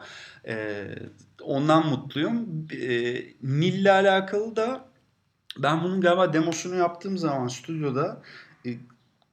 Ee, 0.48 0.88
ondan 1.42 1.88
mutluyum. 1.88 2.68
Ee, 2.82 3.24
Nil'le 3.44 3.92
alakalı 3.92 4.56
da 4.56 4.86
ben 5.58 5.84
bunun 5.84 6.02
galiba 6.02 6.34
demosunu 6.34 6.76
yaptığım 6.76 7.18
zaman 7.18 7.48
stüdyoda 7.48 8.22
e, 8.66 8.70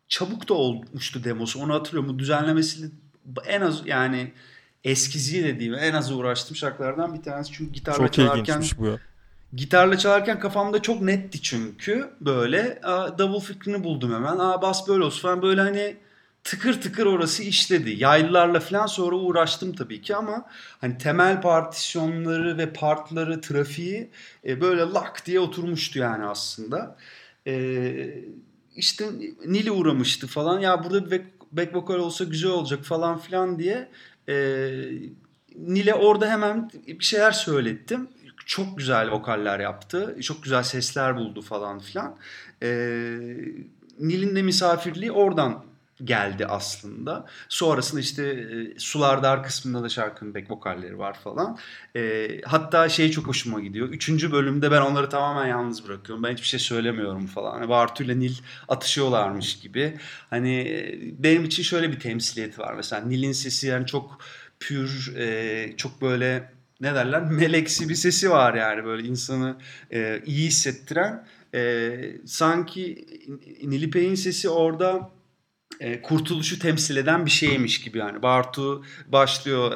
çabuk 0.09 0.49
da 0.49 0.55
olmuştu 0.55 1.25
demosu. 1.25 1.61
Onu 1.61 1.75
hatırlıyorum. 1.75 2.15
Bu 2.15 2.19
düzenlemesi 2.19 2.91
en 3.47 3.61
az 3.61 3.83
yani 3.87 4.33
eskiziye 4.85 5.45
dediğim 5.45 5.75
en 5.75 5.93
az 5.93 6.13
uğraştığım 6.13 6.57
şarkılardan 6.57 7.15
bir 7.15 7.23
tanesi. 7.23 7.53
Çünkü 7.53 7.73
gitarla 7.73 7.99
çok 7.99 8.13
çalarken 8.13 8.65
bu 8.79 8.87
ya. 8.87 8.99
Gitarla 9.53 9.99
çalarken 9.99 10.41
kafamda 10.41 10.83
çok 10.83 11.03
netti 11.03 11.43
çünkü 11.43 12.11
böyle 12.21 12.81
aa, 12.83 13.19
double 13.19 13.41
fikrini 13.41 13.85
buldum 13.85 14.15
hemen. 14.15 14.39
Aa 14.39 14.63
bas 14.63 14.89
böyle 14.89 15.05
olsun 15.05 15.23
falan 15.23 15.43
böyle 15.43 15.61
hani 15.61 15.97
tıkır 16.45 16.81
tıkır 16.81 17.07
orası 17.07 17.43
işledi. 17.43 17.91
Yaylılarla 17.91 18.61
falan 18.61 18.87
sonra 18.87 19.17
uğraştım 19.17 19.73
tabii 19.73 20.03
ki 20.03 20.17
ama 20.17 20.47
hani 20.81 20.99
temel 20.99 21.41
partisyonları 21.41 22.59
ve 22.59 22.73
partları, 22.73 23.41
trafiği 23.41 24.11
e, 24.47 24.61
böyle 24.61 24.81
lak 24.81 25.27
diye 25.27 25.41
oturmuştu 25.41 25.99
yani 25.99 26.25
aslında. 26.25 26.97
E, 27.47 28.15
işte 28.77 29.05
Nili 29.47 29.71
uğramıştı 29.71 30.27
falan. 30.27 30.61
Ya 30.61 30.85
burada 30.85 31.07
bir 31.07 31.11
back, 31.11 31.25
back 31.53 31.75
vokal 31.75 31.95
olsa 31.95 32.25
güzel 32.25 32.51
olacak 32.51 32.85
falan 32.85 33.19
filan 33.19 33.59
diye 33.59 33.89
e, 34.29 34.35
Nil'e 35.57 35.95
orada 35.95 36.31
hemen 36.31 36.71
bir 36.87 37.05
şeyler 37.05 37.33
söylettim. 37.33 38.09
Çok 38.47 38.79
güzel 38.79 39.11
vokaller 39.11 39.61
yaptı. 39.61 40.17
Çok 40.23 40.43
güzel 40.43 40.63
sesler 40.63 41.17
buldu 41.17 41.43
falan 41.43 41.79
filan. 41.79 42.17
E, 42.63 42.69
Nil'in 43.99 44.37
de 44.37 44.43
misafirliği 44.43 45.13
oradan 45.13 45.65
geldi 46.05 46.47
aslında. 46.47 47.27
Sonrasında 47.49 48.01
işte 48.01 48.25
e, 48.25 48.79
Sular 48.79 49.23
Dar 49.23 49.43
kısmında 49.43 49.83
da 49.83 49.89
şarkının 49.89 50.35
back 50.35 50.51
vokalleri 50.51 50.99
var 50.99 51.19
falan. 51.19 51.59
E, 51.97 52.29
hatta 52.45 52.89
şey 52.89 53.11
çok 53.11 53.27
hoşuma 53.27 53.61
gidiyor. 53.61 53.89
Üçüncü 53.89 54.33
bölümde 54.33 54.71
ben 54.71 54.81
onları 54.81 55.09
tamamen 55.09 55.47
yalnız 55.47 55.89
bırakıyorum. 55.89 56.25
Ben 56.25 56.33
hiçbir 56.33 56.47
şey 56.47 56.61
söylemiyorum 56.61 57.27
falan. 57.27 57.53
Hani 57.53 57.69
Bartu 57.69 58.05
ile 58.05 58.19
Nil 58.19 58.35
atışıyorlarmış 58.69 59.61
gibi. 59.61 59.99
Hani 60.31 60.61
e, 60.61 60.99
benim 61.23 61.45
için 61.45 61.63
şöyle 61.63 61.93
bir 61.93 62.01
temsiliyeti 62.01 62.61
var. 62.61 62.75
Mesela 62.75 63.07
Nil'in 63.07 63.33
sesi 63.33 63.67
yani 63.67 63.87
çok 63.87 64.19
pür, 64.61 65.17
e, 65.17 65.77
çok 65.77 66.03
böyle 66.03 66.53
ne 66.81 66.95
derler 66.95 67.23
meleksi 67.23 67.89
bir 67.89 67.95
sesi 67.95 68.31
var 68.31 68.55
yani 68.55 68.85
böyle 68.85 69.09
insanı 69.09 69.57
e, 69.93 70.23
iyi 70.27 70.47
hissettiren. 70.47 71.27
E, 71.55 71.93
sanki 72.27 73.07
Nilipek'in 73.63 74.15
sesi 74.15 74.49
orada 74.49 75.11
e, 75.83 76.03
kurtuluşu 76.03 76.59
temsil 76.59 76.97
eden 76.97 77.27
bir 77.27 77.31
şeymiş 77.31 77.81
gibi 77.81 77.99
yani. 77.99 78.23
Bartu 78.23 78.85
başlıyor 79.07 79.73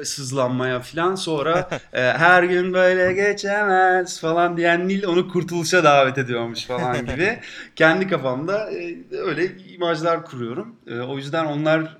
e, 0.00 0.04
sızlanmaya 0.04 0.80
falan 0.80 1.14
sonra 1.14 1.68
e, 1.92 2.00
her 2.00 2.42
gün 2.42 2.72
böyle 2.72 3.12
geçemez 3.12 4.20
falan 4.20 4.56
diyen 4.56 4.88
Nil 4.88 5.04
onu 5.04 5.28
kurtuluşa 5.28 5.84
davet 5.84 6.18
ediyormuş 6.18 6.64
falan 6.64 7.06
gibi. 7.06 7.40
Kendi 7.76 8.08
kafamda 8.08 8.70
e, 8.72 8.96
öyle 9.10 9.56
imajlar 9.56 10.24
kuruyorum. 10.24 10.76
E, 10.86 10.98
o 10.98 11.16
yüzden 11.16 11.44
onlar 11.44 11.98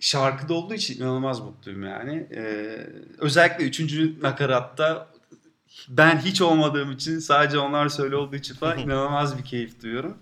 şarkıda 0.00 0.54
olduğu 0.54 0.74
için 0.74 1.00
inanılmaz 1.00 1.40
mutluyum 1.40 1.82
yani. 1.82 2.26
E, 2.36 2.76
özellikle 3.18 3.64
üçüncü 3.64 4.22
nakaratta 4.22 5.08
ben 5.88 6.18
hiç 6.18 6.42
olmadığım 6.42 6.92
için 6.92 7.18
sadece 7.18 7.58
onlar 7.58 7.88
söyle 7.88 8.16
olduğu 8.16 8.36
için 8.36 8.54
falan 8.54 8.78
inanılmaz 8.84 9.38
bir 9.38 9.44
keyif 9.44 9.82
duyuyorum. 9.82 10.18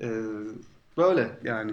Ee, 0.00 0.10
böyle 0.96 1.30
yani. 1.44 1.72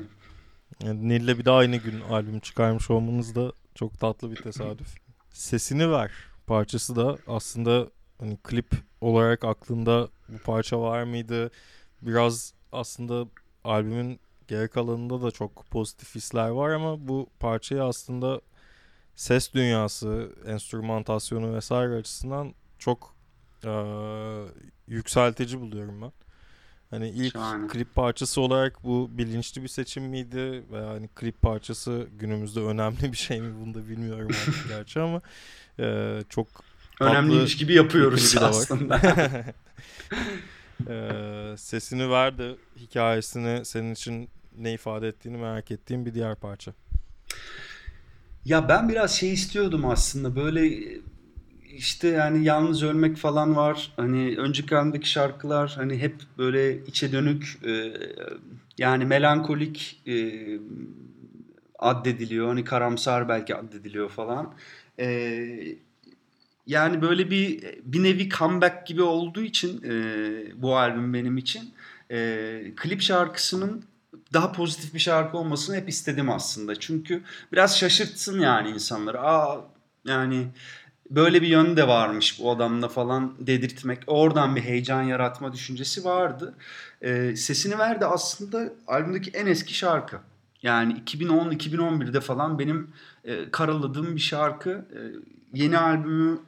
Yani 0.83 1.09
Nil'le 1.09 1.39
bir 1.39 1.45
de 1.45 1.51
aynı 1.51 1.77
gün 1.77 2.01
albüm 2.01 2.39
çıkarmış 2.39 2.89
olmanız 2.89 3.35
da 3.35 3.51
çok 3.75 3.99
tatlı 3.99 4.31
bir 4.31 4.35
tesadüf. 4.35 4.95
Sesini 5.31 5.91
ver 5.91 6.11
parçası 6.47 6.95
da 6.95 7.17
aslında 7.27 7.87
hani 8.19 8.37
klip 8.43 8.71
olarak 9.01 9.43
aklında 9.43 10.09
bu 10.29 10.37
parça 10.37 10.81
var 10.81 11.03
mıydı? 11.03 11.51
Biraz 12.01 12.53
aslında 12.71 13.29
albümün 13.63 14.19
geri 14.47 14.67
kalanında 14.67 15.21
da 15.21 15.31
çok 15.31 15.65
pozitif 15.71 16.15
hisler 16.15 16.49
var 16.49 16.69
ama 16.69 17.07
bu 17.07 17.27
parçayı 17.39 17.83
aslında 17.83 18.41
ses 19.15 19.53
dünyası, 19.53 20.31
enstrümantasyonu 20.45 21.55
vesaire 21.55 21.95
açısından 21.95 22.53
çok 22.79 23.15
e, 23.63 23.71
yükseltici 24.87 25.59
buluyorum 25.61 26.01
ben. 26.01 26.11
Hani 26.89 27.09
ilk 27.09 27.33
Şahane. 27.33 27.67
klip 27.67 27.95
parçası 27.95 28.41
olarak 28.41 28.83
bu 28.83 29.09
bilinçli 29.11 29.63
bir 29.63 29.67
seçim 29.67 30.03
miydi 30.03 30.63
veya 30.71 30.89
hani 30.89 31.07
klip 31.07 31.41
parçası 31.41 32.07
günümüzde 32.19 32.59
önemli 32.59 33.11
bir 33.11 33.17
şey 33.17 33.41
mi 33.41 33.53
bunu 33.61 33.73
da 33.73 33.89
bilmiyorum 33.89 34.27
artık 34.41 34.67
gerçi 34.69 34.99
ama 34.99 35.21
e, 35.79 36.19
çok 36.29 36.47
Önemliymiş 36.99 37.57
gibi 37.57 37.73
yapıyoruz 37.73 38.37
var. 38.37 38.49
aslında. 38.49 39.01
Ee, 40.89 41.55
sesini 41.57 42.09
ver 42.09 42.37
de 42.37 42.55
hikayesini 42.77 43.65
senin 43.65 43.93
için 43.93 44.29
ne 44.57 44.73
ifade 44.73 45.07
ettiğini 45.07 45.37
merak 45.37 45.71
ettiğim 45.71 46.05
bir 46.05 46.13
diğer 46.13 46.35
parça. 46.35 46.73
Ya 48.45 48.69
ben 48.69 48.89
biraz 48.89 49.11
şey 49.15 49.33
istiyordum 49.33 49.85
aslında 49.85 50.35
böyle 50.35 50.83
işte 51.77 52.07
yani 52.07 52.43
yalnız 52.45 52.83
ölmek 52.83 53.17
falan 53.17 53.55
var. 53.55 53.93
Hani 53.95 54.35
önceki 54.37 54.77
albümdeki 54.77 55.09
şarkılar 55.09 55.73
hani 55.75 55.97
hep 55.97 56.15
böyle 56.37 56.85
içe 56.85 57.11
dönük 57.11 57.59
e, 57.65 57.93
yani 58.77 59.05
melankolik 59.05 60.01
e, 60.07 60.15
addediliyor. 61.79 62.47
Hani 62.47 62.63
karamsar 62.63 63.29
belki 63.29 63.55
addediliyor 63.55 64.09
falan. 64.09 64.53
E, 64.99 65.07
yani 66.67 67.01
böyle 67.01 67.31
bir 67.31 67.63
bir 67.83 68.03
nevi 68.03 68.29
comeback 68.29 68.87
gibi 68.87 69.01
olduğu 69.01 69.41
için 69.41 69.83
e, 69.83 70.61
bu 70.61 70.77
albüm 70.77 71.13
benim 71.13 71.37
için 71.37 71.73
e, 72.11 72.17
klip 72.75 73.01
şarkısının 73.01 73.83
daha 74.33 74.51
pozitif 74.51 74.93
bir 74.93 74.99
şarkı 74.99 75.37
olmasını 75.37 75.75
hep 75.75 75.89
istedim 75.89 76.29
aslında. 76.29 76.79
Çünkü 76.79 77.23
biraz 77.51 77.79
şaşırtsın 77.79 78.39
yani 78.39 78.69
insanları. 78.69 79.21
Aa 79.21 79.61
yani 80.05 80.47
böyle 81.09 81.41
bir 81.41 81.47
yönü 81.47 81.77
de 81.77 81.87
varmış 81.87 82.39
bu 82.39 82.51
adamda 82.51 82.87
falan 82.87 83.33
dedirtmek. 83.39 84.03
Oradan 84.07 84.55
bir 84.55 84.61
heyecan 84.61 85.01
yaratma 85.01 85.53
düşüncesi 85.53 86.05
vardı. 86.05 86.55
E, 87.01 87.35
sesini 87.35 87.77
verdi 87.77 88.05
aslında 88.05 88.73
albümdeki 88.87 89.31
en 89.31 89.45
eski 89.45 89.73
şarkı. 89.73 90.17
Yani 90.61 90.93
2010-2011'de 90.93 92.21
falan 92.21 92.59
benim 92.59 92.89
e, 93.23 93.51
karaladığım 93.51 94.15
bir 94.15 94.21
şarkı. 94.21 94.69
E, 94.69 94.99
yeni 95.53 95.77
albümü 95.77 96.39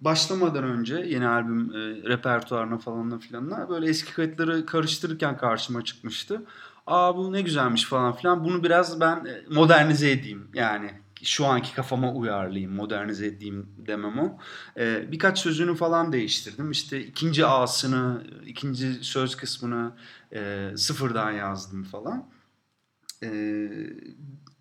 başlamadan 0.00 0.64
önce 0.64 0.94
yeni 0.94 1.28
albüm 1.28 1.70
e, 1.70 1.78
repertuarına 2.08 2.78
falanla 2.78 3.18
filanla 3.18 3.68
böyle 3.68 3.88
eski 3.88 4.14
kayıtları 4.14 4.66
karıştırırken 4.66 5.36
karşıma 5.36 5.84
çıkmıştı. 5.84 6.42
Aa 6.86 7.16
bu 7.16 7.32
ne 7.32 7.42
güzelmiş 7.42 7.84
falan 7.84 8.16
filan. 8.16 8.44
Bunu 8.44 8.64
biraz 8.64 9.00
ben 9.00 9.16
e, 9.16 9.54
modernize 9.54 10.10
edeyim. 10.10 10.48
Yani 10.54 10.90
şu 11.22 11.46
anki 11.46 11.74
kafama 11.74 12.12
uyarlayayım, 12.12 12.72
modernize 12.72 13.26
edeyim 13.26 13.68
demem 13.86 14.18
o. 14.18 14.38
E, 14.76 15.12
birkaç 15.12 15.38
sözünü 15.38 15.74
falan 15.74 16.12
değiştirdim. 16.12 16.70
İşte 16.70 17.00
ikinci 17.00 17.46
A'sını, 17.46 18.24
ikinci 18.46 19.04
söz 19.04 19.36
kısmını 19.36 19.92
e, 20.32 20.70
sıfırdan 20.76 21.30
yazdım 21.32 21.84
falan. 21.84 22.28
E, 23.22 23.28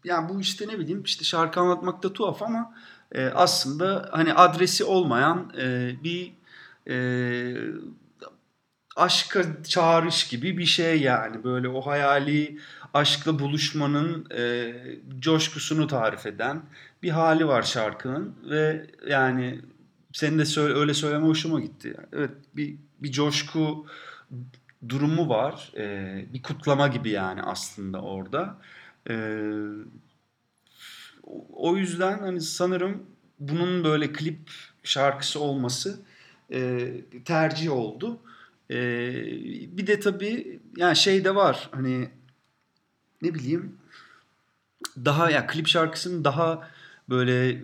yani 0.04 0.30
bu 0.30 0.42
işte 0.42 0.68
ne 0.68 0.80
bileyim 0.80 1.04
işte 1.04 1.24
şarkı 1.24 1.60
anlatmakta 1.60 2.14
tuhaf 2.14 2.42
ama 2.42 2.74
e, 3.12 3.26
aslında 3.26 4.10
hani 4.12 4.34
adresi 4.34 4.84
olmayan 4.84 5.54
e, 5.58 5.96
bir 6.04 6.34
e, 6.90 6.98
aşka 8.96 9.64
çağrış 9.64 10.28
gibi 10.28 10.58
bir 10.58 10.66
şey 10.66 11.02
yani 11.02 11.44
böyle 11.44 11.68
o 11.68 11.82
hayali 11.82 12.60
aşkla 12.94 13.40
buluşmanın 13.40 14.28
e, 14.38 14.74
coşkusunu 15.20 15.88
tarif 15.88 16.26
eden 16.26 16.62
bir 17.04 17.10
hali 17.10 17.48
var 17.48 17.64
şarkının 17.64 18.36
ve 18.50 18.88
yani 19.08 19.62
senin 20.14 20.40
de 20.40 20.46
söyle, 20.46 20.74
öyle 20.74 20.94
söyleme 20.94 21.28
hoşuma 21.28 21.60
gitti. 21.60 21.98
Evet 22.14 22.32
bir 22.56 22.76
bir 23.00 23.12
coşku 23.12 23.86
durumu 24.90 25.30
var. 25.30 25.72
E, 25.78 26.26
bir 26.34 26.44
kutlama 26.44 26.88
gibi 26.88 27.10
yani 27.10 27.42
aslında 27.42 28.02
orada. 28.02 28.58
E, 29.10 29.44
o 31.54 31.78
yüzden 31.78 32.20
hani 32.20 32.42
sanırım 32.42 33.04
bunun 33.40 33.84
böyle 33.84 34.14
klip 34.14 34.52
şarkısı 34.84 35.40
olması 35.40 36.00
e, 36.52 36.92
tercih 37.26 37.72
oldu. 37.72 38.20
E, 38.72 38.78
bir 39.78 39.88
de 39.88 40.00
tabii 40.00 40.60
yani 40.78 40.96
şey 40.96 41.26
de 41.26 41.36
var 41.36 41.70
hani 41.72 42.10
ne 43.22 43.34
bileyim 43.34 43.76
daha 45.06 45.30
ya 45.30 45.36
yani 45.36 45.48
klip 45.48 45.68
şarkısının 45.68 46.24
daha 46.24 46.70
böyle 47.10 47.64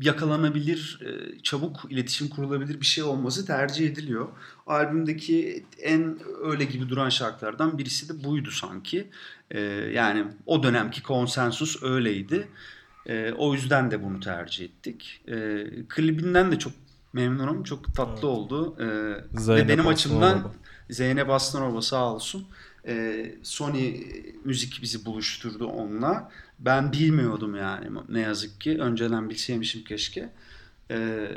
yakalanabilir, 0.00 1.00
e, 1.04 1.38
çabuk 1.42 1.86
iletişim 1.90 2.28
kurulabilir 2.28 2.80
bir 2.80 2.86
şey 2.86 3.04
olması 3.04 3.46
tercih 3.46 3.90
ediliyor. 3.90 4.28
Albümdeki 4.66 5.64
en 5.82 6.18
öyle 6.42 6.64
gibi 6.64 6.88
duran 6.88 7.08
şarkılardan 7.08 7.78
birisi 7.78 8.08
de 8.08 8.24
buydu 8.24 8.50
sanki. 8.50 9.08
E, 9.50 9.60
yani 9.94 10.24
o 10.46 10.62
dönemki 10.62 11.02
konsensus 11.02 11.82
öyleydi. 11.82 12.48
E, 13.06 13.32
o 13.32 13.54
yüzden 13.54 13.90
de 13.90 14.02
bunu 14.02 14.20
tercih 14.20 14.64
ettik. 14.64 15.22
Klibinden 15.88 16.52
de 16.52 16.58
çok 16.58 16.72
memnunum. 17.12 17.62
Çok 17.62 17.94
tatlı 17.94 18.12
evet. 18.12 18.24
oldu. 18.24 18.76
E, 18.78 19.56
ve 19.56 19.68
benim 19.68 19.86
açımdan 19.86 20.52
Zeynep 20.90 21.30
Aslanova 21.30 21.82
sağ 21.82 22.14
olsun. 22.14 22.46
E, 22.86 23.24
Sony 23.42 24.04
müzik 24.44 24.82
bizi 24.82 25.04
buluşturdu 25.04 25.66
onunla. 25.66 26.30
Ben 26.58 26.92
bilmiyordum 26.92 27.56
yani 27.56 27.86
ne 28.08 28.20
yazık 28.20 28.60
ki. 28.60 28.78
Önceden 28.80 29.30
bilseymişim 29.30 29.84
keşke. 29.84 30.28
E, 30.90 31.28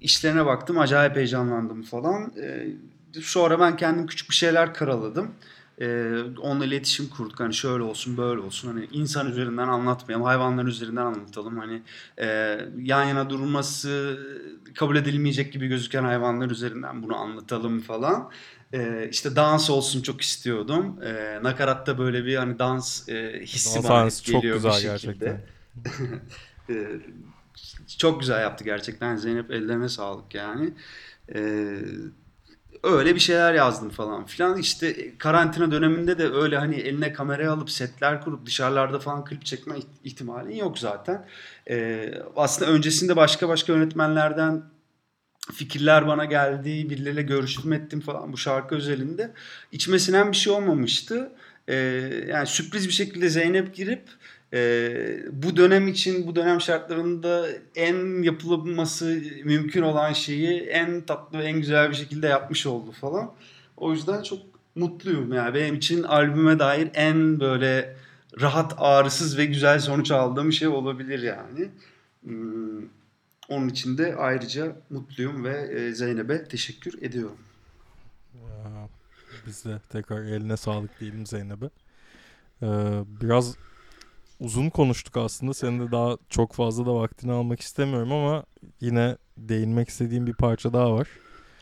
işlerine 0.00 0.46
baktım. 0.46 0.78
Acayip 0.78 1.16
heyecanlandım 1.16 1.82
falan. 1.82 2.32
E, 2.42 2.66
sonra 3.20 3.60
ben 3.60 3.76
kendim 3.76 4.06
küçük 4.06 4.30
bir 4.30 4.34
şeyler 4.34 4.74
karaladım 4.74 5.30
e, 5.80 6.16
onunla 6.40 6.64
iletişim 6.64 7.08
kurduk. 7.08 7.40
Hani 7.40 7.54
şöyle 7.54 7.82
olsun 7.82 8.16
böyle 8.16 8.40
olsun. 8.40 8.68
Hani 8.68 8.88
insan 8.92 9.30
üzerinden 9.30 9.68
anlatmayalım. 9.68 10.26
Hayvanlar 10.26 10.64
üzerinden 10.64 11.06
anlatalım. 11.06 11.58
Hani 11.58 11.82
e, 12.18 12.58
yan 12.82 13.04
yana 13.04 13.30
durması 13.30 14.18
kabul 14.74 14.96
edilmeyecek 14.96 15.52
gibi 15.52 15.66
gözüken 15.66 16.04
hayvanlar 16.04 16.50
üzerinden 16.50 17.02
bunu 17.02 17.16
anlatalım 17.16 17.80
falan. 17.80 18.30
E, 18.72 19.08
işte 19.10 19.36
dans 19.36 19.70
olsun 19.70 20.02
çok 20.02 20.20
istiyordum. 20.20 21.02
E, 21.02 21.38
nakaratta 21.42 21.98
böyle 21.98 22.24
bir 22.24 22.36
hani 22.36 22.58
dans 22.58 23.08
e, 23.08 23.40
hissi 23.42 23.76
dans 23.76 23.88
bana 23.88 24.10
çok 24.10 24.42
geliyor 24.42 24.56
güzel 24.56 24.94
bir 24.94 24.98
şekilde. 24.98 25.40
Gerçekten. 25.84 26.20
e, 26.74 27.00
çok 27.98 28.20
güzel 28.20 28.40
yaptı 28.40 28.64
gerçekten. 28.64 29.16
Zeynep 29.16 29.50
ellerine 29.50 29.88
sağlık 29.88 30.34
yani. 30.34 30.74
Eee 31.34 31.78
öyle 32.84 33.14
bir 33.14 33.20
şeyler 33.20 33.54
yazdım 33.54 33.90
falan 33.90 34.26
filan. 34.26 34.58
İşte 34.58 35.18
karantina 35.18 35.70
döneminde 35.70 36.18
de 36.18 36.28
öyle 36.28 36.58
hani 36.58 36.76
eline 36.76 37.12
kamerayı 37.12 37.50
alıp 37.50 37.70
setler 37.70 38.20
kurup 38.24 38.46
dışarılarda 38.46 38.98
falan 38.98 39.24
klip 39.24 39.44
çekme 39.44 39.74
ihtimalin 40.04 40.56
yok 40.56 40.78
zaten. 40.78 41.26
Ee, 41.70 42.14
aslında 42.36 42.70
öncesinde 42.70 43.16
başka 43.16 43.48
başka 43.48 43.72
yönetmenlerden 43.72 44.62
fikirler 45.52 46.06
bana 46.06 46.24
geldi. 46.24 46.90
Birileriyle 46.90 47.22
görüştüm 47.22 47.72
ettim 47.72 48.00
falan 48.00 48.32
bu 48.32 48.36
şarkı 48.36 48.74
özelinde. 48.74 49.32
İçime 49.72 49.98
sinen 49.98 50.32
bir 50.32 50.36
şey 50.36 50.52
olmamıştı. 50.52 51.32
Ee, 51.68 51.74
yani 52.28 52.46
sürpriz 52.46 52.86
bir 52.88 52.92
şekilde 52.92 53.28
Zeynep 53.28 53.74
girip 53.74 54.08
e, 54.54 55.18
bu 55.32 55.56
dönem 55.56 55.88
için 55.88 56.26
bu 56.26 56.36
dönem 56.36 56.60
şartlarında 56.60 57.46
en 57.74 58.22
yapılması 58.22 59.22
mümkün 59.44 59.82
olan 59.82 60.12
şeyi 60.12 60.60
en 60.60 61.00
tatlı 61.00 61.38
ve 61.38 61.44
en 61.44 61.60
güzel 61.60 61.90
bir 61.90 61.94
şekilde 61.94 62.26
yapmış 62.26 62.66
oldu 62.66 62.92
falan. 62.92 63.32
O 63.76 63.92
yüzden 63.92 64.22
çok 64.22 64.38
mutluyum 64.74 65.32
yani 65.32 65.54
benim 65.54 65.74
için 65.74 66.02
albüme 66.02 66.58
dair 66.58 66.90
en 66.94 67.40
böyle 67.40 67.96
rahat 68.40 68.74
ağrısız 68.78 69.38
ve 69.38 69.44
güzel 69.44 69.80
sonuç 69.80 70.10
aldığım 70.10 70.52
şey 70.52 70.68
olabilir 70.68 71.22
yani. 71.22 71.70
Hmm, 72.22 72.88
onun 73.48 73.68
için 73.68 73.98
de 73.98 74.16
ayrıca 74.16 74.76
mutluyum 74.90 75.44
ve 75.44 75.56
e, 75.56 75.92
Zeynep'e 75.92 76.44
teşekkür 76.44 77.02
ediyorum. 77.02 77.38
Biz 79.46 79.64
de 79.64 79.80
tekrar 79.92 80.22
eline 80.22 80.56
sağlık 80.56 81.00
diyelim 81.00 81.26
Zeynep'e. 81.26 81.70
Ee, 82.62 82.66
biraz 83.22 83.56
uzun 84.40 84.70
konuştuk 84.70 85.16
aslında. 85.16 85.54
Senin 85.54 85.86
de 85.86 85.92
daha 85.92 86.16
çok 86.28 86.52
fazla 86.52 86.86
da 86.86 86.94
vaktini 86.94 87.32
almak 87.32 87.60
istemiyorum 87.60 88.12
ama 88.12 88.44
yine 88.80 89.16
değinmek 89.38 89.88
istediğim 89.88 90.26
bir 90.26 90.34
parça 90.34 90.72
daha 90.72 90.92
var. 90.92 91.08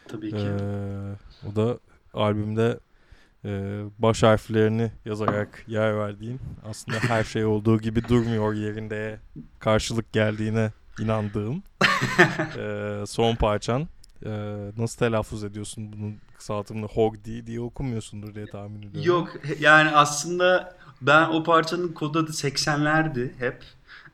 Tabii 0.09 0.31
ki. 0.31 0.37
Ee, 0.37 1.49
o 1.53 1.57
da 1.57 1.79
albümde 2.15 2.79
e, 3.45 3.83
baş 3.99 4.23
harflerini 4.23 4.93
yazarak 5.05 5.65
yer 5.69 5.99
verdiğin 5.99 6.41
aslında 6.65 6.99
her 6.99 7.25
şey 7.25 7.45
olduğu 7.45 7.79
gibi 7.79 8.09
durmuyor 8.09 8.55
yerinde 8.55 9.21
karşılık 9.59 10.13
geldiğine 10.13 10.73
inandığım 11.01 11.63
e, 12.59 13.05
son 13.07 13.35
parçan. 13.35 13.89
E, 14.27 14.31
nasıl 14.79 14.99
telaffuz 14.99 15.45
ediyorsun 15.45 15.93
bunun 15.93 16.17
kısaltımını 16.37 16.87
Hogdi 16.87 17.47
diye 17.47 17.61
okumuyorsundur 17.61 18.35
diye 18.35 18.47
tahmin 18.47 18.79
ediyorum. 18.79 19.03
Yok 19.03 19.33
yani 19.61 19.91
aslında 19.91 20.77
ben 21.07 21.29
o 21.29 21.43
parçanın 21.43 21.89
kod 21.89 22.15
adı 22.15 22.31
80'lerdi 22.31 23.31
hep. 23.39 23.65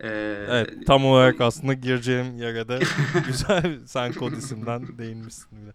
Ee, 0.01 0.09
Evet 0.49 0.87
tam 0.87 1.07
olarak 1.07 1.41
aslında 1.41 1.73
gireceğim 1.73 2.37
yere 2.37 2.69
de 2.69 2.79
güzel 3.27 3.79
sen 3.87 4.13
kod 4.13 4.33
isimden 4.33 4.99
değinmişsin 4.99 5.49
bile. 5.53 5.73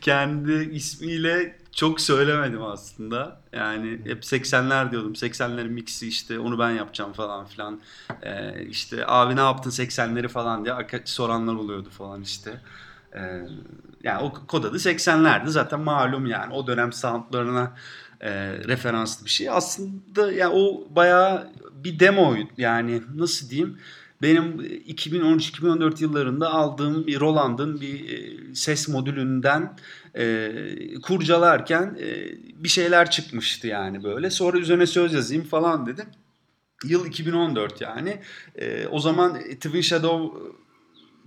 kendi 0.00 0.52
ismiyle 0.52 1.58
çok 1.72 2.00
söylemedim 2.00 2.62
aslında. 2.62 3.40
Yani 3.52 4.00
hep 4.04 4.22
80'ler 4.22 4.90
diyordum. 4.90 5.12
80'lerin 5.12 5.68
mixi 5.68 6.08
işte 6.08 6.38
onu 6.38 6.58
ben 6.58 6.70
yapacağım 6.70 7.12
falan 7.12 7.46
filan. 7.46 7.80
Ee, 8.22 8.64
işte 8.66 9.04
abi 9.06 9.36
ne 9.36 9.40
yaptın 9.40 9.70
80'leri 9.70 10.28
falan 10.28 10.64
diye 10.64 10.74
soranlar 11.04 11.54
oluyordu 11.54 11.88
falan 11.90 12.22
işte. 12.22 12.60
Ee, 13.14 13.20
yani 14.02 14.22
o 14.22 14.32
kod 14.46 14.64
adı 14.64 14.76
80'lerdi 14.76 15.48
zaten 15.48 15.80
malum 15.80 16.26
yani 16.26 16.54
o 16.54 16.66
dönem 16.66 16.92
soundlarına 16.92 17.72
e, 18.20 18.30
referanslı 18.52 19.24
bir 19.24 19.30
şey. 19.30 19.50
Aslında 19.50 20.32
yani 20.32 20.54
o 20.54 20.86
bayağı 20.96 21.52
bir 21.84 22.00
demoydu 22.00 22.50
yani 22.56 23.02
nasıl 23.16 23.50
diyeyim 23.50 23.78
benim 24.22 24.60
2013-2014 24.60 26.02
yıllarında 26.02 26.50
aldığım 26.52 27.06
bir 27.06 27.20
Roland'ın 27.20 27.80
bir 27.80 28.18
e, 28.18 28.54
ses 28.54 28.88
modülünden 28.88 29.76
e, 30.14 30.50
kurcalarken 31.02 31.98
e, 32.00 32.28
bir 32.64 32.68
şeyler 32.68 33.10
çıkmıştı 33.10 33.66
yani 33.66 34.04
böyle. 34.04 34.30
Sonra 34.30 34.58
üzerine 34.58 34.86
söz 34.86 35.12
yazayım 35.12 35.44
falan 35.44 35.86
dedim. 35.86 36.06
Yıl 36.84 37.06
2014 37.06 37.80
yani. 37.80 38.20
E, 38.56 38.86
o 38.86 38.98
zaman 38.98 39.40
Twin 39.40 39.80
Shadow 39.80 40.38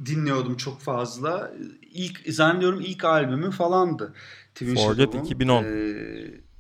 dinliyordum 0.06 0.58
çok 0.58 0.80
fazla. 0.80 1.54
İlk 1.94 2.34
zannediyorum 2.34 2.82
ilk 2.82 3.06
albümü 3.06 3.52
falandı. 3.52 4.14
Twin 4.56 4.76
Forget 4.76 4.98
Shadow'un. 4.98 5.26
2010. 5.26 5.64
E, 5.64 6.51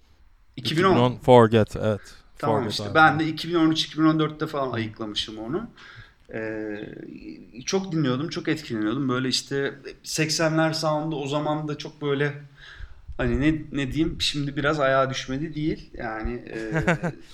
2010. 0.61 0.91
2010 0.91 1.15
Forget 1.15 1.75
evet. 1.75 2.01
Tamam 2.37 2.57
Forget 2.57 2.71
işte 2.71 2.83
abi. 2.83 2.95
ben 2.95 3.19
de 3.19 3.23
2013-2014'te 3.23 4.47
falan 4.47 4.71
ayıklamışım 4.71 5.37
onu. 5.37 5.69
Ee, 6.33 6.95
çok 7.65 7.91
dinliyordum, 7.91 8.29
çok 8.29 8.47
etkileniyordum. 8.47 9.09
Böyle 9.09 9.29
işte 9.29 9.73
80'ler 10.03 10.73
sound'u 10.73 11.15
o 11.15 11.27
zaman 11.27 11.67
da 11.67 11.77
çok 11.77 12.01
böyle 12.01 12.33
hani 13.17 13.41
ne 13.41 13.61
ne 13.71 13.91
diyeyim 13.91 14.21
şimdi 14.21 14.55
biraz 14.57 14.79
ayağa 14.79 15.09
düşmedi 15.09 15.55
değil. 15.55 15.89
Yani 15.93 16.33
e, 16.33 16.85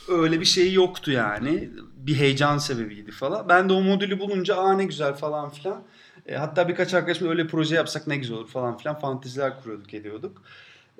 öyle 0.11 0.39
bir 0.39 0.45
şey 0.45 0.73
yoktu 0.73 1.11
yani. 1.11 1.69
Bir 1.97 2.15
heyecan 2.15 2.57
sebebiydi 2.57 3.11
falan. 3.11 3.49
Ben 3.49 3.69
de 3.69 3.73
o 3.73 3.81
modülü 3.81 4.19
bulunca 4.19 4.55
aa 4.55 4.73
ne 4.73 4.85
güzel 4.85 5.13
falan 5.13 5.49
filan. 5.49 5.83
E, 6.25 6.35
hatta 6.35 6.67
birkaç 6.67 6.93
arkadaşımla 6.93 7.31
öyle 7.31 7.47
proje 7.47 7.75
yapsak 7.75 8.07
ne 8.07 8.17
güzel 8.17 8.37
olur 8.37 8.47
falan 8.49 8.77
filan 8.77 8.99
fanteziler 8.99 9.61
kuruyorduk 9.61 9.93
ediyorduk. 9.93 10.41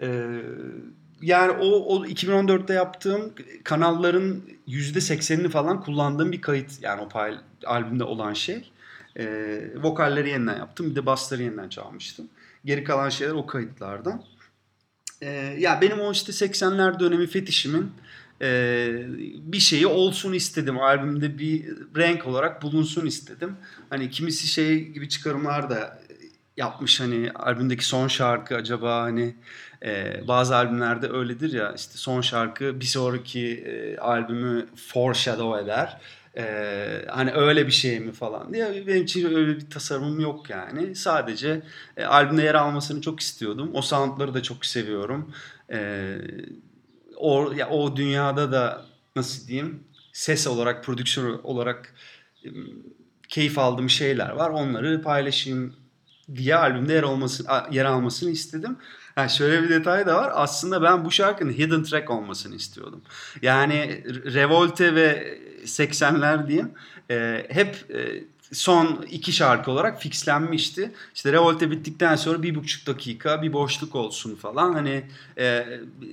E, 0.01 0.07
yani 1.21 1.51
o, 1.51 1.95
o 1.95 2.05
2014'te 2.05 2.73
yaptığım 2.73 3.33
kanalların 3.63 4.41
%80'ini 4.67 5.49
falan 5.49 5.81
kullandığım 5.81 6.31
bir 6.31 6.41
kayıt. 6.41 6.71
Yani 6.81 7.01
o 7.01 7.09
pay, 7.09 7.35
albümde 7.65 8.03
olan 8.03 8.33
şey. 8.33 8.71
E, 9.19 9.25
vokalleri 9.75 10.29
yeniden 10.29 10.57
yaptım. 10.57 10.89
Bir 10.89 10.95
de 10.95 11.05
bassları 11.05 11.43
yeniden 11.43 11.69
çalmıştım. 11.69 12.27
Geri 12.65 12.83
kalan 12.83 13.09
şeyler 13.09 13.33
o 13.33 13.45
kayıtlardan. 13.45 14.23
E, 15.21 15.29
ya 15.59 15.81
benim 15.81 15.99
o 15.99 16.11
işte 16.11 16.31
80'ler 16.31 16.99
dönemi 16.99 17.27
fetişimin 17.27 17.91
e, 18.41 18.89
bir 19.39 19.59
şeyi 19.59 19.87
olsun 19.87 20.33
istedim. 20.33 20.79
Albümde 20.79 21.37
bir 21.37 21.65
renk 21.97 22.27
olarak 22.27 22.61
bulunsun 22.61 23.05
istedim. 23.05 23.55
Hani 23.89 24.09
kimisi 24.09 24.47
şey 24.47 24.87
gibi 24.87 25.09
çıkarımlar 25.09 25.69
da 25.69 25.99
yapmış 26.57 26.99
hani 26.99 27.31
albümdeki 27.31 27.85
son 27.85 28.07
şarkı 28.07 28.55
acaba 28.55 29.01
hani 29.01 29.35
e, 29.85 30.21
bazı 30.27 30.55
albümlerde 30.55 31.09
öyledir 31.09 31.53
ya 31.53 31.73
işte 31.75 31.97
son 31.97 32.21
şarkı 32.21 32.79
bir 32.79 32.85
sonraki 32.85 33.47
e, 33.57 33.97
albümü 33.97 34.67
foreshadow 34.75 35.63
eder. 35.63 36.01
E, 36.37 36.43
hani 37.09 37.31
öyle 37.31 37.67
bir 37.67 37.71
şey 37.71 37.99
mi 37.99 38.11
falan 38.11 38.53
diye 38.53 38.87
benim 38.87 39.03
için 39.03 39.35
öyle 39.35 39.55
bir 39.55 39.69
tasarımım 39.69 40.19
yok 40.19 40.49
yani. 40.49 40.95
Sadece 40.95 41.61
e, 41.97 42.03
albümde 42.05 42.43
yer 42.43 42.55
almasını 42.55 43.01
çok 43.01 43.19
istiyordum. 43.19 43.71
O 43.73 43.81
soundları 43.81 44.33
da 44.33 44.43
çok 44.43 44.65
seviyorum. 44.65 45.33
E, 45.71 46.17
o, 47.15 47.51
ya, 47.51 47.69
o 47.69 47.95
dünyada 47.95 48.51
da 48.51 48.85
nasıl 49.15 49.47
diyeyim 49.47 49.83
ses 50.13 50.47
olarak, 50.47 50.83
prodüksiyon 50.83 51.41
olarak 51.43 51.93
e, 52.45 52.49
keyif 53.29 53.59
aldığım 53.59 53.89
şeyler 53.89 54.29
var. 54.29 54.49
Onları 54.49 55.01
paylaşayım 55.01 55.75
diye 56.35 56.55
albümde 56.55 56.93
yer 56.93 57.03
olmasını 57.03 57.47
yer 57.71 57.85
almasını 57.85 58.29
istedim. 58.29 58.77
Yani 59.17 59.29
şöyle 59.29 59.63
bir 59.63 59.69
detay 59.69 60.05
da 60.05 60.15
var. 60.15 60.31
Aslında 60.33 60.81
ben 60.81 61.05
bu 61.05 61.11
şarkının 61.11 61.51
hidden 61.53 61.83
track 61.83 62.09
olmasını 62.09 62.55
istiyordum. 62.55 63.01
Yani 63.41 64.03
Revolte 64.33 64.95
ve 64.95 65.37
80'ler 65.63 66.47
diyeyim 66.47 66.71
e, 67.11 67.45
hep 67.49 67.85
e, 67.89 68.23
son 68.51 69.05
iki 69.11 69.31
şarkı 69.31 69.71
olarak 69.71 70.01
fixlenmişti. 70.01 70.91
İşte 71.15 71.33
Revolte 71.33 71.71
bittikten 71.71 72.15
sonra 72.15 72.43
bir 72.43 72.55
buçuk 72.55 72.87
dakika 72.87 73.41
bir 73.41 73.53
boşluk 73.53 73.95
olsun 73.95 74.35
falan. 74.35 74.73
Hani 74.73 75.03
e, 75.37 75.65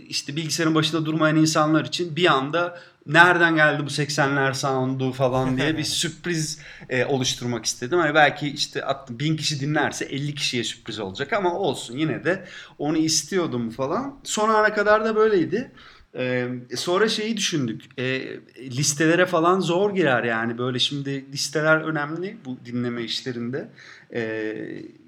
işte 0.09 0.37
bilgisayarın 0.37 0.75
başında 0.75 1.07
durmayan 1.07 1.37
insanlar 1.37 1.85
için 1.85 2.17
bir 2.17 2.27
anda 2.27 2.81
nereden 3.07 3.57
geldi 3.57 3.83
bu 3.87 3.89
80'ler 3.89 4.55
sound'u 4.55 5.13
falan 5.13 5.57
diye 5.57 5.79
bir 5.79 5.85
sürpriz 6.01 6.59
e, 6.89 7.05
oluşturmak 7.05 7.65
istedim. 7.65 7.99
Hani 7.99 8.15
belki 8.15 8.49
işte 8.49 8.85
at, 8.85 9.11
bin 9.11 9.37
kişi 9.37 9.61
dinlerse 9.61 10.05
50 10.05 10.35
kişiye 10.35 10.65
sürpriz 10.65 10.99
olacak 10.99 11.33
ama 11.33 11.55
olsun 11.55 11.97
yine 11.97 12.25
de 12.25 12.45
onu 12.79 12.97
istiyordum 12.97 13.71
falan. 13.71 14.21
Son 14.25 14.49
ana 14.49 14.75
kadar 14.75 15.05
da 15.05 15.17
böyleydi. 15.17 15.73
Ee, 16.17 16.49
sonra 16.77 17.09
şeyi 17.09 17.37
düşündük. 17.37 17.83
E, 17.99 18.23
listelere 18.59 19.27
falan 19.27 19.61
zor 19.61 19.95
girer 19.95 20.25
yani 20.25 20.59
böyle 20.59 20.79
şimdi 20.79 21.33
listeler 21.33 21.77
önemli 21.77 22.37
bu 22.45 22.59
dinleme 22.67 23.03
işlerinde. 23.03 23.69
E, 24.15 24.55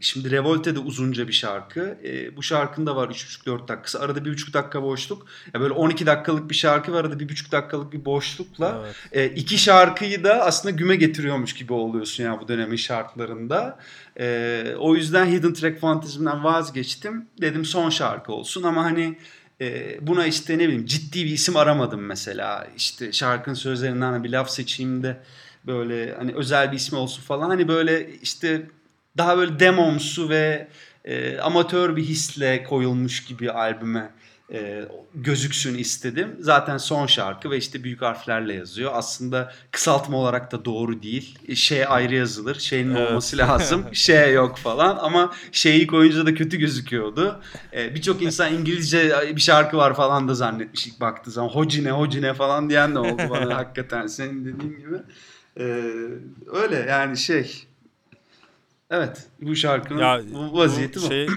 şimdi 0.01 0.31
Revolte 0.31 0.75
de 0.75 0.79
uzunca 0.79 1.29
bir 1.29 1.33
şarkı. 1.33 1.99
E, 2.05 2.37
bu 2.37 2.43
şarkının 2.43 2.87
da 2.87 2.97
var 2.97 3.09
3,5-4 3.09 3.69
dakikası. 3.69 4.01
Arada 4.01 4.19
1,5 4.19 4.53
dakika 4.53 4.83
boşluk. 4.83 5.27
Ya 5.55 5.61
böyle 5.61 5.73
12 5.73 6.07
dakikalık 6.07 6.51
bir 6.51 6.55
şarkı 6.55 6.93
var 6.93 7.01
arada 7.01 7.15
1,5 7.15 7.53
dakikalık 7.53 7.93
bir 7.93 8.05
boşlukla. 8.05 8.83
Evet. 8.85 8.97
E, 9.13 9.35
iki 9.35 9.59
şarkıyı 9.59 10.25
da 10.25 10.35
aslında 10.35 10.77
güme 10.77 10.97
getiriyormuş 10.97 11.55
gibi 11.55 11.73
oluyorsun 11.73 12.25
ya 12.25 12.41
bu 12.41 12.49
dönemin 12.49 12.77
şartlarında. 12.77 13.79
E, 14.21 14.65
o 14.79 14.95
yüzden 14.95 15.27
Hidden 15.27 15.53
Track 15.53 15.81
fantezimden 15.81 16.45
vazgeçtim. 16.45 17.27
Dedim 17.41 17.65
son 17.65 17.91
şarkı 17.91 18.33
olsun 18.33 18.63
ama 18.63 18.85
hani 18.85 19.17
e, 19.61 19.99
buna 20.07 20.27
işte 20.27 20.59
ne 20.59 20.65
bileyim 20.65 20.87
ciddi 20.87 21.25
bir 21.25 21.31
isim 21.31 21.57
aramadım 21.57 22.01
mesela. 22.01 22.67
İşte 22.77 23.13
şarkının 23.13 23.55
sözlerinden 23.55 24.13
hani 24.13 24.25
bir 24.25 24.31
laf 24.31 24.51
seçeyim 24.51 25.03
de 25.03 25.17
böyle 25.67 26.15
hani 26.15 26.35
özel 26.35 26.73
bir 26.73 26.77
ismi 26.77 26.99
olsun 26.99 27.23
falan. 27.23 27.49
Hani 27.49 27.69
böyle 27.69 28.13
işte 28.23 28.63
daha 29.17 29.37
böyle 29.37 29.61
demomsu 29.61 30.29
ve 30.29 30.69
e, 31.05 31.39
amatör 31.39 31.97
bir 31.97 32.05
hisle 32.05 32.65
koyulmuş 32.65 33.25
gibi 33.25 33.51
albüme 33.51 34.11
e, 34.53 34.89
gözüksün 35.15 35.75
istedim. 35.79 36.37
Zaten 36.41 36.77
son 36.79 37.07
şarkı 37.07 37.51
ve 37.51 37.57
işte 37.57 37.85
büyük 37.85 38.03
harflerle 38.03 38.55
yazıyor. 38.55 38.91
Aslında 38.95 39.53
kısaltma 39.71 40.17
olarak 40.17 40.53
da 40.53 40.65
doğru 40.65 41.03
değil. 41.03 41.39
Şey 41.55 41.85
ayrı 41.89 42.15
yazılır. 42.15 42.55
Şeyin 42.59 42.95
Evet. 42.95 43.11
olması 43.11 43.39
lazım. 43.39 43.85
şey 43.93 44.35
yok 44.35 44.57
falan 44.59 44.99
ama 45.01 45.33
şeyi 45.53 45.87
koyunca 45.87 46.27
da 46.27 46.35
kötü 46.35 46.57
gözüküyordu. 46.59 47.41
E, 47.77 47.95
Birçok 47.95 48.23
insan 48.23 48.55
İngilizce 48.55 49.13
bir 49.37 49.41
şarkı 49.41 49.77
var 49.77 49.95
falan 49.97 50.29
da 50.29 50.35
zannetmiş 50.35 50.87
ilk 50.87 51.01
baktığı 51.01 51.31
zaman. 51.31 51.49
Hocine 51.49 51.91
hocine 51.91 52.35
falan 52.35 52.71
diyen 52.71 52.95
de 52.95 52.99
oldu 52.99 53.23
bana 53.31 53.57
hakikaten 53.57 54.07
senin 54.07 54.45
dediğin 54.45 54.79
gibi. 54.79 54.97
E, 55.61 55.65
öyle 56.53 56.87
yani 56.91 57.17
şey. 57.17 57.67
Evet 58.91 59.27
bu 59.41 59.57
şarkının 59.57 59.99
Ya 59.99 60.21
bu 60.33 60.59
vaziyeti 60.59 61.03
bu. 61.03 61.09
şey, 61.09 61.29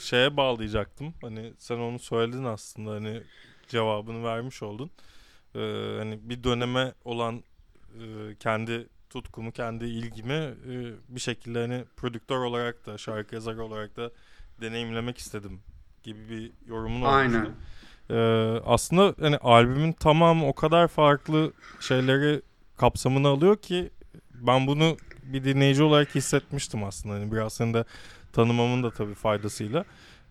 şeye 0.00 0.36
bağlayacaktım. 0.36 1.14
Hani 1.20 1.52
sen 1.58 1.76
onu 1.78 1.98
söyledin 1.98 2.44
aslında 2.44 2.90
hani 2.90 3.22
cevabını 3.68 4.24
vermiş 4.24 4.62
oldun. 4.62 4.90
Ee, 5.54 5.58
hani 5.98 6.18
bir 6.22 6.44
döneme 6.44 6.92
olan 7.04 7.42
e, 7.94 8.34
kendi 8.40 8.88
tutkumu, 9.10 9.52
kendi 9.52 9.84
ilgimi 9.84 10.32
e, 10.32 10.92
bir 11.08 11.20
şekilde 11.20 11.58
hani 11.60 11.84
prodüktör 11.96 12.36
olarak 12.38 12.86
da 12.86 12.98
şarkı 12.98 13.34
yazarı 13.34 13.64
olarak 13.64 13.96
da 13.96 14.10
deneyimlemek 14.60 15.18
istedim 15.18 15.60
gibi 16.02 16.28
bir 16.28 16.52
yorumun 16.68 17.02
olmuştu. 17.02 17.08
Aynen. 17.08 17.54
Ee, 18.10 18.60
aslında 18.66 19.14
hani 19.20 19.36
albümün 19.36 19.92
tamamı 19.92 20.48
o 20.48 20.52
kadar 20.52 20.88
farklı 20.88 21.52
şeyleri 21.80 22.42
kapsamını 22.76 23.28
alıyor 23.28 23.56
ki 23.56 23.90
ben 24.34 24.66
bunu 24.66 24.96
bir 25.32 25.44
dinleyici 25.44 25.82
olarak 25.82 26.14
hissetmiştim 26.14 26.84
aslında. 26.84 27.14
Hani 27.14 27.32
biraz 27.32 27.52
senin 27.52 27.74
de 27.74 27.84
tanımamın 28.32 28.82
da 28.82 28.90
tabii 28.90 29.14
faydasıyla. 29.14 29.84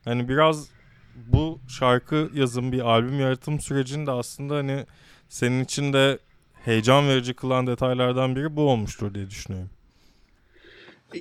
Hani 0.06 0.30
biraz 0.30 0.68
bu 1.16 1.60
şarkı 1.68 2.30
yazım 2.34 2.72
bir 2.72 2.80
albüm 2.80 3.20
yaratım 3.20 3.60
sürecinde 3.60 4.12
aslında 4.12 4.56
hani 4.56 4.86
senin 5.30 5.64
için 5.64 5.94
de 5.94 6.20
heyecan 6.66 7.08
verici 7.08 7.34
kılan 7.34 7.68
detaylardan 7.68 8.36
biri 8.36 8.56
bu 8.56 8.62
olmuştur 8.70 9.14
diye 9.14 9.30
düşünüyorum. 9.30 9.70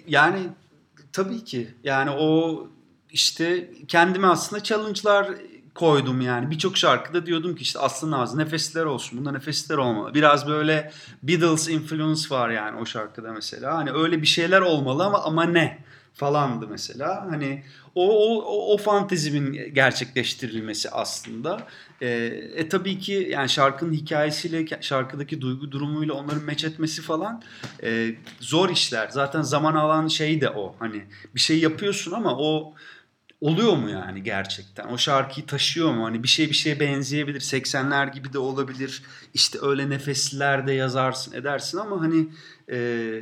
Yani 0.06 0.40
tabii 1.12 1.44
ki. 1.44 1.74
Yani 1.84 2.10
o 2.10 2.66
işte 3.10 3.70
kendime 3.88 4.26
aslında 4.26 4.62
challenge'lar 4.62 5.28
koydum 5.76 6.20
yani. 6.20 6.50
Birçok 6.50 6.76
şarkıda 6.76 7.26
diyordum 7.26 7.56
ki 7.56 7.62
işte 7.62 7.78
aslında 7.78 8.16
az 8.18 8.34
nefesler 8.34 8.84
olsun. 8.84 9.18
Bunda 9.18 9.32
nefesler 9.32 9.76
olmalı. 9.76 10.14
Biraz 10.14 10.48
böyle 10.48 10.92
Beatles 11.22 11.68
influence 11.68 12.30
var 12.30 12.50
yani 12.50 12.80
o 12.80 12.86
şarkıda 12.86 13.32
mesela. 13.32 13.74
Hani 13.74 13.90
öyle 13.90 14.22
bir 14.22 14.26
şeyler 14.26 14.60
olmalı 14.60 15.04
ama 15.04 15.24
ama 15.24 15.44
ne? 15.44 15.86
falandı 16.16 16.68
mesela. 16.68 17.26
Hani 17.30 17.64
o 17.94 18.36
o 18.36 18.74
o 18.74 18.76
fantezimin 18.76 19.74
gerçekleştirilmesi 19.74 20.90
aslında. 20.90 21.66
E, 22.00 22.08
e 22.56 22.68
tabii 22.68 22.98
ki 22.98 23.28
yani 23.30 23.48
şarkının 23.48 23.92
hikayesiyle 23.92 24.66
şarkıdaki 24.80 25.40
duygu 25.40 25.72
durumuyla 25.72 26.14
onların 26.14 26.42
meç 26.42 26.64
etmesi 26.64 27.02
falan 27.02 27.42
e, 27.82 28.14
zor 28.40 28.70
işler. 28.70 29.08
Zaten 29.08 29.42
zaman 29.42 29.74
alan 29.74 30.08
şey 30.08 30.40
de 30.40 30.50
o. 30.50 30.76
Hani 30.78 31.04
bir 31.34 31.40
şey 31.40 31.58
yapıyorsun 31.58 32.12
ama 32.12 32.36
o 32.38 32.74
oluyor 33.40 33.76
mu 33.76 33.90
yani 33.90 34.22
gerçekten? 34.22 34.88
O 34.88 34.98
şarkıyı 34.98 35.46
taşıyor 35.46 35.92
mu? 35.92 36.04
Hani 36.04 36.22
bir 36.22 36.28
şey 36.28 36.48
bir 36.48 36.54
şeye 36.54 36.80
benzeyebilir. 36.80 37.40
80'ler 37.40 38.14
gibi 38.14 38.32
de 38.32 38.38
olabilir. 38.38 39.02
İşte 39.34 39.58
öyle 39.62 39.90
nefesliler 39.90 40.66
de 40.66 40.72
yazarsın 40.72 41.32
edersin 41.32 41.78
ama 41.78 42.00
hani 42.00 42.28
e, 42.70 43.20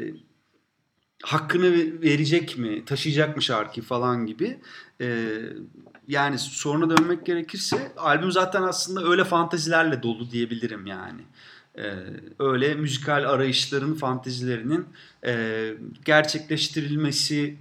hakkını 1.23 1.73
verecek 2.03 2.59
mi, 2.59 2.85
taşıyacak 2.85 3.37
mı 3.37 3.43
şarkı 3.43 3.83
falan 3.83 4.27
gibi. 4.27 4.61
E, 5.01 5.29
yani 6.09 6.39
soruna 6.39 6.97
dönmek 6.97 7.27
gerekirse 7.27 7.93
albüm 7.97 8.33
zaten 8.33 8.63
aslında 8.63 9.09
öyle 9.09 9.25
fantezilerle 9.25 10.03
dolu 10.03 10.31
diyebilirim 10.31 10.87
yani. 10.87 11.21
Ee, 11.79 11.95
öyle 12.39 12.75
müzikal 12.75 13.31
arayışların, 13.31 13.95
fantezilerinin 13.95 14.87
e, 15.27 15.75
gerçekleştirilmesi 16.05 17.57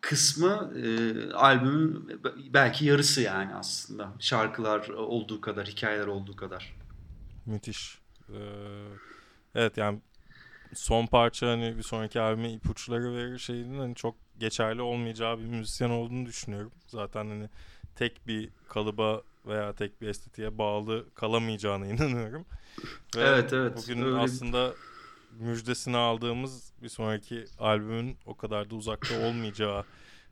kısmı 0.00 0.72
e, 0.76 1.32
albümün 1.32 2.20
belki 2.54 2.84
yarısı 2.84 3.20
yani 3.20 3.54
aslında. 3.54 4.12
Şarkılar 4.18 4.88
olduğu 4.88 5.40
kadar, 5.40 5.66
hikayeler 5.66 6.06
olduğu 6.06 6.36
kadar. 6.36 6.76
Müthiş. 7.46 7.98
Ee, 8.28 8.38
evet 9.54 9.76
yani 9.76 10.00
son 10.74 11.06
parça 11.06 11.48
hani 11.48 11.76
bir 11.76 11.82
sonraki 11.82 12.20
albüme 12.20 12.52
ipuçları 12.52 13.14
verir 13.14 13.38
şeyinin 13.38 13.78
hani 13.78 13.94
çok 13.94 14.14
geçerli 14.38 14.82
olmayacağı 14.82 15.38
bir 15.38 15.44
müzisyen 15.44 15.90
olduğunu 15.90 16.26
düşünüyorum. 16.26 16.72
Zaten 16.86 17.26
hani 17.26 17.48
tek 17.96 18.26
bir 18.26 18.50
kalıba 18.68 19.22
veya 19.46 19.72
tek 19.72 20.00
bir 20.00 20.08
estetiğe 20.08 20.58
bağlı 20.58 21.06
kalamayacağına 21.14 21.86
inanıyorum. 21.92 22.46
Ve 23.16 23.22
evet 23.22 23.52
evet. 23.52 23.76
Bugün 23.76 24.02
öyle... 24.02 24.16
aslında 24.16 24.72
müjdesini 25.40 25.96
aldığımız 25.96 26.72
bir 26.82 26.88
sonraki 26.88 27.44
albümün 27.58 28.16
o 28.26 28.36
kadar 28.36 28.70
da 28.70 28.74
uzakta 28.74 29.18
olmayacağı 29.26 29.84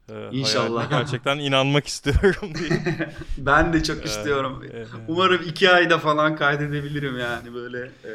e, 0.08 0.28
İnşallah. 0.32 0.90
Gerçekten 0.90 1.38
inanmak 1.38 1.86
istiyorum 1.86 2.52
diye. 2.58 2.82
ben 3.38 3.72
de 3.72 3.82
çok 3.82 4.04
istiyorum. 4.04 4.64
Ee, 4.72 4.84
Umarım 5.08 5.42
iki 5.46 5.70
ayda 5.70 5.98
falan 5.98 6.36
kaydedebilirim 6.36 7.18
yani 7.18 7.54
böyle. 7.54 7.78
E, 7.78 8.08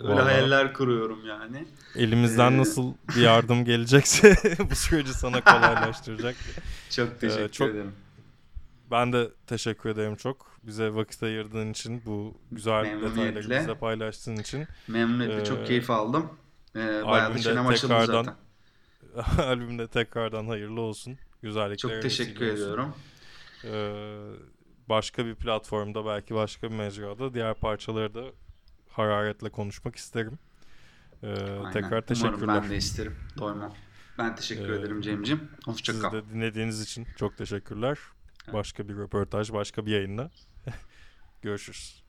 öyle 0.00 0.12
Vallahi. 0.12 0.22
hayaller 0.22 0.72
kuruyorum 0.72 1.26
yani. 1.26 1.66
Elimizden 1.96 2.52
ee... 2.52 2.58
nasıl 2.58 2.94
bir 3.16 3.20
yardım 3.20 3.64
gelecekse 3.64 4.36
bu 4.70 4.74
süreci 4.74 5.14
sana 5.14 5.44
kolaylaştıracak. 5.44 6.36
çok 6.90 7.20
teşekkür 7.20 7.44
ee, 7.44 7.48
çok... 7.48 7.70
ederim. 7.70 7.92
Ben 8.90 9.12
de 9.12 9.28
teşekkür 9.46 9.90
ederim 9.90 10.16
çok. 10.16 10.49
Bize 10.62 10.94
vakit 10.94 11.22
ayırdığın 11.22 11.70
için, 11.70 12.02
bu 12.06 12.34
güzel 12.52 13.00
detayları 13.02 13.50
bize 13.50 13.74
paylaştığın 13.74 14.36
için. 14.36 14.66
Memnuniyetle. 14.88 15.40
Ee, 15.40 15.44
çok 15.44 15.66
keyif 15.66 15.90
aldım. 15.90 16.30
Ee, 16.76 17.02
bayağı 17.04 17.34
da 17.34 17.38
çenem 17.38 17.66
açıldı 17.66 18.06
zaten. 18.06 18.34
albümde 19.38 19.88
tekrardan 19.88 20.46
hayırlı 20.46 20.80
olsun. 20.80 21.18
Güzellikler. 21.42 21.76
Çok 21.76 22.02
teşekkür 22.02 22.46
ediyorum. 22.46 22.94
Ee, 23.64 23.92
başka 24.88 25.26
bir 25.26 25.34
platformda 25.34 26.06
belki 26.06 26.34
başka 26.34 26.70
bir 26.70 26.76
mecrada 26.76 27.34
diğer 27.34 27.54
parçaları 27.54 28.14
da 28.14 28.24
hararetle 28.88 29.50
konuşmak 29.50 29.96
isterim. 29.96 30.38
Ee, 31.22 31.34
tekrar 31.72 32.02
teşekkürler. 32.02 32.38
Umarım 32.42 32.62
ben 32.64 32.70
de 32.70 32.76
isterim. 32.76 33.16
Doymam. 33.38 33.74
Ben 34.18 34.34
teşekkür 34.36 34.70
ee, 34.70 34.78
ederim 34.78 35.00
Cem'cim. 35.00 35.48
Hoşçakal. 35.64 36.10
Siz 36.10 36.12
de 36.12 36.34
dinlediğiniz 36.34 36.80
için 36.82 37.06
çok 37.16 37.38
teşekkürler. 37.38 37.98
Başka 38.52 38.88
bir 38.88 38.96
röportaj, 38.96 39.52
başka 39.52 39.86
bir 39.86 39.90
yayında. 39.90 40.30
Görüşürüz. 41.42 42.02